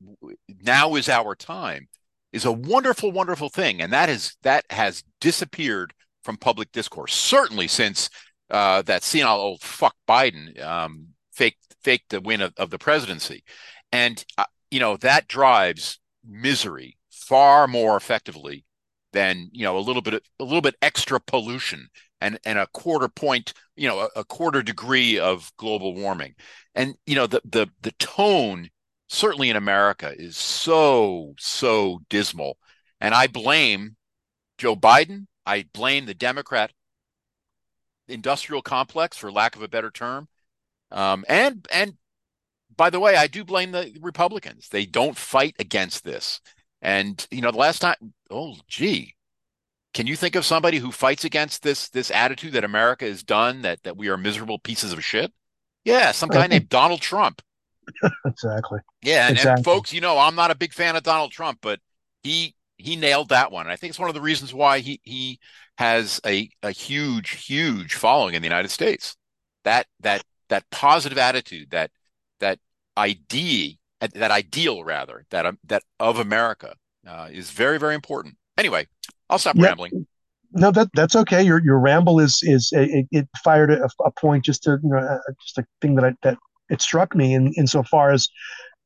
now 0.62 0.94
is 0.94 1.08
our 1.08 1.34
time 1.34 1.88
is 2.32 2.44
a 2.44 2.52
wonderful 2.52 3.12
wonderful 3.12 3.48
thing 3.48 3.80
and 3.80 3.92
that 3.92 4.08
is 4.08 4.36
that 4.42 4.64
has 4.70 5.02
disappeared 5.20 5.92
from 6.24 6.36
public 6.36 6.70
discourse 6.72 7.14
certainly 7.14 7.68
since 7.68 8.10
uh, 8.50 8.82
that 8.82 9.02
senile 9.02 9.38
old 9.38 9.60
fuck 9.60 9.94
biden 10.08 10.60
um, 10.62 11.08
faked 11.32 11.76
faked 11.82 12.10
the 12.10 12.20
win 12.20 12.40
of, 12.40 12.52
of 12.56 12.70
the 12.70 12.78
presidency 12.78 13.44
and 13.92 14.24
uh, 14.38 14.44
you 14.70 14.80
know 14.80 14.96
that 14.96 15.28
drives 15.28 15.98
misery 16.26 16.96
far 17.10 17.68
more 17.68 17.96
effectively 17.96 18.64
than 19.12 19.48
you 19.52 19.64
know 19.64 19.76
a 19.76 19.80
little 19.80 20.02
bit 20.02 20.22
a 20.38 20.44
little 20.44 20.60
bit 20.60 20.76
extra 20.82 21.20
pollution 21.20 21.88
and 22.20 22.38
and 22.44 22.58
a 22.58 22.66
quarter 22.68 23.08
point 23.08 23.52
you 23.76 23.88
know 23.88 24.00
a, 24.00 24.20
a, 24.20 24.24
quarter 24.24 24.62
degree 24.62 25.18
of 25.18 25.52
global 25.56 25.94
warming. 25.94 26.34
And 26.74 26.94
you 27.06 27.14
know 27.14 27.26
the 27.26 27.40
the 27.44 27.68
the 27.82 27.92
tone 27.92 28.70
certainly 29.08 29.50
in 29.50 29.56
america 29.56 30.14
is 30.16 30.36
so 30.36 31.34
so 31.38 32.00
dismal. 32.08 32.58
And 33.00 33.14
i 33.14 33.26
blame 33.26 33.96
joe 34.58 34.76
biden. 34.76 35.26
I 35.46 35.66
blame 35.72 36.06
the 36.06 36.14
democrat 36.14 36.72
industrial 38.08 38.62
complex 38.62 39.16
for 39.16 39.30
lack 39.32 39.56
of 39.56 39.62
a 39.62 39.68
better 39.68 39.90
term. 39.90 40.28
Um, 40.90 41.24
and 41.28 41.66
and 41.72 41.94
by 42.76 42.90
the 42.90 43.00
way 43.00 43.16
i 43.16 43.26
do 43.26 43.44
blame 43.44 43.72
the 43.72 43.96
republicans. 44.00 44.68
They 44.68 44.86
don't 44.86 45.16
fight 45.16 45.56
against 45.58 46.04
this. 46.04 46.40
And 46.82 47.26
you 47.30 47.40
know, 47.42 47.50
the 47.50 47.58
last 47.58 47.80
time, 47.80 48.14
oh 48.30 48.56
gee, 48.68 49.14
can 49.92 50.06
you 50.06 50.16
think 50.16 50.36
of 50.36 50.44
somebody 50.44 50.78
who 50.78 50.92
fights 50.92 51.24
against 51.24 51.62
this 51.62 51.88
this 51.88 52.10
attitude 52.10 52.52
that 52.52 52.64
America 52.64 53.04
is 53.04 53.22
done, 53.22 53.62
that 53.62 53.82
that 53.82 53.96
we 53.96 54.08
are 54.08 54.16
miserable 54.16 54.58
pieces 54.58 54.92
of 54.92 55.04
shit? 55.04 55.32
Yeah, 55.84 56.12
some 56.12 56.28
guy 56.28 56.46
named 56.46 56.68
Donald 56.68 57.00
Trump. 57.00 57.42
exactly. 58.26 58.80
Yeah, 59.02 59.28
and, 59.28 59.36
exactly. 59.36 59.58
and 59.58 59.64
folks, 59.64 59.92
you 59.92 60.00
know, 60.00 60.18
I'm 60.18 60.34
not 60.34 60.50
a 60.50 60.56
big 60.56 60.72
fan 60.72 60.96
of 60.96 61.02
Donald 61.02 61.32
Trump, 61.32 61.58
but 61.60 61.80
he 62.22 62.54
he 62.76 62.96
nailed 62.96 63.30
that 63.30 63.50
one. 63.50 63.66
And 63.66 63.72
I 63.72 63.76
think 63.76 63.90
it's 63.90 63.98
one 63.98 64.08
of 64.08 64.14
the 64.14 64.20
reasons 64.20 64.54
why 64.54 64.78
he 64.80 65.00
he 65.02 65.38
has 65.78 66.20
a 66.24 66.48
a 66.62 66.70
huge 66.70 67.46
huge 67.46 67.94
following 67.94 68.34
in 68.34 68.42
the 68.42 68.48
United 68.48 68.70
States. 68.70 69.16
That 69.64 69.86
that 70.00 70.22
that 70.50 70.70
positive 70.70 71.18
attitude, 71.18 71.70
that 71.70 71.90
that 72.38 72.58
idea, 72.96 73.72
that 74.00 74.30
ideal 74.30 74.84
rather, 74.84 75.24
that 75.30 75.46
um, 75.46 75.58
that 75.64 75.82
of 75.98 76.18
America 76.18 76.74
uh, 77.06 77.28
is 77.30 77.50
very 77.50 77.78
very 77.78 77.94
important. 77.94 78.36
Anyway, 78.58 78.86
I'll 79.28 79.38
stop 79.38 79.56
yep. 79.56 79.68
rambling. 79.68 80.06
No, 80.52 80.70
that 80.72 80.88
that's 80.94 81.14
okay. 81.16 81.42
Your 81.42 81.62
your 81.62 81.78
ramble 81.78 82.18
is 82.18 82.40
is 82.42 82.70
it, 82.72 83.06
it 83.10 83.28
fired 83.44 83.70
a, 83.70 83.88
a, 84.04 84.10
point 84.10 84.44
just 84.44 84.64
to 84.64 84.78
you 84.82 84.90
know 84.90 85.20
just 85.42 85.58
a 85.58 85.64
thing 85.80 85.94
that 85.94 86.04
I, 86.04 86.12
that 86.22 86.38
it 86.68 86.82
struck 86.82 87.14
me 87.14 87.34
in 87.34 87.52
insofar 87.56 88.12
as 88.12 88.28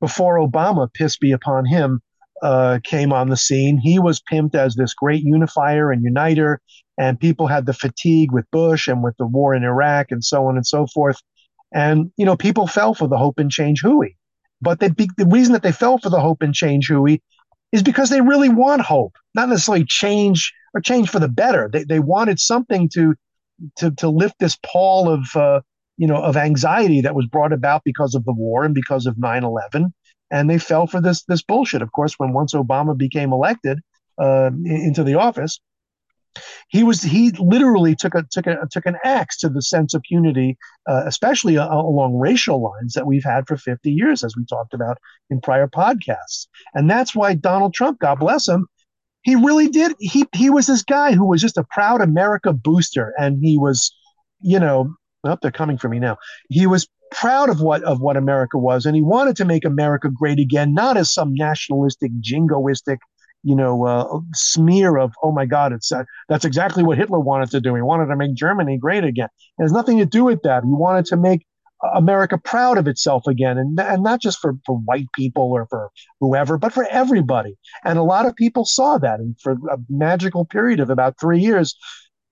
before 0.01 0.39
Obama, 0.39 0.93
piss 0.93 1.17
be 1.17 1.33
upon 1.33 1.65
him, 1.65 2.03
uh, 2.43 2.79
came 2.85 3.13
on 3.13 3.31
the 3.31 3.37
scene. 3.37 3.79
He 3.79 3.99
was 3.99 4.21
pimped 4.31 4.55
as 4.55 4.75
this 4.75 4.93
great 4.93 5.23
unifier 5.23 5.91
and 5.91 6.03
uniter, 6.03 6.61
and 6.99 7.19
people 7.19 7.47
had 7.47 7.65
the 7.65 7.73
fatigue 7.73 8.33
with 8.33 8.51
Bush 8.51 8.87
and 8.87 9.03
with 9.03 9.17
the 9.17 9.27
war 9.27 9.55
in 9.55 9.65
Iraq 9.65 10.11
and 10.11 10.23
so 10.23 10.47
on 10.47 10.57
and 10.57 10.67
so 10.67 10.87
forth. 10.89 11.17
And 11.73 12.13
you 12.19 12.27
know, 12.27 12.37
people 12.37 12.67
fell 12.67 12.93
for 12.93 13.09
the 13.09 13.17
hope 13.17 13.39
and 13.39 13.51
change 13.51 13.81
hooey. 13.81 14.17
But 14.61 14.81
they, 14.81 14.89
the 14.89 15.27
reason 15.27 15.53
that 15.55 15.63
they 15.63 15.73
fell 15.73 15.99
for 15.99 16.11
the 16.11 16.21
hope 16.21 16.43
and 16.43 16.55
change 16.55 16.89
hooey 16.89 17.23
is 17.75 17.83
because 17.83 18.09
they 18.09 18.21
really 18.21 18.49
want 18.49 18.81
hope, 18.83 19.17
not 19.35 19.49
necessarily 19.49 19.85
change 19.85 20.55
or 20.75 20.81
change 20.81 21.11
for 21.11 21.19
the 21.19 21.29
better. 21.29 21.69
They 21.71 21.83
they 21.83 21.99
wanted 21.99 22.39
something 22.39 22.89
to 22.91 23.17
to 23.79 23.91
to 23.91 24.09
lift 24.09 24.37
this 24.39 24.57
pall 24.65 25.09
of 25.09 25.35
uh, 25.35 25.61
you 25.97 26.07
know 26.07 26.23
of 26.23 26.37
anxiety 26.37 27.01
that 27.01 27.17
was 27.17 27.27
brought 27.27 27.53
about 27.53 27.83
because 27.85 28.15
of 28.15 28.25
the 28.25 28.33
war 28.33 28.65
and 28.65 28.77
because 28.77 29.07
of 29.07 29.17
9/11 29.17 29.93
and 30.31 30.49
they 30.49 30.59
fell 30.59 30.87
for 30.87 31.01
this 31.01 31.25
this 31.25 31.43
bullshit. 31.43 31.83
Of 31.83 31.91
course, 31.91 32.15
when 32.17 32.33
once 32.33 32.55
Obama 32.55 32.97
became 32.97 33.33
elected 33.33 33.81
uh, 34.19 34.51
into 34.65 35.03
the 35.03 35.17
office, 35.17 35.61
he 36.69 36.83
was 36.83 37.03
he 37.03 37.31
literally 37.33 37.95
took 37.95 38.15
a 38.15 38.25
took 38.31 38.47
a 38.47 38.59
took 38.71 38.87
an 38.87 38.97
axe 39.05 39.39
to 39.39 39.49
the 39.49 39.63
sense 39.63 39.95
of 39.95 40.03
unity, 40.11 40.57
uh, 40.89 41.03
especially 41.07 41.59
uh, 41.59 41.73
along 41.73 42.19
racial 42.19 42.61
lines 42.63 42.95
that 42.95 43.07
we've 43.07 43.25
had 43.25 43.47
for 43.47 43.57
50 43.57 43.91
years, 43.91 44.25
as 44.25 44.37
we 44.37 44.45
talked 44.45 44.75
about 44.75 44.99
in 45.31 45.41
prior 45.41 45.69
podcasts. 45.69 46.47
And 46.75 46.91
that's 46.91 47.15
why 47.15 47.35
Donald 47.35 47.75
Trump, 47.75 48.01
God 48.01 48.19
bless 48.19 48.49
him, 48.49 48.67
he 49.25 49.35
really 49.37 49.69
did. 49.69 49.95
He 49.99 50.27
he 50.35 50.51
was 50.51 50.67
this 50.67 50.83
guy 50.83 51.13
who 51.13 51.27
was 51.27 51.41
just 51.41 51.57
a 51.59 51.65
proud 51.65 52.01
America 52.01 52.53
booster, 52.53 53.15
and 53.19 53.39
he 53.43 53.59
was, 53.59 53.93
you 54.41 54.61
know, 54.61 54.95
well, 55.25 55.39
they're 55.41 55.51
coming 55.51 55.79
for 55.79 55.89
me 55.89 55.99
now. 55.99 56.19
He 56.51 56.67
was 56.67 56.87
proud 57.11 57.49
of 57.49 57.61
what 57.63 57.83
of 57.85 58.01
what 58.01 58.19
America 58.19 58.59
was, 58.59 58.85
and 58.85 58.95
he 58.95 59.03
wanted 59.03 59.37
to 59.37 59.47
make 59.47 59.65
America 59.65 60.11
great 60.11 60.39
again, 60.39 60.75
not 60.75 60.99
as 60.99 61.13
some 61.13 61.33
nationalistic, 61.35 62.13
jingoistic, 62.21 62.99
you 63.45 63.55
know, 63.55 63.87
uh, 63.87 64.21
smear 64.35 64.97
of 64.97 65.13
oh 65.23 65.31
my 65.31 65.47
God, 65.47 65.73
it's 65.73 65.93
uh, 65.93 66.05
that's 66.29 66.45
exactly 66.45 66.83
what 66.83 66.99
Hitler 66.99 67.21
wanted 67.21 67.51
to 67.51 67.61
do. 67.61 67.75
He 67.75 67.83
wanted 67.83 68.07
to 68.07 68.17
make 68.17 68.35
Germany 68.35 68.79
great 68.79 69.05
again. 69.05 69.29
It 69.59 69.63
has 69.63 69.73
nothing 69.73 69.99
to 69.99 70.07
do 70.07 70.25
with 70.25 70.43
that. 70.43 70.65
He 70.65 70.71
wanted 70.71 71.07
to 71.07 71.17
make 71.17 71.47
America 71.95 72.39
proud 72.39 72.79
of 72.79 72.89
itself 72.89 73.27
again, 73.27 73.59
and 73.59 73.79
and 73.79 74.03
not 74.03 74.21
just 74.21 74.39
for 74.39 74.55
for 74.65 74.79
white 74.79 75.07
people 75.15 75.53
or 75.53 75.67
for 75.69 75.91
whoever, 76.21 76.57
but 76.57 76.73
for 76.73 76.87
everybody. 76.91 77.57
And 77.85 77.99
a 77.99 78.03
lot 78.03 78.27
of 78.27 78.35
people 78.35 78.65
saw 78.65 78.99
that, 78.99 79.21
and 79.21 79.37
for 79.41 79.53
a 79.53 79.79
magical 79.91 80.47
period 80.47 80.81
of 80.81 80.89
about 80.89 81.21
three 81.21 81.41
years, 81.41 81.77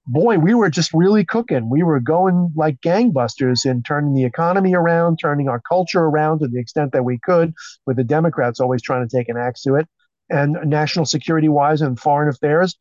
boy, 0.07 0.38
we 0.38 0.55
were 0.55 0.70
just 0.70 0.92
really 0.94 1.25
cooking. 1.25 1.68
We 1.70 1.83
were 1.83 2.01
going 2.01 2.53
like 2.57 2.81
gangbusters 2.81 3.66
in 3.66 3.83
turning 3.83 4.14
the 4.14 4.25
economy 4.25 4.75
around, 4.75 5.18
turning 5.18 5.48
our 5.48 5.61
culture 5.61 6.01
around 6.01 6.40
to 6.40 6.48
the 6.48 6.59
extent 6.59 6.92
that 6.92 7.05
we 7.05 7.18
could, 7.22 7.53
with 7.87 7.96
the 7.96 8.05
Democrats 8.05 8.61
always 8.61 8.83
trying 8.83 9.07
to 9.07 9.14
take 9.16 9.29
an 9.29 9.37
axe 9.37 9.62
to 9.62 9.75
it. 9.75 9.87
And 10.31 10.57
national 10.65 11.07
security 11.07 11.49
wise 11.49 11.83
and 11.83 11.99
foreign 11.99 12.29
affairs, 12.29 12.77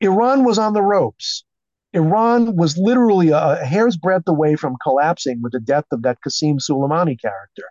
Iran 0.00 0.44
was 0.44 0.58
on 0.58 0.72
the 0.72 0.82
ropes. 0.82 1.44
Iran 1.94 2.56
was 2.56 2.78
literally 2.78 3.30
a 3.30 3.56
hair's 3.64 3.96
breadth 3.96 4.26
away 4.26 4.56
from 4.56 4.76
collapsing 4.82 5.40
with 5.42 5.52
the 5.52 5.60
death 5.60 5.84
of 5.92 6.02
that 6.02 6.18
Qasem 6.26 6.58
Soleimani 6.58 7.20
character. 7.20 7.64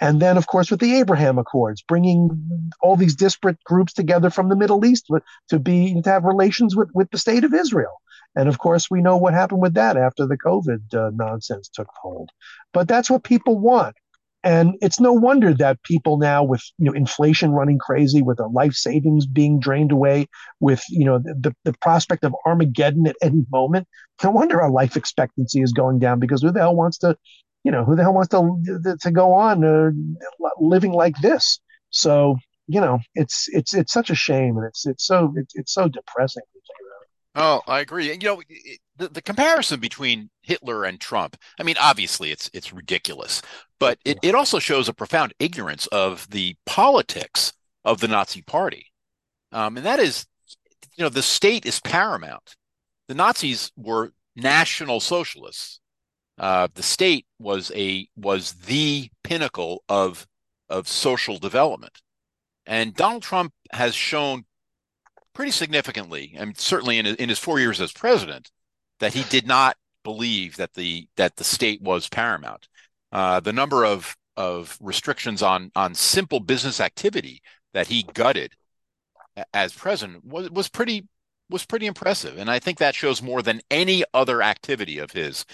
And 0.00 0.20
then, 0.20 0.36
of 0.36 0.46
course, 0.46 0.70
with 0.70 0.80
the 0.80 0.96
Abraham 0.96 1.38
Accords, 1.38 1.82
bringing 1.82 2.70
all 2.82 2.96
these 2.96 3.14
disparate 3.14 3.62
groups 3.64 3.92
together 3.92 4.28
from 4.28 4.48
the 4.48 4.56
Middle 4.56 4.84
East 4.84 5.08
to 5.48 5.58
be 5.58 6.00
to 6.02 6.10
have 6.10 6.24
relations 6.24 6.76
with, 6.76 6.90
with 6.94 7.10
the 7.10 7.18
state 7.18 7.44
of 7.44 7.54
Israel. 7.54 8.00
And 8.36 8.48
of 8.48 8.58
course, 8.58 8.90
we 8.90 9.00
know 9.00 9.16
what 9.16 9.32
happened 9.32 9.62
with 9.62 9.74
that 9.74 9.96
after 9.96 10.26
the 10.26 10.36
COVID 10.36 10.92
uh, 10.94 11.10
nonsense 11.14 11.68
took 11.68 11.88
hold. 11.94 12.30
But 12.72 12.88
that's 12.88 13.08
what 13.08 13.22
people 13.22 13.58
want. 13.58 13.96
And 14.44 14.74
it's 14.82 15.00
no 15.00 15.12
wonder 15.12 15.54
that 15.54 15.82
people 15.84 16.18
now, 16.18 16.44
with 16.44 16.62
you 16.78 16.84
know 16.84 16.92
inflation 16.92 17.52
running 17.52 17.78
crazy, 17.78 18.22
with 18.22 18.36
their 18.36 18.48
life 18.48 18.74
savings 18.74 19.26
being 19.26 19.58
drained 19.58 19.90
away, 19.90 20.28
with 20.60 20.82
you 20.90 21.06
know 21.06 21.18
the, 21.18 21.54
the 21.64 21.72
prospect 21.80 22.24
of 22.24 22.34
Armageddon 22.46 23.06
at 23.06 23.16
any 23.22 23.46
moment, 23.50 23.88
no 24.22 24.30
wonder 24.30 24.60
our 24.60 24.70
life 24.70 24.96
expectancy 24.96 25.62
is 25.62 25.72
going 25.72 25.98
down 25.98 26.20
because 26.20 26.42
who 26.42 26.52
the 26.52 26.60
hell 26.60 26.76
wants 26.76 26.98
to, 26.98 27.16
you 27.64 27.72
know, 27.72 27.84
who 27.84 27.96
the 27.96 28.02
hell 28.02 28.14
wants 28.14 28.28
to 28.28 28.96
to 29.00 29.10
go 29.10 29.32
on 29.32 29.64
uh, 29.64 29.90
living 30.60 30.92
like 30.92 31.16
this? 31.22 31.58
So 31.90 32.36
you 32.66 32.80
know, 32.80 33.00
it's 33.14 33.48
it's 33.48 33.74
it's 33.74 33.92
such 33.92 34.10
a 34.10 34.14
shame, 34.14 34.56
and 34.58 34.66
it's 34.66 34.86
it's 34.86 35.06
so 35.06 35.32
it's, 35.36 35.54
it's 35.56 35.72
so 35.72 35.88
depressing. 35.88 36.44
Oh, 37.34 37.62
I 37.66 37.80
agree. 37.80 38.12
You 38.12 38.18
know, 38.18 38.42
the, 38.96 39.08
the 39.08 39.22
comparison 39.22 39.80
between 39.80 40.30
Hitler 40.42 40.84
and 40.84 41.00
Trump, 41.00 41.36
I 41.58 41.64
mean, 41.64 41.74
obviously 41.80 42.30
it's 42.30 42.48
it's 42.52 42.72
ridiculous, 42.72 43.42
but 43.80 43.98
it, 44.04 44.18
it 44.22 44.34
also 44.36 44.60
shows 44.60 44.88
a 44.88 44.94
profound 44.94 45.34
ignorance 45.40 45.86
of 45.88 46.28
the 46.30 46.54
politics 46.64 47.52
of 47.84 48.00
the 48.00 48.08
Nazi 48.08 48.42
party. 48.42 48.86
Um, 49.52 49.76
and 49.76 49.86
that 49.86 49.98
is, 50.00 50.26
you 50.96 51.04
know, 51.04 51.08
the 51.08 51.22
state 51.22 51.66
is 51.66 51.80
paramount. 51.80 52.56
The 53.08 53.14
Nazis 53.14 53.72
were 53.76 54.12
national 54.36 55.00
socialists. 55.00 55.80
Uh, 56.38 56.68
the 56.74 56.82
state 56.82 57.26
was 57.38 57.72
a 57.74 58.08
was 58.16 58.52
the 58.54 59.10
pinnacle 59.24 59.82
of 59.88 60.26
of 60.68 60.88
social 60.88 61.38
development. 61.38 62.00
And 62.66 62.94
Donald 62.94 63.22
Trump 63.22 63.52
has 63.72 63.94
shown 63.94 64.44
pretty 65.34 65.50
significantly, 65.50 66.34
and 66.36 66.56
certainly 66.58 66.98
in, 66.98 67.06
in 67.06 67.28
his 67.28 67.38
four 67.38 67.58
years 67.58 67.80
as 67.80 67.92
president, 67.92 68.50
that 69.00 69.14
he 69.14 69.24
did 69.24 69.46
not 69.46 69.76
believe 70.02 70.56
that 70.56 70.74
the 70.74 71.08
that 71.16 71.36
the 71.36 71.44
state 71.44 71.82
was 71.82 72.08
paramount. 72.08 72.68
Uh, 73.12 73.40
the 73.40 73.52
number 73.52 73.84
of 73.84 74.16
of 74.36 74.78
restrictions 74.80 75.42
on 75.42 75.70
on 75.74 75.94
simple 75.94 76.40
business 76.40 76.80
activity 76.80 77.42
that 77.72 77.88
he 77.88 78.04
gutted 78.14 78.52
as 79.52 79.72
president 79.72 80.24
was 80.24 80.50
was 80.50 80.68
pretty 80.68 81.06
was 81.50 81.66
pretty 81.66 81.86
impressive, 81.86 82.38
and 82.38 82.50
I 82.50 82.58
think 82.58 82.78
that 82.78 82.94
shows 82.94 83.22
more 83.22 83.42
than 83.42 83.60
any 83.70 84.04
other 84.14 84.42
activity 84.42 84.98
of 84.98 85.12
his 85.12 85.44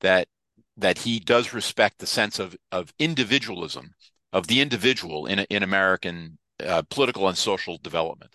that 0.00 0.28
that 0.76 0.98
he 0.98 1.20
does 1.20 1.52
respect 1.52 1.98
the 1.98 2.06
sense 2.06 2.38
of 2.38 2.56
of 2.72 2.92
individualism 2.98 3.94
of 4.32 4.46
the 4.46 4.60
individual 4.60 5.26
in 5.26 5.40
in 5.50 5.62
American 5.62 6.38
uh, 6.64 6.82
political 6.90 7.28
and 7.28 7.36
social 7.36 7.78
development. 7.78 8.34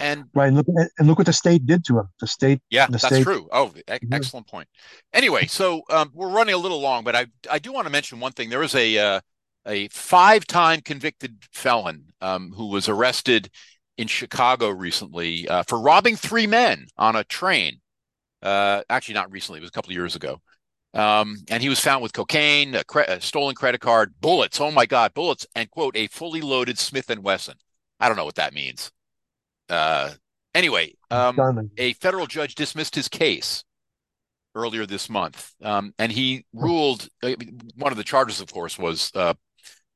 And 0.00 0.24
right, 0.34 0.48
and 0.48 0.56
look, 0.56 0.66
and 0.98 1.08
look 1.08 1.18
what 1.18 1.26
the 1.26 1.32
state 1.32 1.66
did 1.66 1.84
to 1.86 1.98
him. 1.98 2.08
The 2.20 2.26
state, 2.26 2.60
yeah, 2.70 2.86
the 2.86 2.92
that's 2.92 3.06
state, 3.06 3.22
true. 3.22 3.48
Oh, 3.50 3.72
e- 3.76 3.98
excellent 4.12 4.46
point. 4.46 4.68
Anyway, 5.12 5.46
so 5.46 5.82
um, 5.90 6.10
we're 6.14 6.28
running 6.28 6.54
a 6.54 6.58
little 6.58 6.80
long, 6.80 7.04
but 7.04 7.16
I 7.16 7.26
I 7.50 7.58
do 7.58 7.72
want 7.72 7.86
to 7.86 7.92
mention 7.92 8.20
one 8.20 8.32
thing. 8.32 8.50
There 8.50 8.58
was 8.58 8.74
a 8.74 8.98
uh, 8.98 9.20
a 9.66 9.88
five 9.88 10.46
time 10.46 10.80
convicted 10.80 11.38
felon 11.52 12.06
um, 12.20 12.52
who 12.52 12.66
was 12.68 12.88
arrested 12.88 13.50
in 13.96 14.06
Chicago 14.06 14.68
recently 14.68 15.48
uh, 15.48 15.62
for 15.66 15.80
robbing 15.80 16.16
three 16.16 16.46
men 16.46 16.86
on 16.98 17.16
a 17.16 17.24
train. 17.24 17.80
Uh, 18.42 18.82
actually, 18.90 19.14
not 19.14 19.32
recently; 19.32 19.58
it 19.58 19.62
was 19.62 19.70
a 19.70 19.72
couple 19.72 19.90
of 19.90 19.96
years 19.96 20.14
ago. 20.14 20.40
Um, 20.94 21.36
and 21.50 21.62
he 21.62 21.68
was 21.68 21.78
found 21.78 22.02
with 22.02 22.14
cocaine, 22.14 22.74
a, 22.74 22.84
cre- 22.84 23.00
a 23.00 23.20
stolen 23.20 23.54
credit 23.54 23.82
card, 23.82 24.14
bullets. 24.18 24.60
Oh 24.60 24.70
my 24.70 24.86
God, 24.86 25.12
bullets, 25.12 25.46
and 25.54 25.70
quote 25.70 25.94
a 25.94 26.06
fully 26.06 26.40
loaded 26.40 26.78
Smith 26.78 27.10
and 27.10 27.22
Wesson. 27.22 27.56
I 28.00 28.08
don't 28.08 28.16
know 28.16 28.24
what 28.24 28.36
that 28.36 28.54
means. 28.54 28.90
Uh, 29.68 30.12
anyway, 30.54 30.94
um, 31.10 31.70
a 31.76 31.92
federal 31.94 32.26
judge 32.26 32.54
dismissed 32.54 32.94
his 32.94 33.08
case 33.08 33.64
earlier 34.54 34.86
this 34.86 35.08
month, 35.08 35.52
um, 35.62 35.92
and 35.98 36.12
he 36.12 36.44
ruled. 36.52 37.08
Uh, 37.22 37.34
one 37.76 37.92
of 37.92 37.98
the 37.98 38.04
charges, 38.04 38.40
of 38.40 38.52
course, 38.52 38.78
was 38.78 39.10
uh, 39.14 39.34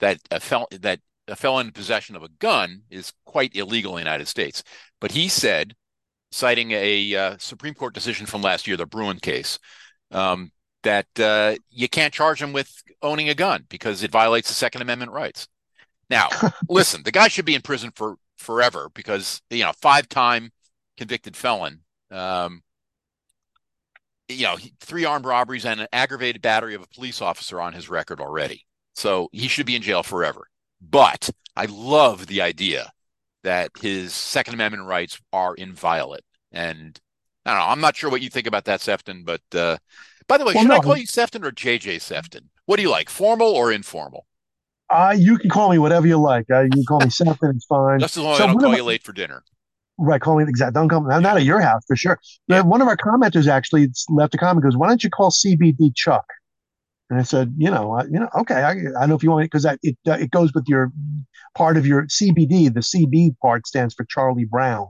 that 0.01 0.19
a 0.31 0.41
fel- 0.41 0.69
that 0.81 1.01
a 1.29 1.37
felon 1.37 1.67
in 1.67 1.73
possession 1.73 2.17
of 2.17 2.23
a 2.23 2.29
gun 2.39 2.83
is 2.91 3.13
quite 3.25 3.57
illegal 3.57 3.93
in 3.93 4.05
the 4.05 4.11
United 4.11 4.29
States. 4.29 4.63
But 5.01 5.13
he 5.13 5.29
said, 5.29 5.75
citing 6.33 6.73
a 6.73 7.15
uh, 7.15 7.37
Supreme 7.39 7.75
Court 7.75 7.95
decision 7.95 8.27
from 8.27 8.43
last 8.43 8.67
year, 8.67 8.77
the 8.77 8.87
Bruen 8.87 9.19
case, 9.19 9.59
um, 10.11 10.51
that 10.83 11.07
uh, 11.19 11.57
you 11.71 11.89
can't 11.89 12.13
charge 12.13 12.43
him 12.43 12.53
with 12.53 12.83
owning 13.03 13.29
a 13.29 13.35
gun 13.35 13.65
because 13.69 14.03
it 14.03 14.11
violates 14.11 14.49
the 14.49 14.55
Second 14.55 14.83
Amendment 14.83 15.13
rights. 15.13 15.49
Now, 16.09 16.29
listen, 16.69 17.03
the 17.03 17.13
guy 17.13 17.29
should 17.29 17.45
be 17.45 17.55
in 17.55 17.63
prison 17.63 17.93
for 17.95 18.17
forever 18.41 18.91
because 18.95 19.43
you 19.51 19.63
know 19.63 19.73
five 19.81 20.09
time 20.09 20.51
convicted 20.97 21.37
felon. 21.37 21.81
Um, 22.11 22.63
you 24.29 24.45
know, 24.45 24.57
three 24.81 25.05
armed 25.05 25.25
robberies 25.25 25.65
and 25.65 25.81
an 25.81 25.89
aggravated 25.93 26.41
battery 26.41 26.75
of 26.75 26.83
a 26.83 26.95
police 26.95 27.21
officer 27.21 27.61
on 27.61 27.73
his 27.73 27.89
record 27.89 28.21
already. 28.21 28.65
So 28.95 29.29
he 29.33 29.49
should 29.49 29.67
be 29.67 29.77
in 29.77 29.83
jail 29.83 30.03
forever. 30.03 30.47
But 30.81 31.31
I 31.57 31.67
love 31.67 32.27
the 32.27 32.41
idea 32.41 32.91
that 33.43 33.71
his 33.81 34.15
Second 34.15 34.55
Amendment 34.55 34.87
rights 34.87 35.21
are 35.33 35.55
inviolate. 35.55 36.25
And 36.53 36.99
I 37.45 37.51
don't 37.51 37.61
know. 37.61 37.67
I'm 37.67 37.81
not 37.81 37.97
sure 37.97 38.11
what 38.11 38.23
you 38.23 38.31
think 38.31 38.47
about 38.47 38.67
that, 38.67 38.81
Sefton. 38.81 39.25
But 39.25 39.43
uh, 39.55 39.79
by 40.29 40.39
the 40.39 40.45
way, 40.45 40.55
well, 40.55 40.63
should 40.63 40.69
no. 40.69 40.77
I 40.77 40.81
call 40.81 40.97
you 40.97 41.07
Sefton 41.07 41.45
or 41.45 41.51
JJ 41.51 42.01
Sefton? 42.01 42.51
What 42.67 42.77
do 42.77 42.83
you 42.83 42.91
like, 42.91 43.11
formal 43.11 43.49
or 43.49 43.73
informal? 43.73 44.27
Uh, 44.91 45.15
you 45.17 45.39
can 45.39 45.51
call 45.51 45.71
me 45.71 45.79
whatever 45.79 46.07
you 46.07 46.17
like. 46.17 46.47
Uh, 46.51 46.63
you 46.63 46.71
can 46.71 46.85
call 46.85 47.01
me 47.01 47.11
something. 47.11 47.51
It's 47.51 47.67
fine. 47.67 48.01
Just 48.01 48.17
as 48.17 48.23
long 48.23 48.33
as 48.33 48.39
so 48.39 48.45
I 48.45 48.47
don't 48.49 48.59
call 48.59 48.77
you 48.77 48.85
late 48.85 49.03
for 49.03 49.13
dinner. 49.13 49.43
Right, 49.99 50.21
call 50.21 50.39
me 50.39 50.45
exact. 50.45 50.75
Don't 50.75 50.89
come. 50.89 51.11
I'm 51.11 51.23
not 51.23 51.37
at 51.37 51.45
your 51.45 51.61
house 51.61 51.83
for 51.87 51.95
sure. 51.95 52.19
Yeah. 52.49 52.63
One 52.63 52.81
of 52.81 52.89
our 52.89 52.97
commenters 52.97 53.47
actually 53.47 53.89
left 54.09 54.35
a 54.35 54.39
comment. 54.39 54.65
Goes, 54.65 54.77
why 54.77 54.89
don't 54.89 55.05
you 55.05 55.11
call 55.11 55.31
CBD 55.31 55.95
Chuck? 55.95 56.25
And 57.11 57.19
I 57.19 57.23
said, 57.23 57.55
you 57.59 57.71
know, 57.71 57.93
I, 57.93 58.05
you 58.05 58.19
know, 58.21 58.29
okay. 58.39 58.55
I, 58.55 58.71
I 58.71 58.75
don't 58.75 59.09
know 59.11 59.15
if 59.17 59.23
you 59.23 59.31
want 59.31 59.45
it 59.45 59.51
because 59.51 59.67
it 59.83 59.99
uh, 60.09 60.13
it 60.13 60.31
goes 60.31 60.53
with 60.55 60.65
your 60.69 60.91
part 61.55 61.77
of 61.77 61.87
your 61.87 62.07
CBD. 62.07 62.73
The 62.73 62.81
CB 62.81 63.37
part 63.43 63.67
stands 63.67 63.95
for 63.95 64.05
Charlie 64.05 64.47
Brown 64.47 64.89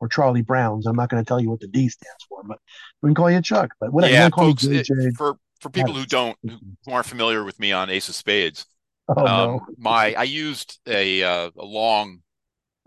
or 0.00 0.08
Charlie 0.08 0.42
Browns. 0.42 0.86
I'm 0.86 0.96
not 0.96 1.08
going 1.08 1.22
to 1.22 1.28
tell 1.28 1.40
you 1.40 1.50
what 1.50 1.60
the 1.60 1.68
D 1.68 1.88
stands 1.88 2.24
for, 2.28 2.42
but 2.42 2.58
we 3.02 3.08
can 3.08 3.14
call 3.14 3.30
you 3.30 3.40
Chuck. 3.42 3.74
But 3.80 3.92
whatever. 3.92 4.12
Yeah, 4.12 4.28
folks, 4.30 4.64
it, 4.64 4.88
for 5.16 5.36
for 5.60 5.70
people 5.70 5.92
who 5.92 6.06
don't 6.06 6.36
who 6.42 6.90
aren't 6.92 7.06
familiar 7.06 7.44
with 7.44 7.60
me 7.60 7.70
on 7.72 7.90
Ace 7.90 8.08
of 8.08 8.14
Spades, 8.14 8.64
oh, 9.16 9.26
um, 9.26 9.26
no. 9.26 9.66
my 9.78 10.14
I 10.14 10.24
used 10.24 10.78
a 10.86 11.22
uh, 11.22 11.50
a 11.56 11.64
long 11.64 12.20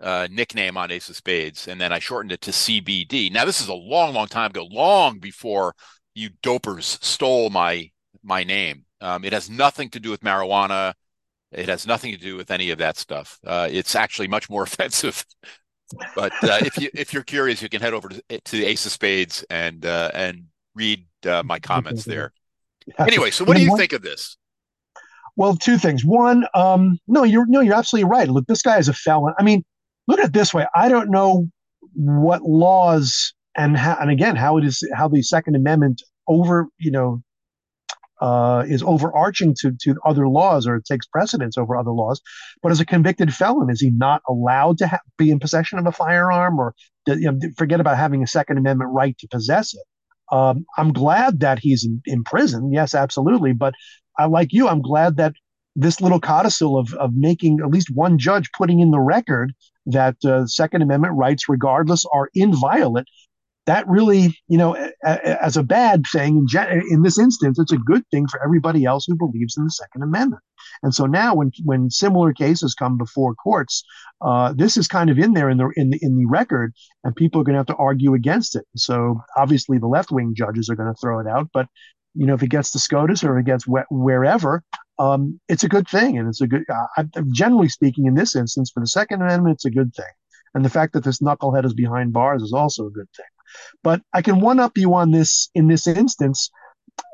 uh, 0.02 0.28
nickname 0.32 0.78
on 0.78 0.92
Ace 0.92 1.10
of 1.10 1.16
Spades, 1.16 1.68
and 1.68 1.80
then 1.80 1.92
I 1.92 2.00
shortened 2.00 2.32
it 2.32 2.42
to 2.42 2.52
CBD. 2.52 3.32
Now 3.32 3.46
this 3.46 3.62
is 3.62 3.68
a 3.68 3.74
long, 3.74 4.14
long 4.14 4.28
time 4.28 4.52
ago, 4.52 4.68
long 4.70 5.20
before 5.20 5.76
you 6.14 6.30
dopers 6.44 7.04
stole 7.04 7.50
my 7.50 7.90
my 8.24 8.44
name. 8.44 8.86
Um, 9.00 9.24
it 9.24 9.34
has 9.34 9.50
nothing 9.50 9.90
to 9.90 10.00
do 10.00 10.12
with 10.12 10.22
marijuana. 10.22 10.94
It 11.52 11.68
has 11.68 11.86
nothing 11.86 12.12
to 12.14 12.20
do 12.20 12.38
with 12.38 12.52
any 12.52 12.70
of 12.70 12.78
that 12.78 12.98
stuff. 12.98 13.40
Uh, 13.46 13.68
it's 13.70 13.96
actually 13.96 14.28
much 14.28 14.50
more 14.50 14.64
offensive. 14.72 15.26
But 16.16 16.32
uh, 16.44 16.60
if 16.62 16.78
you 16.78 16.90
if 16.94 17.14
you're 17.14 17.24
curious, 17.24 17.62
you 17.62 17.70
can 17.70 17.82
head 17.82 17.94
over 17.94 18.10
to, 18.10 18.42
to 18.46 18.66
Ace 18.66 18.86
of 18.86 18.92
Spades 18.92 19.44
and 19.50 19.86
uh, 19.86 20.12
and 20.14 20.46
read 20.76 21.06
uh, 21.26 21.44
my 21.44 21.60
comments 21.60 22.04
there. 22.06 22.32
Anyway, 22.98 23.32
so 23.32 23.46
what 23.46 23.58
do 23.58 23.64
you 23.64 23.76
think 23.78 23.94
of 23.94 24.02
this? 24.02 24.38
Well, 25.42 25.56
two 25.56 25.80
things. 25.80 26.06
One, 26.06 26.46
um, 26.54 27.00
no, 27.08 27.24
you're 27.24 27.48
no, 27.48 27.62
you're 27.62 27.74
absolutely 27.74 28.08
right. 28.12 28.30
Look, 28.30 28.46
this 28.46 28.62
guy 28.62 28.78
is 28.78 28.88
a 28.88 28.94
felon. 28.94 29.34
I 29.40 29.44
mean, 29.44 29.64
look 30.08 30.20
at 30.20 30.26
it 30.26 30.34
this 30.34 30.54
way. 30.54 30.68
I 30.76 30.88
don't 30.88 31.10
know 31.10 31.48
what 31.96 32.44
laws 32.44 33.34
and 33.58 33.76
how, 33.76 33.98
and 34.00 34.12
again, 34.12 34.36
how 34.36 34.58
it 34.58 34.66
is 34.66 34.88
how 34.94 35.08
the 35.08 35.24
Second 35.24 35.56
Amendment 35.56 36.04
over, 36.28 36.68
you 36.78 36.92
know, 36.92 37.24
uh, 38.22 38.66
is 38.68 38.84
overarching 38.84 39.56
to 39.62 39.72
to 39.82 39.96
other 40.06 40.28
laws 40.28 40.68
or 40.68 40.76
it 40.76 40.86
takes 40.86 41.08
precedence 41.08 41.58
over 41.58 41.76
other 41.76 41.90
laws. 41.90 42.22
But 42.62 42.72
as 42.72 42.80
a 42.80 42.86
convicted 42.86 43.34
felon, 43.34 43.72
is 43.72 43.82
he 43.82 43.90
not 43.90 44.22
allowed 44.30 44.78
to 44.78 44.90
ha- 44.90 45.00
be 45.18 45.32
in 45.32 45.40
possession 45.40 45.80
of 45.80 45.88
a 45.88 45.92
firearm 45.92 46.60
or 46.60 46.76
you 47.08 47.32
know, 47.32 47.40
forget 47.58 47.80
about 47.80 47.98
having 47.98 48.22
a 48.22 48.28
Second 48.28 48.60
Amendment 48.60 48.92
right 48.94 49.18
to 49.18 49.28
possess 49.28 49.74
it? 49.74 49.82
Um, 50.32 50.66
I'm 50.78 50.94
glad 50.94 51.42
that 51.42 51.60
he's 51.60 51.86
in, 51.86 52.02
in, 52.06 52.24
prison. 52.24 52.72
Yes, 52.72 52.96
absolutely. 52.96 53.54
But 53.54 53.74
I 54.18 54.26
like 54.26 54.50
you. 54.52 54.68
I'm 54.68 54.82
glad 54.82 55.18
that 55.18 55.34
this 55.76 56.02
little 56.02 56.20
codicil 56.20 56.78
of 56.78 56.94
of 56.96 57.14
making 57.16 57.60
at 57.64 57.70
least 57.70 57.90
one 57.94 58.18
judge 58.18 58.50
putting 58.58 58.80
in 58.80 58.92
the 58.92 59.00
record 59.00 59.54
that 59.86 60.16
uh, 60.26 60.46
Second 60.46 60.82
Amendment 60.82 61.16
rights, 61.16 61.50
regardless, 61.50 62.06
are 62.14 62.30
inviolate. 62.34 63.06
That 63.68 63.88
really, 63.88 64.36
you 64.48 64.58
know, 64.58 64.76
as 65.04 65.56
a 65.56 65.64
bad 65.64 66.04
thing 66.12 66.48
in, 66.90 67.04
this 67.04 67.20
instance, 67.20 67.60
it's 67.60 67.72
a 67.72 67.78
good 67.78 68.04
thing 68.10 68.28
for 68.28 68.44
everybody 68.44 68.86
else 68.86 69.06
who 69.08 69.16
believes 69.16 69.56
in 69.56 69.66
the 69.66 69.72
Second 69.72 70.02
Amendment. 70.02 70.42
And 70.82 70.96
so 70.96 71.06
now, 71.06 71.36
when 71.36 71.52
when 71.64 71.92
similar 71.92 72.34
cases 72.34 72.74
come 72.74 72.98
before 72.98 73.36
courts, 73.36 73.84
uh, 74.22 74.54
this 74.54 74.78
is 74.78 74.88
kind 74.88 75.12
of 75.12 75.20
in 75.20 75.34
there 75.34 75.50
in 75.50 75.58
the 75.58 75.72
in 75.76 75.92
the 75.92 76.00
in 76.02 76.18
the 76.18 76.26
record, 76.26 76.74
and 77.04 77.16
people 77.16 77.40
are 77.40 77.44
going 77.44 77.54
to 77.54 77.60
have 77.60 77.68
to 77.68 77.76
argue 77.76 78.16
against 78.16 78.56
it. 78.56 78.66
So 78.76 79.22
obviously, 79.38 79.78
the 79.78 79.88
left 79.88 80.12
wing 80.12 80.34
judges 80.36 80.68
are 80.70 80.76
going 80.76 80.92
to 80.92 81.00
throw 81.00 81.20
it 81.20 81.28
out, 81.28 81.50
but 81.54 81.68
you 82.14 82.26
know, 82.26 82.34
if 82.34 82.44
it 82.44 82.50
gets 82.50 82.72
to 82.72 82.80
SCOTUS 82.80 83.24
or 83.24 83.40
it 83.40 83.46
gets 83.46 83.66
wherever, 83.90 84.64
um, 85.00 85.40
it's 85.48 85.64
a 85.64 85.70
good 85.70 85.88
thing. 85.88 86.18
And 86.18 86.28
it's 86.28 86.42
a 86.42 86.48
good, 86.48 86.64
uh, 86.70 87.04
generally 87.32 87.70
speaking, 87.70 88.06
in 88.06 88.16
this 88.16 88.36
instance, 88.36 88.72
for 88.74 88.82
the 88.82 88.88
Second 88.88 89.22
Amendment, 89.22 89.56
it's 89.56 89.66
a 89.66 89.72
good 89.72 89.94
thing. 89.96 90.06
And 90.54 90.66
the 90.66 90.70
fact 90.70 90.94
that 90.94 91.04
this 91.04 91.20
knucklehead 91.20 91.66
is 91.66 91.74
behind 91.74 92.12
bars 92.12 92.44
is 92.44 92.54
also 92.54 92.88
a 92.88 92.92
good 92.92 93.08
thing. 93.16 93.26
But 93.84 94.02
I 94.14 94.22
can 94.22 94.42
one 94.42 94.60
up 94.60 94.78
you 94.78 94.94
on 94.94 95.12
this 95.12 95.50
in 95.56 95.68
this 95.68 95.88
instance. 95.88 96.50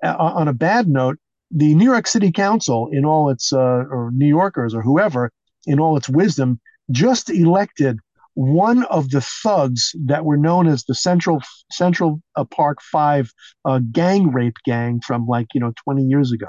Uh, 0.03 0.15
on 0.17 0.47
a 0.47 0.53
bad 0.53 0.87
note, 0.87 1.17
the 1.51 1.73
New 1.75 1.85
York 1.85 2.07
City 2.07 2.31
Council, 2.31 2.89
in 2.91 3.05
all 3.05 3.29
its 3.29 3.53
uh, 3.53 3.57
or 3.89 4.11
New 4.13 4.27
Yorkers 4.27 4.73
or 4.73 4.81
whoever, 4.81 5.31
in 5.65 5.79
all 5.79 5.97
its 5.97 6.09
wisdom, 6.09 6.59
just 6.91 7.29
elected 7.29 7.99
one 8.33 8.83
of 8.85 9.09
the 9.09 9.21
thugs 9.21 9.95
that 10.05 10.23
were 10.23 10.37
known 10.37 10.67
as 10.67 10.83
the 10.83 10.93
Central 10.93 11.41
Central 11.71 12.21
uh, 12.35 12.43
Park 12.43 12.81
Five 12.81 13.31
uh, 13.65 13.79
gang 13.91 14.31
rape 14.31 14.57
gang 14.65 15.01
from 15.05 15.25
like 15.25 15.47
you 15.53 15.59
know 15.59 15.73
20 15.83 16.03
years 16.03 16.31
ago. 16.31 16.47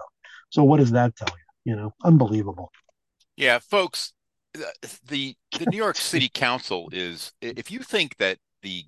So 0.50 0.64
what 0.64 0.78
does 0.78 0.92
that 0.92 1.16
tell 1.16 1.28
you? 1.30 1.72
You 1.72 1.76
know, 1.76 1.94
unbelievable. 2.04 2.70
Yeah, 3.36 3.58
folks, 3.58 4.12
the 4.52 5.34
the 5.54 5.66
New 5.70 5.76
York 5.76 5.96
City 5.96 6.28
Council 6.28 6.88
is 6.92 7.32
if 7.40 7.70
you 7.70 7.80
think 7.80 8.16
that 8.16 8.38
the 8.62 8.84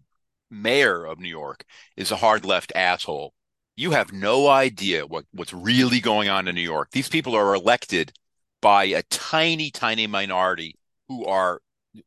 mayor 0.51 1.05
of 1.05 1.18
New 1.18 1.28
York 1.28 1.64
is 1.96 2.11
a 2.11 2.16
hard 2.16 2.44
left 2.44 2.72
asshole, 2.74 3.34
you 3.76 3.92
have 3.92 4.12
no 4.12 4.48
idea 4.48 5.07
what 5.07 5.24
what's 5.32 5.53
really 5.53 6.01
going 6.01 6.28
on 6.28 6.48
in 6.48 6.55
New 6.55 6.61
York. 6.61 6.90
These 6.92 7.09
people 7.09 7.34
are 7.34 7.55
elected 7.55 8.12
by 8.61 8.84
a 8.84 9.03
tiny 9.05 9.70
tiny 9.70 10.07
minority 10.07 10.76
who 11.09 11.24
are 11.24 11.61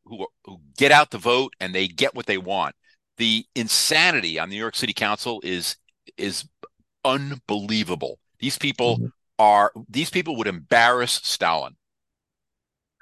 who, 0.04 0.26
who 0.44 0.60
get 0.76 0.92
out 0.92 1.10
the 1.10 1.18
vote 1.18 1.54
and 1.60 1.74
they 1.74 1.88
get 1.88 2.14
what 2.14 2.26
they 2.26 2.38
want. 2.38 2.74
The 3.16 3.44
insanity 3.54 4.38
on 4.38 4.48
the 4.48 4.56
New 4.56 4.60
York 4.60 4.76
City 4.76 4.92
Council 4.92 5.40
is 5.44 5.76
is 6.16 6.48
unbelievable. 7.04 8.18
These 8.38 8.58
people 8.58 8.96
mm-hmm 8.96 9.06
are 9.38 9.72
these 9.88 10.10
people 10.10 10.36
would 10.36 10.46
embarrass 10.46 11.20
Stalin. 11.22 11.76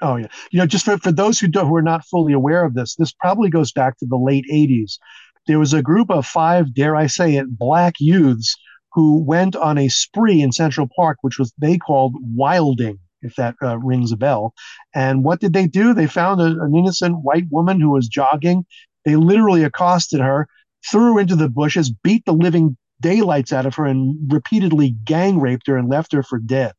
Oh 0.01 0.17
yeah, 0.17 0.29
you 0.51 0.59
know, 0.59 0.67
just 0.67 0.85
for, 0.85 0.99
for 0.99 1.13
those 1.13 1.39
who 1.39 1.47
don't, 1.47 1.69
who 1.69 1.77
are 1.77 1.83
not 1.83 2.05
fully 2.05 2.33
aware 2.33 2.65
of 2.65 2.75
this, 2.75 2.97
this 2.97 3.13
probably 3.13 3.51
goes 3.51 3.73
back 3.73 3.99
to 3.99 4.07
the 4.07 4.17
late 4.17 4.45
'80s. 4.53 4.99
There 5.47 5.59
was 5.59 5.73
a 5.73 5.83
group 5.83 6.11
of 6.11 6.27
five, 6.27 6.75
dare 6.75 6.95
I 6.95 7.07
say 7.07 7.37
it, 7.37 7.59
black 7.59 7.95
youths 7.99 8.57
who 8.93 9.23
went 9.23 9.57
on 9.57 9.79
a 9.79 9.89
spree 9.89 10.41
in 10.41 10.53
Central 10.53 10.89
Park, 10.95 11.19
which 11.23 11.39
was 11.39 11.53
they 11.59 11.79
called 11.79 12.15
wilding, 12.21 12.99
if 13.23 13.37
that 13.37 13.57
uh, 13.63 13.79
rings 13.79 14.13
a 14.13 14.17
bell. 14.17 14.55
And 14.95 15.25
what 15.25 15.41
did 15.41 15.53
they 15.53 15.67
do? 15.67 15.95
They 15.95 16.07
found 16.07 16.41
a, 16.41 16.47
an 16.63 16.75
innocent 16.77 17.17
white 17.23 17.47
woman 17.51 17.81
who 17.81 17.91
was 17.91 18.09
jogging. 18.09 18.65
They 19.05 19.17
literally 19.17 19.65
accosted 19.65 20.21
her, 20.21 20.47
threw 20.91 21.15
her 21.15 21.21
into 21.21 21.37
the 21.37 21.49
bushes, 21.49 21.91
beat 21.91 22.25
the 22.25 22.33
living 22.33 22.77
daylights 23.01 23.53
out 23.53 23.67
of 23.67 23.75
her 23.75 23.85
and 23.85 24.33
repeatedly 24.33 24.91
gang 25.05 25.41
raped 25.41 25.67
her 25.67 25.77
and 25.77 25.89
left 25.89 26.13
her 26.13 26.23
for 26.23 26.39
dead. 26.39 26.73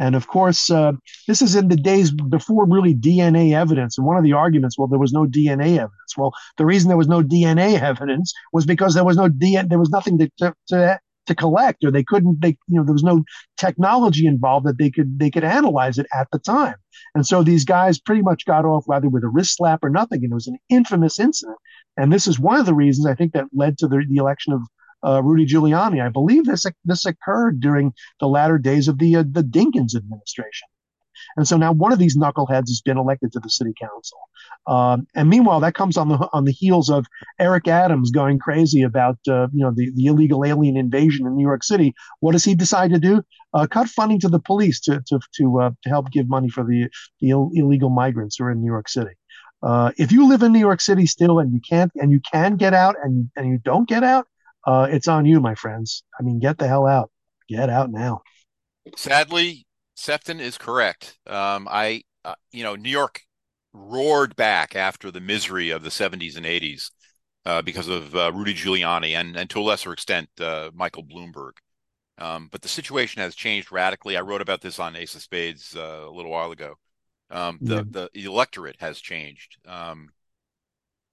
And 0.00 0.16
of 0.16 0.28
course, 0.28 0.70
uh, 0.70 0.92
this 1.28 1.42
is 1.42 1.54
in 1.54 1.68
the 1.68 1.76
days 1.76 2.10
before 2.10 2.66
really 2.66 2.94
DNA 2.94 3.54
evidence. 3.54 3.98
And 3.98 4.06
one 4.06 4.16
of 4.16 4.24
the 4.24 4.32
arguments, 4.32 4.78
well, 4.78 4.88
there 4.88 4.98
was 4.98 5.12
no 5.12 5.26
DNA 5.26 5.76
evidence. 5.76 6.16
Well, 6.16 6.32
the 6.56 6.64
reason 6.64 6.88
there 6.88 6.96
was 6.96 7.06
no 7.06 7.22
DNA 7.22 7.78
evidence 7.92 8.32
was 8.54 8.64
because 8.64 8.94
there 8.94 9.04
was 9.04 9.18
no 9.18 9.28
DNA, 9.28 9.68
there 9.68 9.78
was 9.78 9.90
nothing 9.90 10.18
to, 10.18 10.30
to, 10.38 10.54
to, 10.68 10.98
to 11.26 11.34
collect, 11.34 11.84
or 11.84 11.90
they 11.90 12.02
couldn't, 12.02 12.40
they, 12.40 12.56
you 12.66 12.78
know, 12.78 12.82
there 12.82 12.94
was 12.94 13.02
no 13.04 13.24
technology 13.58 14.26
involved 14.26 14.64
that 14.64 14.78
they 14.78 14.90
could, 14.90 15.18
they 15.18 15.30
could 15.30 15.44
analyze 15.44 15.98
it 15.98 16.06
at 16.14 16.28
the 16.32 16.38
time. 16.38 16.76
And 17.14 17.26
so 17.26 17.42
these 17.42 17.66
guys 17.66 18.00
pretty 18.00 18.22
much 18.22 18.46
got 18.46 18.64
off 18.64 18.86
either 18.90 19.10
with 19.10 19.22
a 19.22 19.28
wrist 19.28 19.58
slap 19.58 19.84
or 19.84 19.90
nothing. 19.90 20.24
And 20.24 20.32
it 20.32 20.34
was 20.34 20.46
an 20.46 20.56
infamous 20.70 21.20
incident. 21.20 21.58
And 21.98 22.10
this 22.10 22.26
is 22.26 22.40
one 22.40 22.58
of 22.58 22.64
the 22.64 22.74
reasons 22.74 23.06
I 23.06 23.14
think 23.14 23.34
that 23.34 23.44
led 23.52 23.76
to 23.78 23.86
the, 23.86 24.02
the 24.08 24.16
election 24.16 24.54
of 24.54 24.62
uh, 25.04 25.22
Rudy 25.22 25.46
Giuliani. 25.46 26.04
I 26.04 26.08
believe 26.08 26.44
this 26.44 26.64
this 26.84 27.04
occurred 27.04 27.60
during 27.60 27.92
the 28.20 28.28
latter 28.28 28.58
days 28.58 28.88
of 28.88 28.98
the 28.98 29.16
uh, 29.16 29.24
the 29.30 29.42
Dinkins 29.42 29.94
administration. 29.94 30.68
And 31.36 31.46
so 31.46 31.56
now 31.56 31.72
one 31.72 31.92
of 31.92 31.98
these 31.98 32.16
knuckleheads 32.16 32.68
has 32.68 32.80
been 32.84 32.98
elected 32.98 33.32
to 33.32 33.40
the 33.40 33.50
city 33.50 33.72
council. 33.78 34.18
Um, 34.66 35.06
and 35.14 35.28
meanwhile, 35.28 35.60
that 35.60 35.74
comes 35.74 35.96
on 35.96 36.08
the 36.08 36.28
on 36.32 36.44
the 36.44 36.52
heels 36.52 36.90
of 36.90 37.06
Eric 37.38 37.68
Adams 37.68 38.10
going 38.10 38.38
crazy 38.38 38.82
about 38.82 39.18
uh, 39.28 39.48
you 39.52 39.64
know 39.64 39.72
the, 39.74 39.90
the 39.94 40.06
illegal 40.06 40.44
alien 40.44 40.76
invasion 40.76 41.26
in 41.26 41.36
New 41.36 41.46
York 41.46 41.64
City. 41.64 41.94
What 42.20 42.32
does 42.32 42.44
he 42.44 42.54
decide 42.54 42.90
to 42.92 42.98
do? 42.98 43.22
Uh, 43.52 43.66
cut 43.66 43.88
funding 43.88 44.20
to 44.20 44.28
the 44.28 44.40
police 44.40 44.80
to 44.80 45.02
to 45.06 45.20
to, 45.36 45.60
uh, 45.60 45.70
to 45.82 45.88
help 45.88 46.10
give 46.10 46.28
money 46.28 46.48
for 46.48 46.64
the 46.64 46.88
the 47.20 47.30
Ill- 47.30 47.50
illegal 47.54 47.90
migrants 47.90 48.36
who 48.36 48.44
are 48.44 48.50
in 48.50 48.60
New 48.60 48.70
York 48.70 48.88
City. 48.88 49.12
Uh, 49.62 49.92
if 49.98 50.10
you 50.10 50.26
live 50.26 50.42
in 50.42 50.52
New 50.52 50.58
York 50.58 50.80
City 50.80 51.06
still 51.06 51.38
and 51.38 51.52
you 51.52 51.60
can't 51.60 51.92
and 51.96 52.10
you 52.10 52.20
can 52.32 52.56
get 52.56 52.74
out 52.74 52.96
and 53.02 53.30
and 53.36 53.48
you 53.48 53.58
don't 53.58 53.88
get 53.88 54.02
out, 54.04 54.26
uh, 54.66 54.88
it's 54.90 55.08
on 55.08 55.24
you, 55.26 55.40
my 55.40 55.54
friends. 55.54 56.04
I 56.18 56.22
mean, 56.22 56.38
get 56.38 56.58
the 56.58 56.68
hell 56.68 56.86
out. 56.86 57.10
Get 57.48 57.70
out 57.70 57.90
now. 57.90 58.22
Sadly, 58.96 59.66
Sefton 59.94 60.40
is 60.40 60.58
correct. 60.58 61.18
Um, 61.26 61.68
I, 61.70 62.02
uh, 62.24 62.34
you 62.52 62.62
know, 62.62 62.76
New 62.76 62.90
York 62.90 63.20
roared 63.72 64.36
back 64.36 64.74
after 64.74 65.10
the 65.10 65.20
misery 65.20 65.70
of 65.70 65.82
the 65.82 65.90
70s 65.90 66.36
and 66.36 66.46
80s 66.46 66.90
uh, 67.46 67.62
because 67.62 67.88
of 67.88 68.14
uh, 68.14 68.32
Rudy 68.34 68.54
Giuliani 68.54 69.10
and, 69.12 69.36
and 69.36 69.48
to 69.50 69.60
a 69.60 69.62
lesser 69.62 69.92
extent, 69.92 70.28
uh, 70.40 70.70
Michael 70.74 71.04
Bloomberg. 71.04 71.52
Um, 72.18 72.48
but 72.52 72.60
the 72.60 72.68
situation 72.68 73.22
has 73.22 73.34
changed 73.34 73.72
radically. 73.72 74.16
I 74.16 74.20
wrote 74.20 74.42
about 74.42 74.60
this 74.60 74.78
on 74.78 74.94
Ace 74.94 75.14
of 75.14 75.22
Spades 75.22 75.74
uh, 75.74 76.04
a 76.06 76.10
little 76.10 76.30
while 76.30 76.52
ago. 76.52 76.74
Um, 77.30 77.58
the, 77.62 77.76
yeah. 77.76 78.06
the 78.12 78.24
electorate 78.24 78.76
has 78.80 79.00
changed. 79.00 79.56
Um, 79.66 80.10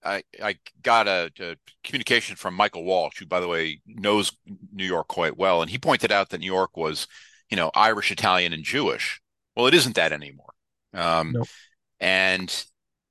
I, 0.04 0.24
I 0.42 0.56
got 0.82 1.08
a, 1.08 1.32
a, 1.40 1.56
communication 1.84 2.36
from 2.36 2.54
Michael 2.54 2.84
Walsh, 2.84 3.20
who, 3.20 3.26
by 3.26 3.40
the 3.40 3.48
way, 3.48 3.82
knows 3.86 4.32
New 4.72 4.86
York 4.86 5.08
quite 5.08 5.38
well, 5.38 5.62
and 5.62 5.70
he 5.70 5.78
pointed 5.78 6.12
out 6.12 6.30
that 6.30 6.40
New 6.40 6.46
York 6.46 6.78
was, 6.78 7.08
you 7.50 7.58
know, 7.58 7.72
Irish, 7.76 8.12
Italian, 8.12 8.54
and 8.54 8.64
Jewish. 8.64 9.22
Well, 9.56 9.68
it 9.68 9.74
isn't 9.74 9.96
that 9.96 10.12
anymore. 10.12 10.54
Um. 10.94 11.36
And 12.00 12.66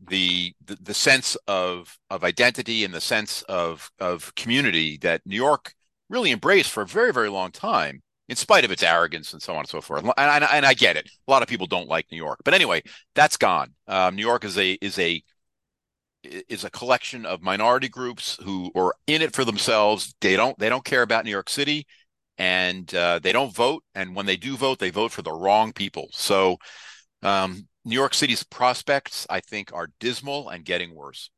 the, 0.08 0.54
the, 0.64 0.76
the 0.80 0.94
sense 0.94 1.36
of 1.48 1.98
of 2.10 2.22
identity 2.22 2.84
and 2.84 2.94
the 2.94 3.00
sense 3.00 3.42
of 3.42 3.90
of 3.98 4.34
community 4.34 4.98
that 4.98 5.22
New 5.24 5.36
York 5.36 5.74
really 6.08 6.30
embraced 6.30 6.70
for 6.70 6.82
a 6.82 6.86
very 6.86 7.12
very 7.12 7.30
long 7.30 7.50
time, 7.50 8.02
in 8.28 8.36
spite 8.36 8.64
of 8.64 8.70
its 8.70 8.82
arrogance 8.82 9.32
and 9.32 9.42
so 9.42 9.54
on 9.54 9.60
and 9.60 9.68
so 9.68 9.80
forth. 9.80 10.02
And, 10.02 10.12
and, 10.16 10.44
and 10.44 10.66
I 10.66 10.74
get 10.74 10.96
it. 10.96 11.08
A 11.26 11.30
lot 11.30 11.42
of 11.42 11.48
people 11.48 11.66
don't 11.66 11.88
like 11.88 12.06
New 12.10 12.16
York, 12.16 12.40
but 12.44 12.54
anyway, 12.54 12.82
that's 13.14 13.36
gone. 13.36 13.72
Um, 13.86 14.16
New 14.16 14.22
York 14.22 14.44
is 14.44 14.58
a 14.58 14.72
is 14.80 14.98
a 14.98 15.22
is 16.48 16.64
a 16.64 16.70
collection 16.70 17.26
of 17.26 17.42
minority 17.42 17.88
groups 17.88 18.38
who 18.42 18.70
are 18.74 18.94
in 19.06 19.22
it 19.22 19.34
for 19.34 19.44
themselves. 19.44 20.14
They 20.20 20.36
don't 20.36 20.58
they 20.58 20.68
don't 20.68 20.84
care 20.84 21.02
about 21.02 21.24
New 21.24 21.30
York 21.30 21.48
City, 21.48 21.86
and 22.38 22.92
uh, 22.94 23.20
they 23.22 23.32
don't 23.32 23.54
vote. 23.54 23.82
And 23.94 24.14
when 24.14 24.26
they 24.26 24.36
do 24.36 24.56
vote, 24.56 24.78
they 24.78 24.90
vote 24.90 25.12
for 25.12 25.22
the 25.22 25.32
wrong 25.32 25.72
people. 25.72 26.08
So 26.12 26.58
um, 27.22 27.66
New 27.84 27.94
York 27.94 28.14
City's 28.14 28.42
prospects, 28.42 29.26
I 29.30 29.40
think, 29.40 29.72
are 29.72 29.88
dismal 30.00 30.48
and 30.48 30.64
getting 30.64 30.94
worse. 30.94 31.30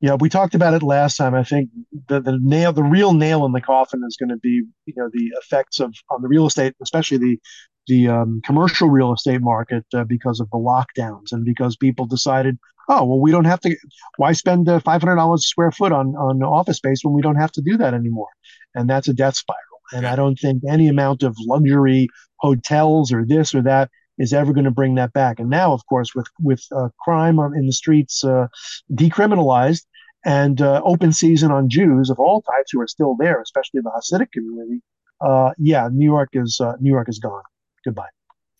Yeah, 0.00 0.14
we 0.14 0.28
talked 0.28 0.54
about 0.54 0.74
it 0.74 0.82
last 0.82 1.16
time. 1.16 1.34
I 1.34 1.44
think 1.44 1.70
the 2.08 2.20
the 2.20 2.38
nail, 2.40 2.72
the 2.72 2.82
real 2.82 3.12
nail 3.12 3.44
in 3.44 3.52
the 3.52 3.60
coffin, 3.60 4.02
is 4.06 4.16
going 4.16 4.30
to 4.30 4.36
be 4.36 4.62
you 4.86 4.94
know 4.96 5.10
the 5.12 5.32
effects 5.42 5.80
of 5.80 5.94
on 6.10 6.22
the 6.22 6.28
real 6.28 6.46
estate, 6.46 6.74
especially 6.82 7.18
the 7.18 7.38
the 7.86 8.08
um, 8.08 8.40
commercial 8.44 8.88
real 8.88 9.12
estate 9.12 9.40
market, 9.40 9.84
uh, 9.94 10.04
because 10.04 10.40
of 10.40 10.48
the 10.50 10.58
lockdowns 10.58 11.32
and 11.32 11.44
because 11.44 11.76
people 11.76 12.06
decided, 12.06 12.58
oh 12.88 13.04
well, 13.04 13.20
we 13.20 13.30
don't 13.30 13.44
have 13.44 13.60
to. 13.60 13.76
Why 14.16 14.32
spend 14.32 14.68
uh, 14.68 14.80
five 14.80 15.02
hundred 15.02 15.16
dollars 15.16 15.44
a 15.44 15.48
square 15.48 15.70
foot 15.70 15.92
on 15.92 16.16
on 16.16 16.42
office 16.42 16.78
space 16.78 17.00
when 17.02 17.14
we 17.14 17.22
don't 17.22 17.36
have 17.36 17.52
to 17.52 17.62
do 17.62 17.76
that 17.76 17.94
anymore? 17.94 18.28
And 18.74 18.88
that's 18.88 19.08
a 19.08 19.14
death 19.14 19.36
spiral. 19.36 19.62
And 19.92 20.06
I 20.06 20.16
don't 20.16 20.36
think 20.36 20.62
any 20.68 20.88
amount 20.88 21.22
of 21.22 21.34
luxury 21.40 22.08
hotels 22.40 23.12
or 23.12 23.24
this 23.24 23.54
or 23.54 23.62
that 23.62 23.90
is 24.18 24.32
ever 24.32 24.52
going 24.52 24.64
to 24.64 24.70
bring 24.70 24.96
that 24.96 25.12
back. 25.12 25.38
And 25.38 25.48
now, 25.48 25.72
of 25.72 25.86
course, 25.86 26.14
with 26.14 26.26
with 26.40 26.62
uh, 26.74 26.88
crime 27.00 27.38
on, 27.38 27.56
in 27.56 27.66
the 27.66 27.72
streets 27.72 28.24
uh, 28.24 28.48
decriminalized 28.92 29.84
and 30.24 30.60
uh, 30.60 30.82
open 30.84 31.12
season 31.12 31.50
on 31.50 31.68
Jews 31.68 32.10
of 32.10 32.18
all 32.18 32.42
types 32.42 32.72
who 32.72 32.80
are 32.80 32.88
still 32.88 33.16
there, 33.18 33.40
especially 33.40 33.80
the 33.80 33.90
Hasidic 33.90 34.32
community, 34.32 34.82
uh, 35.20 35.52
yeah, 35.58 35.88
New 35.92 36.04
York 36.04 36.30
is 36.32 36.60
uh, 36.60 36.74
New 36.80 36.90
York 36.90 37.08
is 37.08 37.18
gone. 37.18 37.42
Goodbye. 37.84 38.08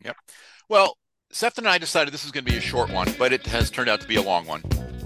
Yep. 0.05 0.17
Well, 0.69 0.97
Sefton 1.39 1.67
and 1.67 1.73
I 1.73 1.79
decided 1.79 2.13
this 2.13 2.25
was 2.25 2.33
going 2.33 2.45
to 2.45 2.51
be 2.51 2.59
a 2.59 2.61
short 2.61 2.91
one, 2.91 3.15
but 3.17 3.33
it 3.33 3.47
has 3.47 3.71
turned 3.71 3.89
out 3.89 4.01
to 4.01 4.09
be 4.09 4.17
a 4.17 4.23
long 4.23 4.45
one. 4.45 4.61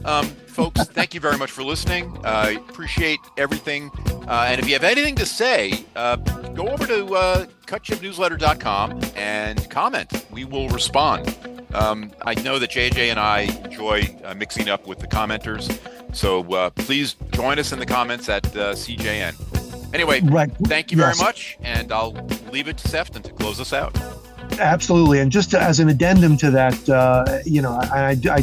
Um, 0.07 0.25
folks, 0.47 0.83
thank 0.85 1.13
you 1.13 1.21
very 1.21 1.37
much 1.37 1.51
for 1.51 1.63
listening. 1.63 2.19
I 2.25 2.55
uh, 2.55 2.59
appreciate 2.61 3.21
everything. 3.37 3.91
Uh, 4.27 4.47
and 4.49 4.59
if 4.59 4.67
you 4.67 4.73
have 4.73 4.83
anything 4.83 5.15
to 5.17 5.27
say, 5.27 5.85
uh, 5.95 6.17
go 6.17 6.69
over 6.69 6.87
to 6.87 7.15
uh, 7.15 7.47
cutjibnewsletter.com 7.67 8.99
and 9.15 9.69
comment. 9.69 10.25
We 10.31 10.47
will 10.47 10.71
respond. 10.71 11.37
Um, 11.75 12.11
I 12.23 12.33
know 12.37 12.59
that 12.59 12.71
JJ 12.71 13.11
and 13.11 13.21
I 13.21 13.41
enjoy 13.67 14.19
uh, 14.25 14.33
mixing 14.33 14.71
up 14.71 14.87
with 14.87 15.01
the 15.01 15.09
commenters. 15.09 15.79
So 16.17 16.51
uh, 16.55 16.71
please 16.71 17.15
join 17.33 17.59
us 17.59 17.73
in 17.73 17.79
the 17.79 17.85
comments 17.85 18.31
at 18.31 18.47
uh, 18.57 18.73
CJN. 18.73 19.95
Anyway, 19.95 20.23
right. 20.23 20.51
thank 20.65 20.93
you 20.93 20.97
yes. 20.97 21.19
very 21.19 21.27
much. 21.27 21.59
And 21.61 21.93
I'll 21.93 22.13
leave 22.51 22.69
it 22.69 22.79
to 22.79 22.89
Sefton 22.89 23.21
to 23.21 23.33
close 23.33 23.61
us 23.61 23.75
out. 23.75 23.95
Absolutely. 24.59 25.21
And 25.21 25.31
just 25.31 25.51
to, 25.51 25.61
as 25.61 25.81
an 25.81 25.89
addendum 25.89 26.37
to 26.39 26.51
that, 26.51 26.89
uh, 26.89 27.39
you 27.45 27.63
know, 27.63 27.79
I, 27.93 28.11
I, 28.11 28.37
I 28.37 28.41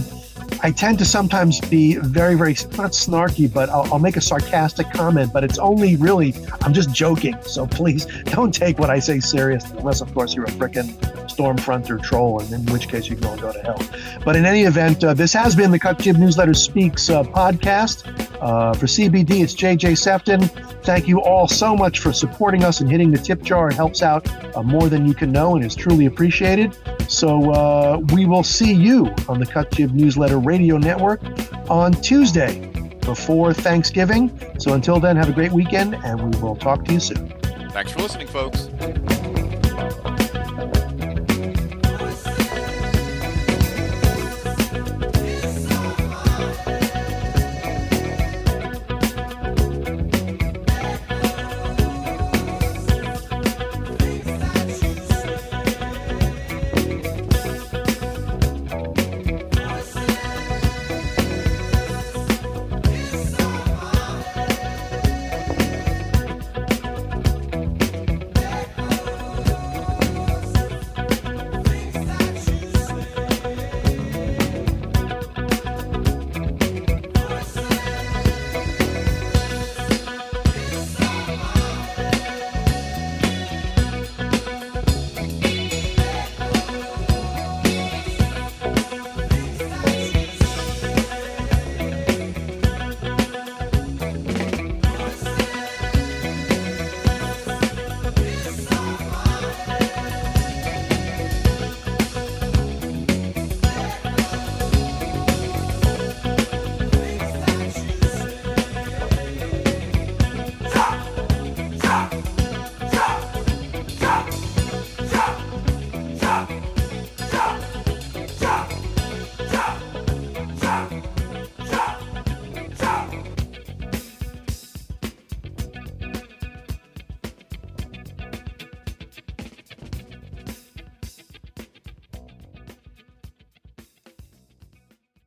I 0.61 0.71
tend 0.71 0.99
to 0.99 1.05
sometimes 1.05 1.59
be 1.61 1.95
very, 1.95 2.35
very 2.35 2.53
not 2.77 2.91
snarky, 2.91 3.51
but 3.51 3.69
I'll, 3.69 3.91
I'll, 3.93 3.99
make 3.99 4.17
a 4.17 4.21
sarcastic 4.21 4.91
comment. 4.91 5.31
But 5.33 5.43
it's 5.43 5.57
only 5.57 5.95
really 5.95 6.33
I'm 6.61 6.73
just 6.73 6.93
joking. 6.93 7.35
So 7.43 7.67
please 7.67 8.05
don't 8.25 8.53
take 8.53 8.79
what 8.79 8.89
I 8.89 8.99
say 8.99 9.19
seriously, 9.19 9.77
unless 9.79 10.01
of 10.01 10.13
course 10.13 10.35
you're 10.35 10.45
a 10.45 10.51
frickin' 10.51 10.97
stormfront 11.27 11.89
or 11.89 11.97
troll, 11.97 12.41
and 12.41 12.51
in 12.51 12.73
which 12.73 12.87
case 12.87 13.07
you 13.07 13.15
can 13.15 13.25
all 13.25 13.37
go 13.37 13.51
to 13.51 13.59
hell. 13.61 13.81
But 14.25 14.35
in 14.35 14.45
any 14.45 14.63
event, 14.63 15.03
uh, 15.03 15.13
this 15.13 15.33
has 15.33 15.55
been 15.55 15.71
the 15.71 15.79
Cut 15.79 15.99
Jib 15.99 16.17
Newsletter 16.17 16.53
Speaks 16.53 17.09
uh, 17.09 17.23
podcast. 17.23 18.15
Uh, 18.41 18.73
for 18.73 18.85
CBD, 18.85 19.43
it's 19.43 19.53
JJ 19.53 19.97
Sefton. 19.97 20.41
Thank 20.83 21.07
you 21.07 21.21
all 21.21 21.47
so 21.47 21.75
much 21.75 21.99
for 21.99 22.13
supporting 22.13 22.63
us 22.63 22.79
and 22.79 22.89
hitting 22.89 23.11
the 23.11 23.17
tip 23.17 23.41
jar. 23.41 23.69
It 23.69 23.75
helps 23.75 24.01
out 24.01 24.27
uh, 24.55 24.63
more 24.63 24.87
than 24.87 25.05
you 25.05 25.13
can 25.13 25.31
know 25.31 25.55
and 25.55 25.65
is 25.65 25.75
truly 25.75 26.05
appreciated. 26.05 26.77
So 27.09 27.51
uh, 27.51 27.99
we 28.13 28.25
will 28.25 28.43
see 28.43 28.73
you 28.73 29.13
on 29.27 29.39
the 29.39 29.45
Cut 29.45 29.71
Jib 29.71 29.93
Newsletter 29.93 30.38
Radio 30.39 30.77
Network 30.77 31.21
on 31.69 31.93
Tuesday 31.93 32.65
before 33.01 33.53
Thanksgiving. 33.53 34.31
So 34.59 34.73
until 34.73 34.99
then, 34.99 35.15
have 35.17 35.29
a 35.29 35.33
great 35.33 35.51
weekend 35.51 35.95
and 35.95 36.35
we 36.35 36.41
will 36.41 36.55
talk 36.55 36.85
to 36.85 36.93
you 36.93 36.99
soon. 36.99 37.29
Thanks 37.71 37.91
for 37.91 37.99
listening, 38.01 38.27
folks. 38.27 38.69